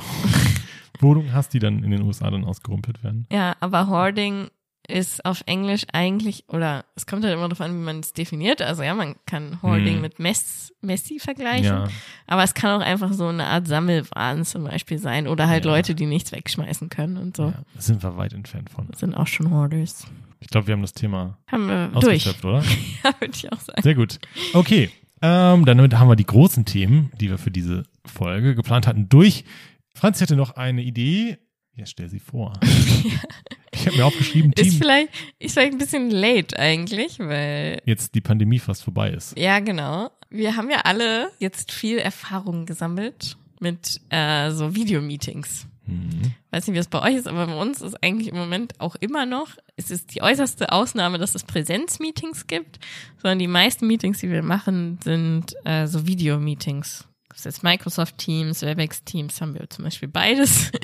Wohnungen 0.99 1.33
hast, 1.33 1.53
die 1.53 1.59
dann 1.59 1.83
in 1.83 1.91
den 1.91 2.01
USA 2.01 2.29
dann 2.29 2.45
ausgerumpelt 2.45 3.03
werden. 3.03 3.27
Ja, 3.31 3.55
aber 3.59 3.87
Hoarding 3.87 4.47
ist 4.89 5.23
auf 5.25 5.43
Englisch 5.45 5.83
eigentlich, 5.93 6.43
oder 6.49 6.85
es 6.95 7.05
kommt 7.05 7.23
halt 7.23 7.33
immer 7.33 7.43
darauf 7.47 7.61
an, 7.61 7.73
wie 7.73 7.83
man 7.83 7.99
es 7.99 8.13
definiert. 8.13 8.61
Also 8.61 8.83
ja, 8.83 8.93
man 8.93 9.15
kann 9.25 9.61
Hoarding 9.61 9.95
Hm. 9.95 10.01
mit 10.01 10.19
Mess, 10.19 10.73
Messi 10.81 11.19
vergleichen. 11.19 11.65
Ja, 11.65 11.87
Aber 12.27 12.43
es 12.43 12.53
kann 12.53 12.81
auch 12.81 12.85
einfach 12.85 13.13
so 13.13 13.27
eine 13.27 13.45
Art 13.45 13.67
Sammelwahn 13.67 14.43
zum 14.45 14.63
Beispiel 14.65 14.97
sein. 14.99 15.27
Oder 15.27 15.47
halt 15.47 15.65
Ja. 15.65 15.71
Leute, 15.71 15.95
die 15.95 16.05
nichts 16.05 16.31
wegschmeißen 16.31 16.89
können 16.89 17.17
und 17.17 17.37
so. 17.37 17.43
ja, 17.47 17.63
da 17.75 17.81
sind 17.81 18.03
wir 18.03 18.17
weit 18.17 18.33
entfernt 18.33 18.69
von. 18.69 18.87
Das 18.89 18.99
sind 18.99 19.13
auch 19.15 19.27
schon 19.27 19.51
Hoarders. 19.51 20.07
Ich 20.41 20.47
glaube, 20.47 20.67
wir 20.67 20.73
haben 20.73 20.81
das 20.81 20.93
Thema 20.93 21.37
Haben 21.47 21.67
wir 21.67 21.87
durch. 21.99 22.27
ausgeschöpft, 22.27 22.45
oder? 22.45 22.63
Ja, 23.03 23.13
würde 23.19 23.33
ich 23.35 23.51
auch 23.51 23.59
sagen. 23.59 23.81
Sehr 23.81 23.95
gut. 23.95 24.19
Okay, 24.53 24.89
ähm, 25.21 25.65
dann 25.65 25.99
haben 25.99 26.07
wir 26.09 26.15
die 26.15 26.25
großen 26.25 26.63
Themen, 26.65 27.11
die 27.19 27.29
wir 27.29 27.37
für 27.37 27.51
diese 27.51 27.83
Folge 28.05 28.55
geplant 28.55 28.87
hatten, 28.87 29.09
durch. 29.09 29.43
Franz 29.93 30.21
hätte 30.21 30.37
noch 30.37 30.51
eine 30.51 30.81
Idee. 30.81 31.37
Ja, 31.75 31.85
stell 31.85 32.09
sie 32.09 32.19
vor. 32.19 32.53
Ich 33.71 33.85
habe 33.87 33.95
mir 33.95 34.05
aufgeschrieben, 34.05 34.51
Ist 34.53 34.63
Team, 34.71 34.79
vielleicht, 34.79 35.09
ist 35.37 35.53
vielleicht 35.53 35.73
ein 35.73 35.77
bisschen 35.77 36.11
late 36.11 36.57
eigentlich, 36.59 37.17
weil, 37.19 37.81
jetzt 37.85 38.13
die 38.13 38.19
Pandemie 38.19 38.59
fast 38.59 38.83
vorbei 38.83 39.11
ist. 39.11 39.37
ja, 39.37 39.59
genau. 39.59 40.11
Wir 40.29 40.55
haben 40.55 40.69
ja 40.69 40.81
alle 40.83 41.31
jetzt 41.39 41.71
viel 41.71 41.97
Erfahrung 41.97 42.65
gesammelt 42.65 43.37
mit 43.59 44.01
äh, 44.09 44.51
so 44.51 44.75
Videomeetings. 44.75 45.67
Mhm. 45.87 46.33
weiß 46.51 46.67
nicht, 46.67 46.75
wie 46.75 46.79
es 46.79 46.87
bei 46.87 47.01
euch 47.01 47.15
ist, 47.15 47.27
aber 47.27 47.47
bei 47.47 47.59
uns 47.59 47.81
ist 47.81 48.03
eigentlich 48.03 48.27
im 48.27 48.35
Moment 48.35 48.79
auch 48.79 48.95
immer 48.99 49.25
noch, 49.25 49.55
es 49.75 49.89
ist 49.89 50.13
die 50.13 50.21
äußerste 50.21 50.71
Ausnahme, 50.71 51.17
dass 51.17 51.33
es 51.33 51.43
Präsenzmeetings 51.43 52.45
gibt, 52.45 52.79
sondern 53.21 53.39
die 53.39 53.47
meisten 53.47 53.87
Meetings, 53.87 54.19
die 54.19 54.29
wir 54.29 54.43
machen, 54.43 54.99
sind 55.03 55.55
äh, 55.65 55.87
so 55.87 56.05
Videomeetings. 56.05 57.08
Ist 57.39 57.45
jetzt 57.45 57.63
Microsoft 57.63 58.17
Teams, 58.17 58.63
Webex 58.63 59.05
Teams 59.05 59.39
haben 59.39 59.53
wir 59.53 59.69
zum 59.69 59.85
Beispiel 59.85 60.09
beides. 60.09 60.71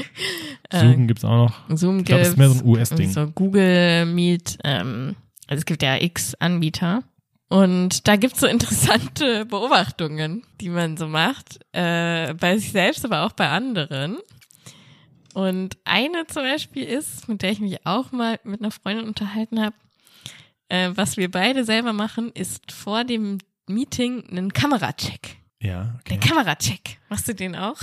Äh, 0.72 0.80
Zoom 0.80 1.06
gibt's 1.06 1.24
auch 1.24 1.50
noch. 1.70 1.78
Zoom 1.78 2.04
glaube, 2.04 2.22
das 2.22 2.30
ist 2.30 2.38
mehr 2.38 2.50
so 2.50 2.60
ein 2.60 2.66
US-Ding. 2.66 3.12
So 3.12 3.28
Google 3.28 4.08
Meet, 4.08 4.58
ähm, 4.64 5.16
also 5.48 5.60
es 5.60 5.66
gibt 5.66 5.84
ja 5.84 6.02
x 6.02 6.34
Anbieter. 6.36 7.04
Und 7.50 8.08
da 8.08 8.16
gibt's 8.16 8.40
so 8.40 8.48
interessante 8.48 9.46
Beobachtungen, 9.46 10.42
die 10.60 10.70
man 10.70 10.98
so 10.98 11.08
macht, 11.08 11.60
äh, 11.72 12.34
bei 12.34 12.58
sich 12.58 12.72
selbst, 12.72 13.06
aber 13.06 13.26
auch 13.26 13.34
bei 13.34 13.48
anderen. 13.48 14.18
Und 15.36 15.78
eine 15.86 16.26
zum 16.26 16.42
Beispiel 16.42 16.84
ist, 16.84 17.30
mit 17.30 17.44
der 17.44 17.52
ich 17.52 17.60
mich 17.60 17.86
auch 17.86 18.12
mal 18.12 18.40
mit 18.44 18.62
einer 18.62 18.72
Freundin 18.72 19.06
unterhalten 19.06 19.62
habe, 19.62 19.76
äh, 20.70 20.90
was 20.96 21.16
wir 21.16 21.30
beide 21.30 21.64
selber 21.64 21.94
machen, 21.94 22.32
ist 22.34 22.72
vor 22.72 23.04
dem 23.04 23.38
Meeting 23.68 24.28
einen 24.32 24.52
Kameracheck. 24.52 25.45
Ja, 25.66 25.96
okay. 26.00 26.14
Den 26.16 26.20
Kameracheck. 26.20 26.98
Machst 27.10 27.28
du 27.28 27.34
den 27.36 27.56
auch? 27.56 27.78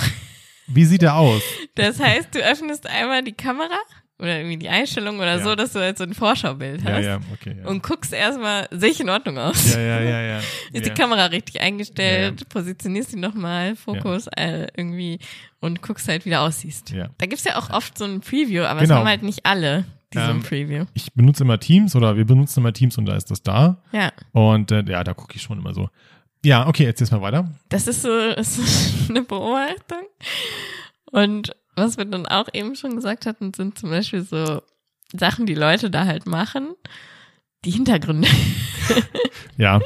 Wie 0.67 0.85
sieht 0.85 1.03
der 1.03 1.17
aus? 1.17 1.43
Das 1.75 1.99
heißt, 2.01 2.35
du 2.35 2.39
öffnest 2.41 2.87
einmal 2.87 3.23
die 3.23 3.33
Kamera 3.33 3.77
oder 4.19 4.39
irgendwie 4.39 4.59
die 4.59 4.69
Einstellung 4.69 5.17
oder 5.17 5.39
Ja. 5.39 5.43
so, 5.43 5.55
dass 5.57 5.73
du 5.73 5.81
halt 5.81 5.99
so 5.99 6.05
ein 6.05 6.15
Vorschaubild 6.15 6.83
Ja, 6.83 6.93
hast. 6.93 7.05
ja, 7.05 7.19
okay. 7.33 7.57
Ja, 7.61 7.69
Und 7.69 7.83
guckst 7.83 8.13
erstmal, 8.13 8.69
sehe 8.71 8.91
ich 8.91 9.01
in 9.01 9.09
Ordnung 9.11 9.37
aus? 9.39 9.75
ja, 9.75 9.81
ja, 9.81 10.01
ja. 10.01 10.21
ja. 10.23 10.39
Ist 10.39 10.47
ja. 10.73 10.81
die 10.81 10.91
Kamera 10.91 11.27
richtig 11.27 11.61
eingestellt? 11.61 12.41
Ja, 12.41 12.47
Positionierst 12.49 13.11
sie 13.11 13.19
nochmal, 13.19 13.75
Fokus 13.75 14.29
äh, 14.37 14.69
irgendwie 14.77 15.19
und 15.61 15.83
guckst 15.83 16.07
halt, 16.09 16.25
wie 16.25 16.31
du 16.31 16.39
aussiehst. 16.39 16.91
Ja. 16.91 17.09
Da 17.19 17.27
gibt's 17.27 17.45
ja 17.45 17.57
auch 17.57 17.71
oft 17.71 17.99
so 17.99 18.05
ein 18.05 18.21
Preview, 18.21 18.63
aber 18.63 18.81
Genau. 18.81 18.95
es 18.95 19.01
haben 19.01 19.09
halt 19.09 19.23
nicht 19.25 19.45
alle, 19.45 19.85
die 20.15 20.19
so 20.19 20.25
ein 20.25 20.31
Ähm, 20.37 20.43
Preview. 20.43 20.85
Ich 20.95 21.13
benutze 21.15 21.43
immer 21.43 21.59
Teams 21.59 21.97
oder 21.97 22.17
wir 22.17 22.25
benutzen 22.25 22.61
immer 22.61 22.73
Teams 22.73 22.97
und 22.99 23.07
da 23.07 23.17
ist 23.17 23.31
das 23.33 23.43
da. 23.43 23.83
Ja, 23.91 24.13
Und 24.31 24.71
äh, 24.71 24.85
ja, 24.87 25.03
da 25.03 25.15
gucke 25.15 25.35
ich 25.35 25.43
schon 25.43 25.59
immer 25.59 25.75
so. 25.75 25.89
Ja, 26.45 26.67
okay, 26.67 26.85
erzähl's 26.85 27.11
mal 27.11 27.21
weiter. 27.23 27.51
das 27.69 27.87
ist 27.87 28.03
so, 28.03 28.11
ist 28.37 28.61
eine 29.11 29.23
Beobachtung. 29.23 30.07
Und 31.11 31.55
was 31.77 31.97
wir 31.99 32.05
dann 32.05 32.27
auch 32.27 32.49
eben 32.53 32.75
schon 32.77 32.97
gesagt 32.97 33.27
hatten, 33.27 33.53
sind 33.55 33.79
zum 33.79 33.91
Beispiel 33.91 34.23
so 34.23 34.61
Sachen, 35.15 35.47
die 35.47 35.55
Leute 35.55 35.91
da 35.91 36.05
halt 36.07 36.27
machen, 36.27 36.75
die 37.65 37.71
Hintergründe. 37.71 38.29
Ja, 39.57 39.81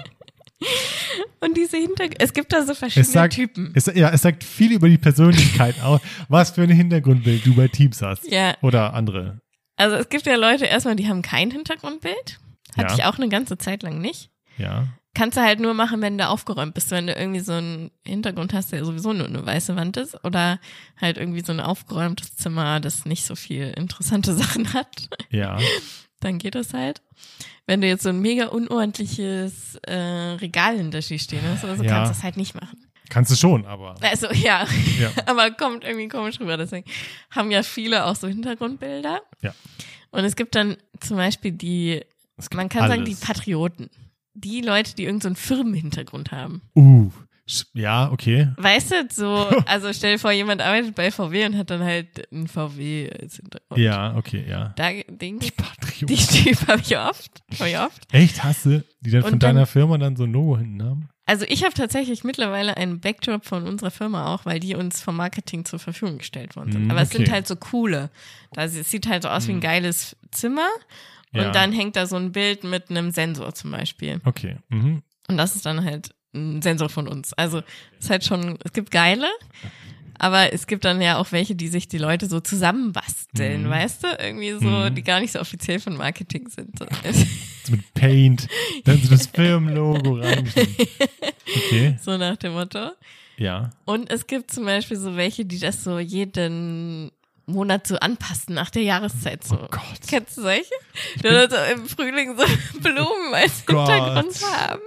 Und 1.40 1.56
diese 1.56 1.76
Hintergründe, 1.76 2.16
es 2.20 2.32
gibt 2.32 2.52
da 2.52 2.64
so 2.64 2.74
verschiedene 2.74 3.04
sagt, 3.12 3.34
Typen. 3.34 3.72
es, 3.74 3.86
ja, 3.86 4.10
es 4.10 4.22
sagt 4.22 4.42
viel 4.42 4.72
über 4.72 4.88
die 4.88 4.96
Persönlichkeit 4.98 5.80
aus, 5.82 6.00
was 6.28 6.52
für 6.52 6.62
ein 6.62 6.70
Hintergrundbild 6.70 7.44
du 7.44 7.54
bei 7.54 7.68
Teams 7.68 8.00
hast. 8.00 8.30
Ja, 8.30 8.54
Oder 8.62 8.94
andere. 8.94 9.40
also 9.76 9.96
es 9.96 10.08
gibt 10.08 10.24
ja 10.26 10.36
Leute 10.36 10.64
erstmal, 10.64 10.96
die 10.96 11.08
haben 11.08 11.20
kein 11.22 11.50
Hintergrundbild. 11.50 12.38
Hatte 12.76 12.88
Ja. 12.88 12.94
ich 12.94 13.04
auch 13.04 13.18
eine 13.18 13.28
ganze 13.28 13.58
Zeit 13.58 13.82
lang 13.82 14.00
nicht. 14.00 14.30
Ja. 14.56 14.86
Kannst 15.16 15.38
du 15.38 15.40
halt 15.40 15.60
nur 15.60 15.72
machen, 15.72 16.02
wenn 16.02 16.18
du 16.18 16.28
aufgeräumt 16.28 16.74
bist, 16.74 16.90
wenn 16.90 17.06
du 17.06 17.14
irgendwie 17.14 17.40
so 17.40 17.52
einen 17.54 17.90
Hintergrund 18.04 18.52
hast, 18.52 18.72
der 18.72 18.84
sowieso 18.84 19.14
nur 19.14 19.26
eine 19.26 19.44
weiße 19.46 19.74
Wand 19.74 19.96
ist 19.96 20.22
oder 20.24 20.60
halt 21.00 21.16
irgendwie 21.16 21.42
so 21.42 21.52
ein 21.52 21.60
aufgeräumtes 21.60 22.36
Zimmer, 22.36 22.80
das 22.80 23.06
nicht 23.06 23.24
so 23.24 23.34
viel 23.34 23.72
interessante 23.76 24.34
Sachen 24.36 24.74
hat, 24.74 25.08
Ja. 25.30 25.58
dann 26.20 26.36
geht 26.36 26.54
das 26.54 26.74
halt. 26.74 27.00
Wenn 27.66 27.80
du 27.80 27.86
jetzt 27.88 28.02
so 28.02 28.10
ein 28.10 28.20
mega 28.20 28.48
unordentliches 28.48 29.76
äh, 29.86 29.94
Regal 30.40 30.76
hinter 30.76 31.00
dir 31.00 31.18
stehen 31.18 31.40
hast 31.50 31.64
oder 31.64 31.76
so, 31.78 31.82
Ja. 31.82 31.92
kannst 31.92 32.10
du 32.10 32.14
das 32.16 32.22
halt 32.22 32.36
nicht 32.36 32.54
machen. 32.54 32.78
Kannst 33.08 33.30
du 33.30 33.36
schon, 33.36 33.64
aber. 33.66 33.94
Also 34.02 34.26
ja, 34.32 34.66
Ja. 34.98 35.10
aber 35.26 35.50
kommt 35.52 35.84
irgendwie 35.84 36.08
komisch 36.08 36.40
rüber. 36.40 36.56
Deswegen 36.58 36.84
haben 37.30 37.50
ja 37.50 37.62
viele 37.62 38.04
auch 38.04 38.16
so 38.16 38.28
Hintergrundbilder. 38.28 39.22
Ja. 39.42 39.54
Und 40.10 40.24
es 40.24 40.36
gibt 40.36 40.54
dann 40.56 40.76
zum 41.00 41.16
Beispiel 41.16 41.52
die, 41.52 42.02
man 42.52 42.68
kann 42.68 42.88
sagen, 42.88 43.04
die 43.04 43.12
alles. 43.12 43.20
Patrioten. 43.20 43.88
Die 44.38 44.60
Leute, 44.60 44.94
die 44.94 45.04
irgendeinen 45.04 45.34
so 45.34 45.40
Firmenhintergrund 45.40 46.30
haben. 46.30 46.62
Uh. 46.74 47.10
Ja, 47.74 48.10
okay. 48.10 48.48
Weißt 48.56 48.90
du, 48.90 49.06
so, 49.12 49.46
also 49.66 49.92
stell 49.92 50.14
dir 50.14 50.18
vor, 50.18 50.32
jemand 50.32 50.60
arbeitet 50.62 50.94
bei 50.96 51.10
VW 51.12 51.46
und 51.46 51.56
hat 51.56 51.70
dann 51.70 51.82
halt 51.82 52.30
einen 52.32 52.48
VW 52.48 53.08
als 53.20 53.36
Hintergrund. 53.36 53.80
Ja, 53.80 54.16
okay, 54.16 54.44
ja. 54.48 54.72
Da, 54.76 54.90
den, 55.08 55.38
Die 55.38 55.52
Patriot. 55.52 56.10
die 56.10 56.16
Typ 56.16 56.66
habe 56.66 56.80
ich 56.82 56.98
oft, 56.98 57.42
hab 57.60 57.66
ich 57.68 57.78
oft. 57.78 58.12
Echt, 58.12 58.42
hast 58.42 58.66
du, 58.66 58.84
die 59.00 59.10
dann 59.10 59.22
von 59.22 59.34
Und 59.34 59.42
dann- 59.42 59.54
deiner 59.54 59.66
Firma 59.66 59.96
dann 59.96 60.16
so 60.16 60.24
ein 60.24 60.32
Logo 60.32 60.58
hinten 60.58 60.82
haben? 60.82 61.08
Also 61.28 61.44
ich 61.48 61.64
habe 61.64 61.74
tatsächlich 61.74 62.22
mittlerweile 62.22 62.76
einen 62.76 63.00
Backdrop 63.00 63.44
von 63.44 63.66
unserer 63.66 63.90
Firma 63.90 64.32
auch, 64.32 64.44
weil 64.46 64.60
die 64.60 64.76
uns 64.76 65.00
vom 65.00 65.16
Marketing 65.16 65.64
zur 65.64 65.80
Verfügung 65.80 66.18
gestellt 66.18 66.54
worden 66.54 66.70
sind. 66.70 66.86
Mm, 66.86 66.90
Aber 66.92 67.02
es 67.02 67.10
sind 67.10 67.28
halt 67.32 67.48
so 67.48 67.56
coole. 67.56 68.10
Das 68.52 68.76
es 68.76 68.90
sieht 68.92 69.08
halt 69.08 69.24
so 69.24 69.28
aus 69.28 69.48
wie 69.48 69.52
ein 69.52 69.60
geiles 69.60 70.16
Zimmer. 70.30 70.68
Und 71.32 71.40
Ja. 71.40 71.50
dann 71.50 71.72
hängt 71.72 71.96
da 71.96 72.06
so 72.06 72.16
ein 72.16 72.32
Bild 72.32 72.64
mit 72.64 72.90
einem 72.90 73.10
Sensor 73.10 73.54
zum 73.54 73.70
Beispiel. 73.72 74.20
Okay. 74.24 74.56
Mhm. 74.68 75.02
Und 75.28 75.36
das 75.36 75.56
ist 75.56 75.66
dann 75.66 75.84
halt 75.84 76.10
ein 76.34 76.62
Sensor 76.62 76.88
von 76.88 77.08
uns. 77.08 77.32
Also 77.34 77.58
es 77.98 78.04
ist 78.06 78.10
halt 78.10 78.24
schon, 78.24 78.58
es 78.64 78.72
gibt 78.72 78.90
geile, 78.90 79.26
aber 80.18 80.52
es 80.52 80.66
gibt 80.66 80.84
dann 80.84 81.00
ja 81.02 81.18
auch 81.18 81.32
welche, 81.32 81.54
die 81.54 81.68
sich 81.68 81.88
die 81.88 81.98
Leute 81.98 82.26
so 82.26 82.40
zusammenbasteln, 82.40 83.64
Mhm. 83.64 83.70
weißt 83.70 84.04
du? 84.04 84.08
Irgendwie 84.18 84.52
so, 84.52 84.68
Mhm. 84.70 84.94
die 84.94 85.02
gar 85.02 85.20
nicht 85.20 85.32
so 85.32 85.40
offiziell 85.40 85.78
von 85.80 85.96
Marketing 85.96 86.48
sind. 86.48 86.78
So 86.78 86.86
mit 87.72 87.94
Paint, 87.94 88.48
dann 88.84 88.98
so 89.02 89.10
das 89.10 89.26
Firmenlogo 89.26 90.14
reingeschrieben. 90.14 90.76
Okay, 91.56 91.96
so 92.02 92.16
nach 92.16 92.36
dem 92.36 92.52
Motto. 92.54 92.90
ja. 93.36 93.70
Und 93.84 94.10
es 94.10 94.26
gibt 94.26 94.50
zum 94.50 94.64
Beispiel 94.64 94.96
so 94.96 95.16
welche, 95.16 95.44
die 95.44 95.58
das 95.60 95.84
so 95.84 95.98
jeden 95.98 97.10
Monat 97.46 97.86
so 97.86 97.96
anpassen 97.96 98.54
nach 98.54 98.70
der 98.70 98.82
Jahreszeit 98.82 99.44
so. 99.44 99.54
Oh 99.56 99.68
Gott. 99.70 99.82
Kennst 100.08 100.36
du 100.36 100.42
solche? 100.42 100.70
Dann 101.22 101.48
so 101.50 101.56
im 101.74 101.86
Frühling 101.88 102.36
so 102.36 102.44
Blumen 102.80 103.34
als 103.34 103.64
Gott. 103.66 103.88
Hintergrund 103.90 104.40
haben. 104.52 104.82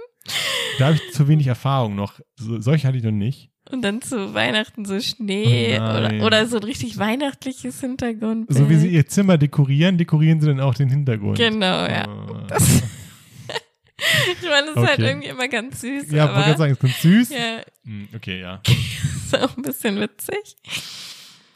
Da 0.78 0.86
habe 0.86 0.96
ich 0.96 1.12
zu 1.14 1.26
wenig 1.28 1.46
Erfahrung 1.46 1.94
noch. 1.94 2.20
So, 2.36 2.60
solche 2.60 2.86
hatte 2.86 2.98
ich 2.98 3.02
noch 3.04 3.10
nicht. 3.10 3.50
Und 3.70 3.82
dann 3.82 4.02
zu 4.02 4.34
Weihnachten 4.34 4.84
so 4.84 4.98
Schnee 5.00 5.78
Oh 5.78 5.82
oder, 5.82 6.24
oder 6.26 6.46
so 6.46 6.56
ein 6.58 6.64
richtig 6.64 6.98
weihnachtliches 6.98 7.80
Hintergrund. 7.80 8.46
So 8.52 8.68
wie 8.68 8.74
sie 8.76 8.88
ihr 8.88 9.06
Zimmer 9.06 9.38
dekorieren, 9.38 9.96
dekorieren 9.96 10.40
sie 10.40 10.48
dann 10.48 10.60
auch 10.60 10.74
den 10.74 10.88
Hintergrund. 10.88 11.38
Genau, 11.38 11.86
ja. 11.86 12.06
Oh. 12.08 12.34
Das- 12.48 12.82
Ich 14.42 14.48
meine, 14.48 14.66
das 14.68 14.76
ist 14.76 14.88
halt 14.88 14.98
Okay. 14.98 15.08
irgendwie 15.08 15.28
immer 15.28 15.48
ganz 15.48 15.80
süß. 15.82 16.10
ja, 16.10 16.22
wollte 16.24 16.32
aber 16.34 16.42
gerade 16.44 16.58
sagen, 16.58 16.72
ist 16.72 16.80
ganz 16.80 17.02
süß. 17.02 17.30
ja, 17.30 17.60
Hm, 17.84 18.08
Okay, 18.16 18.40
ja. 18.40 18.62
ist 19.24 19.38
auch 19.38 19.56
ein 19.56 19.62
bisschen 19.62 20.00
witzig. 20.00 20.56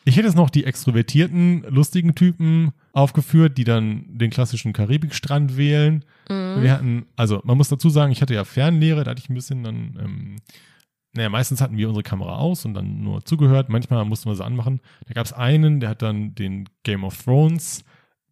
Ich 0.05 0.17
hätte 0.17 0.27
jetzt 0.27 0.37
noch 0.37 0.51
die 0.51 0.65
extrovertierten, 0.65 1.65
lustigen 1.69 2.15
Typen 2.15 2.73
aufgeführt, 2.93 3.57
die 3.57 3.65
dann 3.65 4.05
den 4.09 4.31
klassischen 4.31 4.75
Karibikstrand 4.75 5.57
wählen. 5.57 6.05
Mhm. 6.29 6.63
Wir 6.63 6.73
hatten, 6.73 7.07
also 7.17 7.41
man 7.45 7.57
muss 7.57 7.71
dazu 7.71 7.89
sagen, 7.89 8.13
ich 8.13 8.21
hatte 8.21 8.35
ja 8.35 8.45
Fernlehre, 8.45 9.05
da 9.05 9.13
hatte 9.13 9.23
ich 9.23 9.31
ein 9.31 9.35
bisschen 9.35 9.65
dann, 9.65 9.99
ähm, 9.99 10.37
naja, 11.15 11.31
meistens 11.31 11.61
hatten 11.61 11.77
wir 11.77 11.89
unsere 11.89 12.03
Kamera 12.03 12.37
aus 12.37 12.65
und 12.67 12.75
dann 12.75 13.03
nur 13.03 13.25
zugehört. 13.25 13.69
Manchmal 13.71 14.05
mussten 14.05 14.29
wir 14.29 14.35
sie 14.35 14.45
anmachen. 14.45 14.81
Da 15.07 15.15
gab 15.15 15.25
es 15.25 15.33
einen, 15.33 15.81
der 15.81 15.91
hat 15.91 16.03
dann 16.03 16.35
den 16.35 16.69
Game 16.83 17.05
of 17.05 17.23
Thrones 17.23 17.85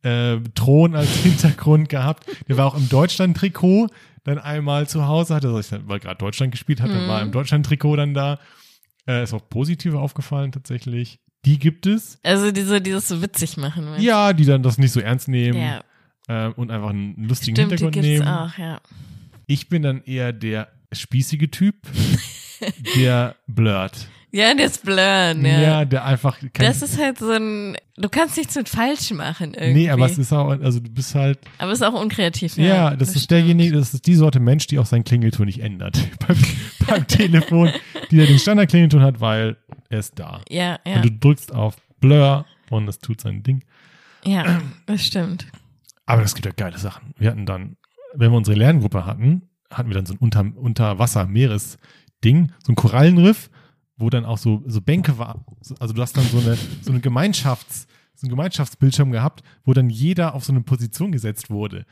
äh, 0.02 0.38
Thron 0.54 0.94
als 0.94 1.16
Hintergrund 1.22 1.88
gehabt. 1.88 2.26
Der 2.48 2.56
war 2.56 2.66
auch 2.66 2.76
im 2.76 2.88
Deutschland-Trikot 2.88 3.86
dann 4.24 4.38
einmal 4.38 4.88
zu 4.88 5.06
Hause, 5.06 5.34
hatte, 5.34 5.48
also 5.48 5.76
weil 5.86 6.00
gerade 6.00 6.18
Deutschland 6.18 6.52
gespielt 6.52 6.80
hat, 6.80 6.90
dann 6.90 7.08
war 7.08 7.20
er 7.20 7.24
im 7.24 7.32
Deutschland-Trikot 7.32 7.96
dann 7.96 8.14
da. 8.14 8.38
Äh, 9.06 9.24
ist 9.24 9.32
auch 9.32 9.48
positiv 9.48 9.94
aufgefallen 9.94 10.52
tatsächlich. 10.52 11.18
Die 11.44 11.58
gibt 11.58 11.86
es. 11.86 12.18
Also 12.22 12.52
diese, 12.52 12.80
dieses 12.80 13.08
so 13.08 13.20
witzig 13.22 13.56
machen. 13.56 13.88
Ja, 13.98 14.32
die 14.32 14.44
dann 14.44 14.62
das 14.62 14.78
nicht 14.78 14.92
so 14.92 15.00
ernst 15.00 15.28
nehmen 15.28 15.58
ja. 15.60 15.82
äh, 16.48 16.52
und 16.52 16.70
einfach 16.70 16.90
einen 16.90 17.26
lustigen 17.28 17.56
Stimmt, 17.56 17.72
die 17.72 17.76
Hintergrund 17.76 17.94
gibt's 17.94 18.08
nehmen. 18.08 18.28
auch, 18.28 18.58
ja. 18.58 18.80
Ich 19.46 19.68
bin 19.68 19.82
dann 19.82 20.02
eher 20.04 20.32
der 20.32 20.68
spießige 20.92 21.50
Typ, 21.50 21.74
der 22.96 23.34
blurrt. 23.46 24.06
Ja, 24.34 24.54
das 24.54 24.78
Blurren, 24.78 25.44
ja. 25.44 25.60
Ja, 25.60 25.84
der 25.84 26.06
einfach 26.06 26.38
Das 26.54 26.80
ist 26.80 26.98
halt 26.98 27.18
so 27.18 27.30
ein, 27.32 27.76
du 27.98 28.08
kannst 28.08 28.38
nichts 28.38 28.54
mit 28.54 28.66
falsch 28.66 29.10
machen 29.10 29.52
irgendwie. 29.52 29.82
Nee, 29.82 29.90
aber 29.90 30.06
es 30.06 30.16
ist 30.16 30.32
auch, 30.32 30.48
also 30.48 30.80
du 30.80 30.88
bist 30.88 31.14
halt, 31.14 31.38
Aber 31.58 31.72
es 31.72 31.80
ist 31.80 31.86
auch 31.86 32.00
unkreativ. 32.00 32.56
ja, 32.56 32.64
Ja, 32.64 32.96
das, 32.96 33.08
ist 33.10 33.24
stimmt. 33.24 33.30
derjenige, 33.32 33.72
das 33.76 33.92
ist 33.92 34.06
die 34.06 34.14
Sorte 34.14 34.40
Mensch, 34.40 34.66
die 34.68 34.78
auch 34.78 34.86
sein 34.86 35.04
Klingelton 35.04 35.44
nicht 35.44 35.58
ändert 35.60 35.98
beim, 36.26 36.36
beim 36.86 37.06
Telefon, 37.06 37.72
die 38.10 38.20
er 38.20 38.26
den 38.26 38.38
Standard-Klingelton 38.38 39.02
hat, 39.02 39.20
weil 39.20 39.58
er 39.92 39.98
ist 40.00 40.18
da. 40.18 40.40
Ja, 40.48 40.78
ja, 40.86 40.96
Und 40.96 41.04
du 41.04 41.10
drückst 41.12 41.52
auf 41.54 41.76
Blur 42.00 42.44
und 42.70 42.88
es 42.88 42.98
tut 42.98 43.20
sein 43.20 43.42
Ding. 43.42 43.62
ja, 44.24 44.60
das 44.86 45.04
stimmt. 45.06 45.46
Aber 46.06 46.22
es 46.22 46.34
gibt 46.34 46.46
ja 46.46 46.52
geile 46.52 46.78
Sachen. 46.78 47.14
Wir 47.18 47.30
hatten 47.30 47.46
dann, 47.46 47.76
wenn 48.14 48.30
wir 48.32 48.36
unsere 48.36 48.56
Lerngruppe 48.56 49.06
hatten, 49.06 49.48
hatten 49.70 49.88
wir 49.88 49.94
dann 49.94 50.06
so 50.06 50.14
ein 50.14 50.18
Unter, 50.18 50.44
Unterwasser-Meeres-Ding, 51.36 52.52
so 52.64 52.72
ein 52.72 52.76
Korallenriff, 52.76 53.50
wo 53.96 54.10
dann 54.10 54.24
auch 54.24 54.38
so, 54.38 54.62
so 54.66 54.80
Bänke 54.80 55.18
war. 55.18 55.44
So- 55.60 55.74
Also 55.78 55.94
du 55.94 56.02
hast 56.02 56.16
dann 56.16 56.24
so 56.24 56.38
eine, 56.40 56.56
so 56.82 56.90
eine 56.90 57.00
Gemeinschafts, 57.00 57.86
so 58.22 58.26
einen 58.26 58.30
Gemeinschaftsbildschirm 58.36 59.10
gehabt, 59.12 59.42
wo 59.64 59.72
dann 59.74 59.90
jeder 59.90 60.34
auf 60.34 60.44
so 60.44 60.52
eine 60.52 60.62
Position 60.62 61.12
gesetzt 61.12 61.50
wurde. 61.50 61.84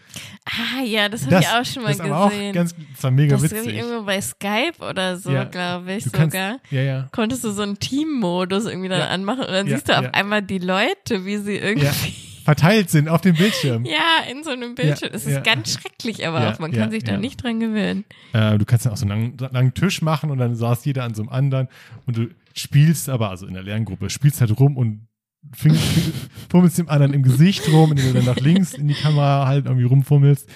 Ah, 0.45 0.83
ja, 0.85 1.09
das 1.09 1.27
habe 1.27 1.41
ich 1.41 1.49
auch 1.49 1.65
schon 1.65 1.83
mal 1.83 1.89
das 1.91 2.01
aber 2.01 2.25
auch 2.25 2.31
gesehen. 2.31 2.55
ganz, 2.55 2.75
das 2.95 3.03
war 3.03 3.11
mega 3.11 3.37
das 3.37 3.43
witzig. 3.51 3.75
irgendwo 3.75 4.05
bei 4.05 4.21
Skype 4.21 4.79
oder 4.89 5.17
so, 5.17 5.31
Ja, 5.33 5.45
glaube 5.45 5.93
ich 5.93 6.05
kannst, 6.13 6.33
sogar. 6.37 6.59
ja, 6.71 6.81
ja. 6.83 7.09
Konntest 7.13 7.45
du 7.45 7.51
so 7.51 7.63
einen 7.63 7.79
Teammodus 7.79 8.67
irgendwie 8.67 8.89
dann 8.89 9.01
Ja. 9.01 9.09
anmachen 9.09 9.41
und 9.41 9.51
dann 9.51 9.67
Ja, 9.67 9.77
siehst 9.77 9.89
du 9.89 9.97
auf 9.99 10.05
ja. 10.05 10.11
einmal 10.13 10.43
die 10.43 10.59
Leute, 10.59 11.25
wie 11.25 11.37
sie 11.39 11.57
irgendwie 11.57 11.87
Ja. 11.87 11.93
Verteilt 12.45 12.89
sind 12.91 13.07
auf 13.09 13.21
dem 13.21 13.37
Bildschirm. 13.37 13.85
Ja, 13.85 14.25
in 14.31 14.43
so 14.43 14.51
einem 14.51 14.75
Bildschirm. 14.75 15.11
Es 15.13 15.27
ist 15.27 15.35
ja. 15.35 15.41
ganz 15.41 15.75
schrecklich, 15.75 16.27
aber 16.27 16.41
Ja, 16.43 16.53
auch 16.53 16.59
man 16.59 16.73
ja, 16.73 16.79
kann 16.81 16.91
sich 16.91 17.05
da 17.05 17.13
ja. 17.13 17.19
nicht 17.19 17.43
dran 17.45 17.61
gewöhnen. 17.61 18.05
Äh, 18.33 18.57
du 18.57 18.65
kannst 18.65 18.87
dann 18.87 18.95
auch 18.95 18.97
so 18.97 19.05
einen 19.07 19.37
langen, 19.39 19.53
langen 19.53 19.75
Tisch 19.75 20.01
machen 20.01 20.31
und 20.31 20.39
dann 20.39 20.55
saß 20.57 20.85
jeder 20.87 21.05
an 21.05 21.15
so 21.15 21.23
einem 21.23 21.29
anderen 21.29 21.69
und 22.07 22.17
du 22.17 22.29
spielst 22.55 23.09
aber, 23.11 23.29
also 23.29 23.47
in 23.47 23.55
der 23.55 23.63
Lerngruppe, 23.63 24.09
spielst 24.11 24.41
halt 24.41 24.59
rum 24.59 24.77
und 24.79 25.07
fummelst 25.53 26.79
dem 26.79 26.89
anderen 26.89 27.15
im 27.15 27.23
Gesicht 27.23 27.69
rum, 27.73 27.91
indem 27.93 28.07
du 28.09 28.13
dann 28.15 28.25
nach 28.27 28.37
links 28.37 28.75
in 28.75 28.89
die 28.89 28.95
Kamera 28.95 29.47
halt 29.47 29.67
irgendwie 29.67 29.87
rumfummelst. 29.87 30.49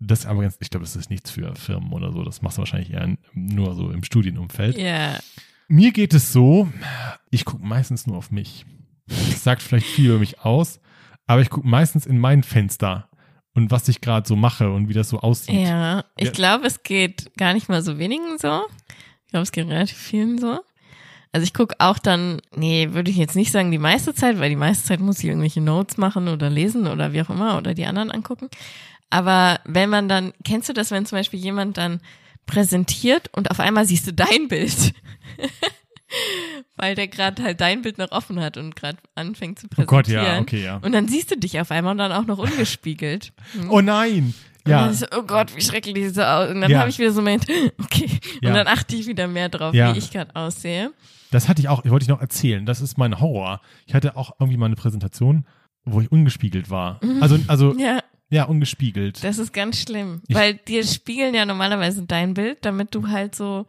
Das 0.00 0.20
ist 0.20 0.26
aber 0.26 0.42
ganz, 0.42 0.56
ich 0.60 0.70
glaube, 0.70 0.84
das 0.84 0.94
ist 0.96 1.10
nichts 1.10 1.30
für 1.30 1.54
Firmen 1.56 1.92
oder 1.92 2.12
so. 2.12 2.22
Das 2.22 2.40
machst 2.42 2.56
du 2.56 2.60
wahrscheinlich 2.60 2.92
eher 2.92 3.16
nur 3.34 3.74
so 3.74 3.90
im 3.90 4.04
Studienumfeld. 4.04 4.78
Ja. 4.78 5.18
Mir 5.66 5.90
geht 5.92 6.14
es 6.14 6.32
so, 6.32 6.68
ich 7.30 7.44
gucke 7.44 7.64
meistens 7.64 8.06
nur 8.06 8.16
auf 8.16 8.30
mich. 8.30 8.64
Das 9.06 9.42
sagt 9.42 9.62
vielleicht 9.62 9.86
viel 9.86 10.06
über 10.10 10.18
mich 10.18 10.40
aus, 10.40 10.80
aber 11.26 11.40
ich 11.42 11.50
gucke 11.50 11.66
meistens 11.66 12.06
in 12.06 12.18
mein 12.18 12.42
Fenster 12.42 13.08
und 13.54 13.70
was 13.70 13.88
ich 13.88 14.00
gerade 14.00 14.26
so 14.28 14.36
mache 14.36 14.70
und 14.70 14.88
wie 14.88 14.94
das 14.94 15.08
so 15.08 15.18
aussieht. 15.20 15.66
Ja, 15.66 16.04
ich 16.16 16.26
Ja. 16.26 16.32
glaube, 16.32 16.66
es 16.66 16.82
geht 16.84 17.36
gar 17.36 17.52
nicht 17.54 17.68
mal 17.68 17.82
so 17.82 17.98
wenigen 17.98 18.38
so. 18.38 18.62
Ich 19.24 19.30
glaube, 19.32 19.42
es 19.42 19.52
geht 19.52 19.66
relativ 19.66 19.98
vielen 19.98 20.38
so. 20.38 20.60
Also 21.32 21.44
ich 21.44 21.52
gucke 21.54 21.74
auch 21.78 21.98
dann, 21.98 22.40
nee, 22.56 22.88
würde 22.92 23.10
ich 23.10 23.16
jetzt 23.16 23.36
nicht 23.36 23.52
sagen 23.52 23.70
die 23.70 23.78
meiste 23.78 24.14
Zeit, 24.14 24.38
weil 24.40 24.48
die 24.50 24.56
meiste 24.56 24.84
Zeit 24.86 25.00
muss 25.00 25.18
ich 25.18 25.26
irgendwelche 25.26 25.60
Notes 25.60 25.96
machen 25.98 26.28
oder 26.28 26.48
lesen 26.50 26.86
oder 26.86 27.12
wie 27.12 27.20
auch 27.22 27.30
immer 27.30 27.58
oder 27.58 27.74
die 27.74 27.84
anderen 27.86 28.10
angucken. 28.10 28.48
Aber 29.10 29.60
wenn 29.64 29.90
man 29.90 30.08
dann, 30.08 30.32
kennst 30.44 30.68
du 30.68 30.72
das, 30.72 30.90
wenn 30.90 31.06
zum 31.06 31.18
Beispiel 31.18 31.38
jemand 31.40 31.76
dann 31.76 32.00
präsentiert 32.46 33.28
und 33.36 33.50
auf 33.50 33.60
einmal 33.60 33.84
siehst 33.86 34.06
du 34.06 34.12
dein 34.12 34.48
Bild? 34.48 34.94
weil 36.76 36.94
der 36.94 37.08
gerade 37.08 37.42
halt 37.42 37.60
dein 37.60 37.82
Bild 37.82 37.98
noch 37.98 38.12
offen 38.12 38.40
hat 38.40 38.56
und 38.56 38.76
gerade 38.76 38.98
anfängt 39.14 39.58
zu 39.58 39.66
Oh 39.66 39.84
präsentieren. 39.84 39.86
Gott, 39.88 40.08
ja, 40.08 40.40
okay, 40.40 40.64
ja. 40.64 40.76
Und 40.78 40.92
dann 40.92 41.08
siehst 41.08 41.30
du 41.30 41.36
dich 41.36 41.60
auf 41.60 41.70
einmal 41.70 41.92
und 41.92 41.98
dann 41.98 42.12
auch 42.12 42.24
noch 42.26 42.38
ungespiegelt. 42.38 43.32
Oh 43.68 43.80
nein! 43.80 44.34
Ja, 44.66 44.92
so, 44.92 45.06
oh 45.16 45.22
Gott, 45.22 45.56
wie 45.56 45.62
schrecklich 45.62 45.94
die 45.94 46.08
so 46.10 46.22
aus. 46.22 46.50
Und 46.50 46.60
dann 46.60 46.70
Ja. 46.70 46.80
habe 46.80 46.90
ich 46.90 46.98
wieder 46.98 47.10
so 47.10 47.20
Moment, 47.20 47.44
okay. 47.82 48.08
Ja. 48.42 48.50
Und 48.50 48.54
dann 48.56 48.66
achte 48.66 48.96
ich 48.96 49.06
wieder 49.06 49.26
mehr 49.26 49.48
drauf, 49.48 49.74
Ja. 49.74 49.94
wie 49.94 49.98
ich 49.98 50.10
gerade 50.10 50.34
aussehe. 50.36 50.90
Das 51.30 51.48
hatte 51.48 51.60
ich 51.62 51.68
auch, 51.68 51.84
wollte 51.84 52.04
ich 52.04 52.08
noch 52.08 52.20
erzählen. 52.20 52.64
Das 52.66 52.80
ist 52.80 52.98
mein 52.98 53.20
Horror. 53.20 53.60
Ich 53.86 53.94
hatte 53.94 54.16
auch 54.16 54.32
irgendwie 54.40 54.56
mal 54.58 54.66
eine 54.66 54.76
Präsentation, 54.76 55.44
wo 55.84 56.00
ich 56.00 56.10
ungespiegelt 56.12 56.70
war. 56.70 57.00
Also, 57.20 57.38
also, 57.48 57.74
Ja, 57.78 58.00
ja, 58.30 58.44
ungespiegelt. 58.44 59.22
das 59.24 59.38
ist 59.38 59.52
ganz 59.52 59.80
schlimm. 59.80 60.22
Ich- 60.28 60.36
weil 60.36 60.54
dir 60.54 60.84
spiegeln 60.84 61.34
ja 61.34 61.44
normalerweise 61.46 62.02
dein 62.02 62.34
Bild, 62.34 62.58
damit 62.62 62.94
du 62.94 63.08
halt 63.08 63.34
so, 63.34 63.66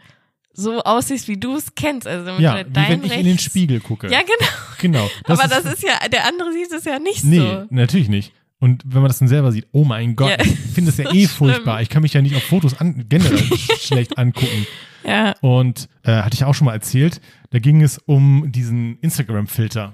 so 0.53 0.81
aussiehst, 0.81 1.27
wie 1.27 1.37
du 1.37 1.55
es 1.55 1.75
kennst. 1.75 2.07
Also 2.07 2.25
damit 2.25 2.41
Ja, 2.41 2.63
du 2.63 2.71
dein 2.71 2.89
wenn 2.89 3.03
ich 3.05 3.15
in 3.17 3.25
den 3.25 3.39
Spiegel 3.39 3.79
gucke. 3.79 4.11
Ja, 4.11 4.19
genau. 4.19 4.51
Genau. 4.79 5.09
Aber 5.25 5.47
das 5.47 5.65
ist 5.65 5.83
ja, 5.83 6.07
der 6.09 6.27
andere 6.27 6.51
sieht 6.51 6.71
es 6.73 6.83
ja 6.85 6.99
nicht 6.99 7.23
Nee, 7.23 7.37
so. 7.39 7.65
natürlich 7.69 8.09
nicht. 8.09 8.33
Und 8.61 8.83
wenn 8.85 9.01
man 9.01 9.07
das 9.07 9.19
dann 9.19 9.29
selber 9.29 9.53
sieht, 9.53 9.67
oh 9.71 9.85
mein 9.85 10.17
Gott, 10.17 10.31
Ja, 10.31 10.37
ich 10.41 10.51
finde 10.73 10.91
das 10.91 10.97
ja 10.97 11.05
so 11.09 11.11
eh 11.11 11.13
schlimm. 11.19 11.29
furchtbar. 11.29 11.81
Ich 11.81 11.87
kann 11.87 12.01
mich 12.01 12.13
ja 12.13 12.21
nicht 12.21 12.35
auf 12.35 12.43
Fotos 12.43 12.77
an, 12.81 13.05
generell 13.07 13.37
sch- 13.37 13.79
schlecht 13.87 14.17
angucken. 14.17 14.67
Ja, 15.05 15.33
Und 15.39 15.87
äh, 16.03 16.11
hatte 16.11 16.33
ich 16.33 16.43
auch 16.43 16.53
schon 16.53 16.65
mal 16.65 16.73
erzählt, 16.73 17.21
da 17.51 17.59
ging 17.59 17.81
es 17.81 17.97
um 17.97 18.51
diesen 18.51 18.97
Instagram-Filter, 18.99 19.93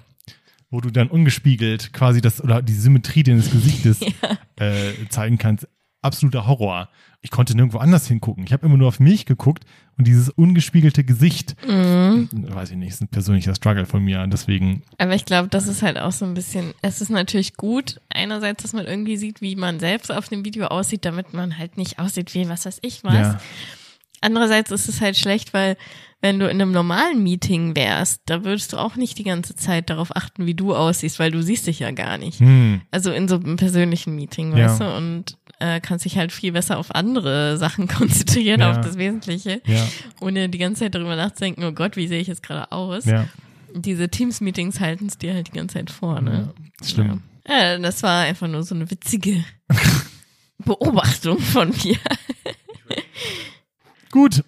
wo 0.70 0.82
du 0.82 0.90
dann 0.92 1.08
ungespiegelt 1.08 1.94
quasi 1.94 2.22
das 2.22 2.42
oder 2.44 2.62
die 2.62 2.74
Symmetrie 2.74 3.24
deines 3.24 3.52
Gesichtes 3.52 4.02
äh, 4.58 4.92
zeigen 5.10 5.38
kannst. 5.38 5.68
Absoluter 6.02 6.46
Horror. 6.46 6.90
Ich 7.22 7.32
konnte 7.32 7.56
nirgendwo 7.56 7.80
anders 7.80 8.08
hingucken. 8.08 8.44
Ich 8.44 8.54
habe 8.54 8.64
immer 8.68 8.78
nur 8.78 8.88
auf 8.90 9.00
mich 9.00 9.26
geguckt 9.26 9.64
und 9.98 10.06
dieses 10.06 10.30
ungespiegelte 10.30 11.04
Gesicht, 11.04 11.56
Mhm. 11.68 12.30
weiß 12.32 12.70
ich 12.70 12.78
nicht, 12.78 12.90
ist 12.92 13.02
ein 13.02 13.08
persönlicher 13.08 13.56
Struggle 13.56 13.88
von 13.88 14.04
mir. 14.04 14.28
Deswegen, 14.28 14.84
aber 15.00 15.16
ich 15.16 15.26
glaube, 15.26 15.48
das 15.48 15.66
ist 15.68 15.82
halt 15.82 15.98
auch 15.98 16.12
so 16.12 16.26
ein 16.26 16.36
bisschen, 16.36 16.74
es 16.84 17.02
ist 17.02 17.10
natürlich 17.10 17.56
gut, 17.56 18.00
einerseits, 18.10 18.62
dass 18.62 18.74
man 18.74 18.86
irgendwie 18.86 19.18
sieht, 19.18 19.42
wie 19.42 19.56
man 19.56 19.80
selbst 19.80 20.12
auf 20.12 20.30
dem 20.30 20.46
Video 20.46 20.68
aussieht, 20.68 21.06
damit 21.06 21.34
man 21.34 21.58
halt 21.58 21.78
nicht 21.78 21.98
aussieht 21.98 22.36
wie 22.36 22.48
was 22.50 22.68
weiß 22.68 22.78
ich 22.84 23.04
was. 23.04 23.14
ja, 23.16 23.40
Andererseits 24.22 24.72
ist 24.72 24.88
es 24.90 25.02
halt 25.02 25.18
schlecht, 25.18 25.54
weil 25.54 25.78
wenn 26.22 26.40
du 26.40 26.46
in 26.50 26.60
einem 26.60 26.72
normalen 26.72 27.22
Meeting 27.22 27.76
wärst, 27.76 28.22
da 28.26 28.44
würdest 28.44 28.74
du 28.74 28.78
auch 28.78 28.96
nicht 28.96 29.18
die 29.20 29.24
ganze 29.24 29.56
Zeit 29.56 29.90
darauf 29.92 30.16
achten, 30.16 30.46
wie 30.48 30.56
du 30.56 30.74
aussiehst, 30.76 31.20
weil 31.20 31.30
du 31.30 31.44
siehst 31.44 31.68
dich 31.68 31.80
ja 31.80 31.92
gar 31.92 32.18
nicht. 32.18 32.40
hm, 32.40 32.82
Also 32.90 33.12
in 33.12 33.28
so 33.28 33.36
einem 33.36 33.58
persönlichen 33.58 34.16
Meeting, 34.16 34.56
Ja. 34.58 34.66
weißt 34.70 34.82
du, 34.82 34.96
und 34.96 35.38
äh, 35.60 35.80
kannst 35.80 36.04
dich 36.06 36.18
halt 36.18 36.32
viel 36.32 36.52
besser 36.54 36.78
auf 36.80 36.96
andere 36.96 37.58
Sachen 37.58 37.88
konzentrieren, 37.88 38.62
Ja. 38.62 38.72
auf 38.72 38.82
das 38.82 38.98
Wesentliche, 38.98 39.62
ja, 39.68 39.88
ohne 40.20 40.50
die 40.50 40.58
ganze 40.58 40.80
Zeit 40.86 40.96
darüber 40.96 41.16
nachzudenken, 41.16 41.64
oh 41.64 41.72
Gott, 41.74 41.96
wie 41.96 42.08
sehe 42.08 42.20
ich 42.22 42.28
jetzt 42.28 42.42
gerade 42.44 42.72
aus? 42.72 43.06
ja, 43.06 43.28
Diese 43.76 44.10
Teams-Meetings 44.10 44.80
halten 44.80 45.06
es 45.08 45.18
dir 45.20 45.34
halt 45.36 45.48
die 45.48 45.52
ganze 45.58 45.76
Zeit 45.76 45.92
vor, 45.92 46.16
ja, 46.16 46.22
ne? 46.22 46.54
schlimm. 46.84 47.22
Ja. 47.48 47.74
ja, 47.74 47.78
das 47.78 48.02
war 48.02 48.22
einfach 48.24 48.48
nur 48.48 48.64
so 48.64 48.74
eine 48.74 48.90
witzige 48.90 49.44
Beobachtung 50.66 51.40
von 51.40 51.70
mir. 51.84 51.98
Gut. 54.16 54.46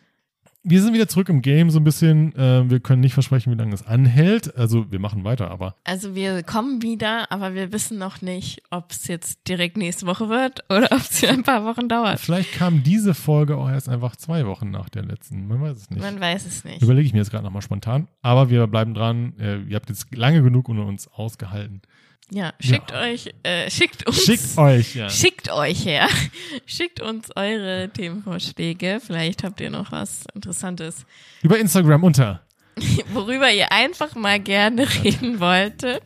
Wir 0.63 0.81
sind 0.81 0.93
wieder 0.93 1.07
zurück 1.09 1.27
im 1.27 1.41
Game 1.41 1.69
so 1.69 1.79
ein 1.79 1.83
bisschen. 1.83 2.33
Äh, 2.35 2.69
wir 2.69 2.79
können 2.79 3.01
nicht 3.01 3.13
versprechen, 3.13 3.51
wie 3.51 3.57
lange 3.57 3.73
es 3.73 3.85
anhält. 3.85 4.55
Also 4.57 4.89
wir 4.91 4.99
machen 4.99 5.25
weiter, 5.25 5.51
aber 5.51 5.75
Also 5.83 6.15
wir 6.15 6.41
kommen 6.43 6.81
wieder, 6.81 7.31
aber 7.33 7.53
wir 7.53 7.73
wissen 7.73 7.97
noch 7.97 8.21
nicht, 8.21 8.61
ob 8.69 8.91
es 8.91 9.07
jetzt 9.07 9.47
direkt 9.47 9.75
nächste 9.75 10.05
Woche 10.07 10.29
wird 10.29 10.63
oder 10.69 10.85
ob 10.91 10.99
es 11.01 11.21
ein 11.23 11.43
paar 11.43 11.65
Wochen 11.65 11.89
dauert. 11.89 12.19
vielleicht 12.19 12.53
kam 12.53 12.81
diese 12.83 13.13
Folge 13.13 13.57
auch 13.57 13.69
erst 13.69 13.89
einfach 13.89 14.15
zwei 14.15 14.45
Wochen 14.45 14.71
nach 14.71 14.87
der 14.89 15.03
letzten. 15.03 15.47
Man 15.47 15.61
weiß 15.61 15.77
es 15.77 15.89
nicht. 15.89 16.01
Man 16.01 16.19
weiß 16.19 16.45
es 16.45 16.63
nicht. 16.63 16.81
Überlege 16.81 17.05
ich 17.07 17.13
mir 17.13 17.19
jetzt 17.19 17.31
gerade 17.31 17.43
nochmal 17.43 17.61
spontan. 17.61 18.07
Aber 18.21 18.49
wir 18.49 18.67
bleiben 18.67 18.93
dran. 18.93 19.33
Äh, 19.39 19.59
ihr 19.63 19.75
habt 19.75 19.89
jetzt 19.89 20.13
lange 20.15 20.41
genug 20.43 20.69
ohne 20.69 20.83
uns 20.83 21.07
ausgehalten. 21.09 21.81
Ja, 22.29 22.53
schickt 22.59 22.91
euch, 22.91 23.33
äh, 23.43 23.69
schickt 23.69 24.05
uns, 24.05 24.21
Schickt 24.21 24.57
euch, 24.57 24.95
ja. 24.95 25.09
schickt 25.09 25.49
euch 25.49 25.85
her, 25.85 26.09
schickt 26.65 27.01
uns 27.01 27.29
eure 27.37 27.89
Themenvorschläge. 27.89 28.99
Vielleicht 29.05 29.43
habt 29.43 29.61
ihr 29.61 29.69
noch 29.69 29.93
was 29.93 30.25
Interessantes, 30.33 31.05
Über 31.41 31.57
Instagram 31.57 32.03
unter. 32.03 32.41
worüber 33.13 33.51
ihr 33.51 33.71
einfach 33.71 34.15
mal 34.15 34.39
gerne 34.39 34.87
reden 35.03 35.39
wolltet 35.39 36.03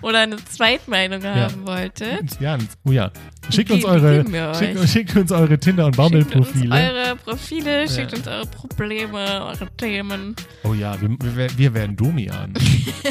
oder 0.00 0.20
eine 0.20 0.36
Zweitmeinung 0.36 1.24
haben 1.24 1.66
wolltet. 1.66 2.40
Ja, 2.40 2.56
oh 2.84 2.92
ja. 2.92 3.10
Schickt 3.50 3.70
uns 3.70 3.84
eure, 3.84 4.24
schickt, 4.54 4.88
schickt 4.88 5.16
uns 5.16 5.32
eure 5.32 5.58
Tinder- 5.58 5.86
und 5.86 5.96
Schickt 5.96 6.34
uns 6.36 6.52
Bumble-Profile. 6.52 6.74
eure 6.74 7.16
Profile, 7.16 7.88
schickt 7.88 8.14
uns 8.14 8.26
eure 8.26 8.46
Probleme, 8.46 9.44
eure 9.44 9.68
Themen. 9.76 10.36
Oh 10.64 10.74
ja, 10.74 10.98
wir, 11.00 11.08
wir, 11.36 11.58
wir 11.58 11.74
werden 11.74 11.96
Domian. 11.96 12.54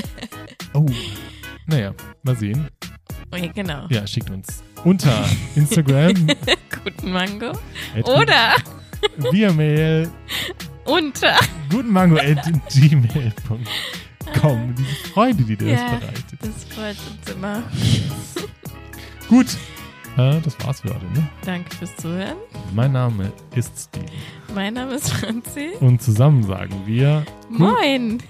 oh. 0.73 0.85
Naja, 1.67 1.93
mal 2.23 2.35
sehen. 2.35 2.67
Ja, 3.33 3.47
genau. 3.53 3.85
Ja, 3.89 4.05
schickt 4.05 4.29
uns 4.29 4.61
unter 4.83 5.25
Instagram 5.55 6.13
Guten 6.83 7.11
Mango. 7.11 7.51
Oder 8.03 8.55
via 9.31 9.51
Mail 9.53 10.09
unter. 10.85 11.35
gutenmango 11.69 12.17
at 12.17 12.43
gmail.com. 12.73 13.63
Diese 14.75 14.95
Freude, 15.13 15.43
die 15.43 15.55
dir 15.55 15.67
Ja. 15.69 15.91
das 15.91 15.99
bereitet. 15.99 16.39
Das 16.41 16.63
freut 16.75 16.97
uns 17.09 17.31
immer. 17.35 17.63
Gut, 19.29 19.47
äh, 20.17 20.41
das 20.41 20.57
war's 20.65 20.81
für 20.81 20.89
heute. 20.89 21.05
Ne? 21.13 21.29
Danke 21.45 21.73
fürs 21.75 21.95
Zuhören. 21.97 22.35
Mein 22.73 22.91
Name 22.91 23.31
ist 23.55 23.87
Steven. 23.89 24.09
Mein 24.53 24.73
Name 24.73 24.95
ist 24.95 25.09
Franzi. 25.13 25.69
Und 25.79 26.01
zusammen 26.01 26.43
sagen 26.43 26.81
wir 26.85 27.23
Moin! 27.49 28.21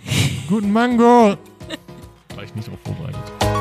guten 0.48 0.72
Mango 0.72 1.38
war 2.36 2.44
ich 2.44 2.56
nicht 2.56 2.68
darauf 2.68 2.80
vorbereitet. 2.82 3.61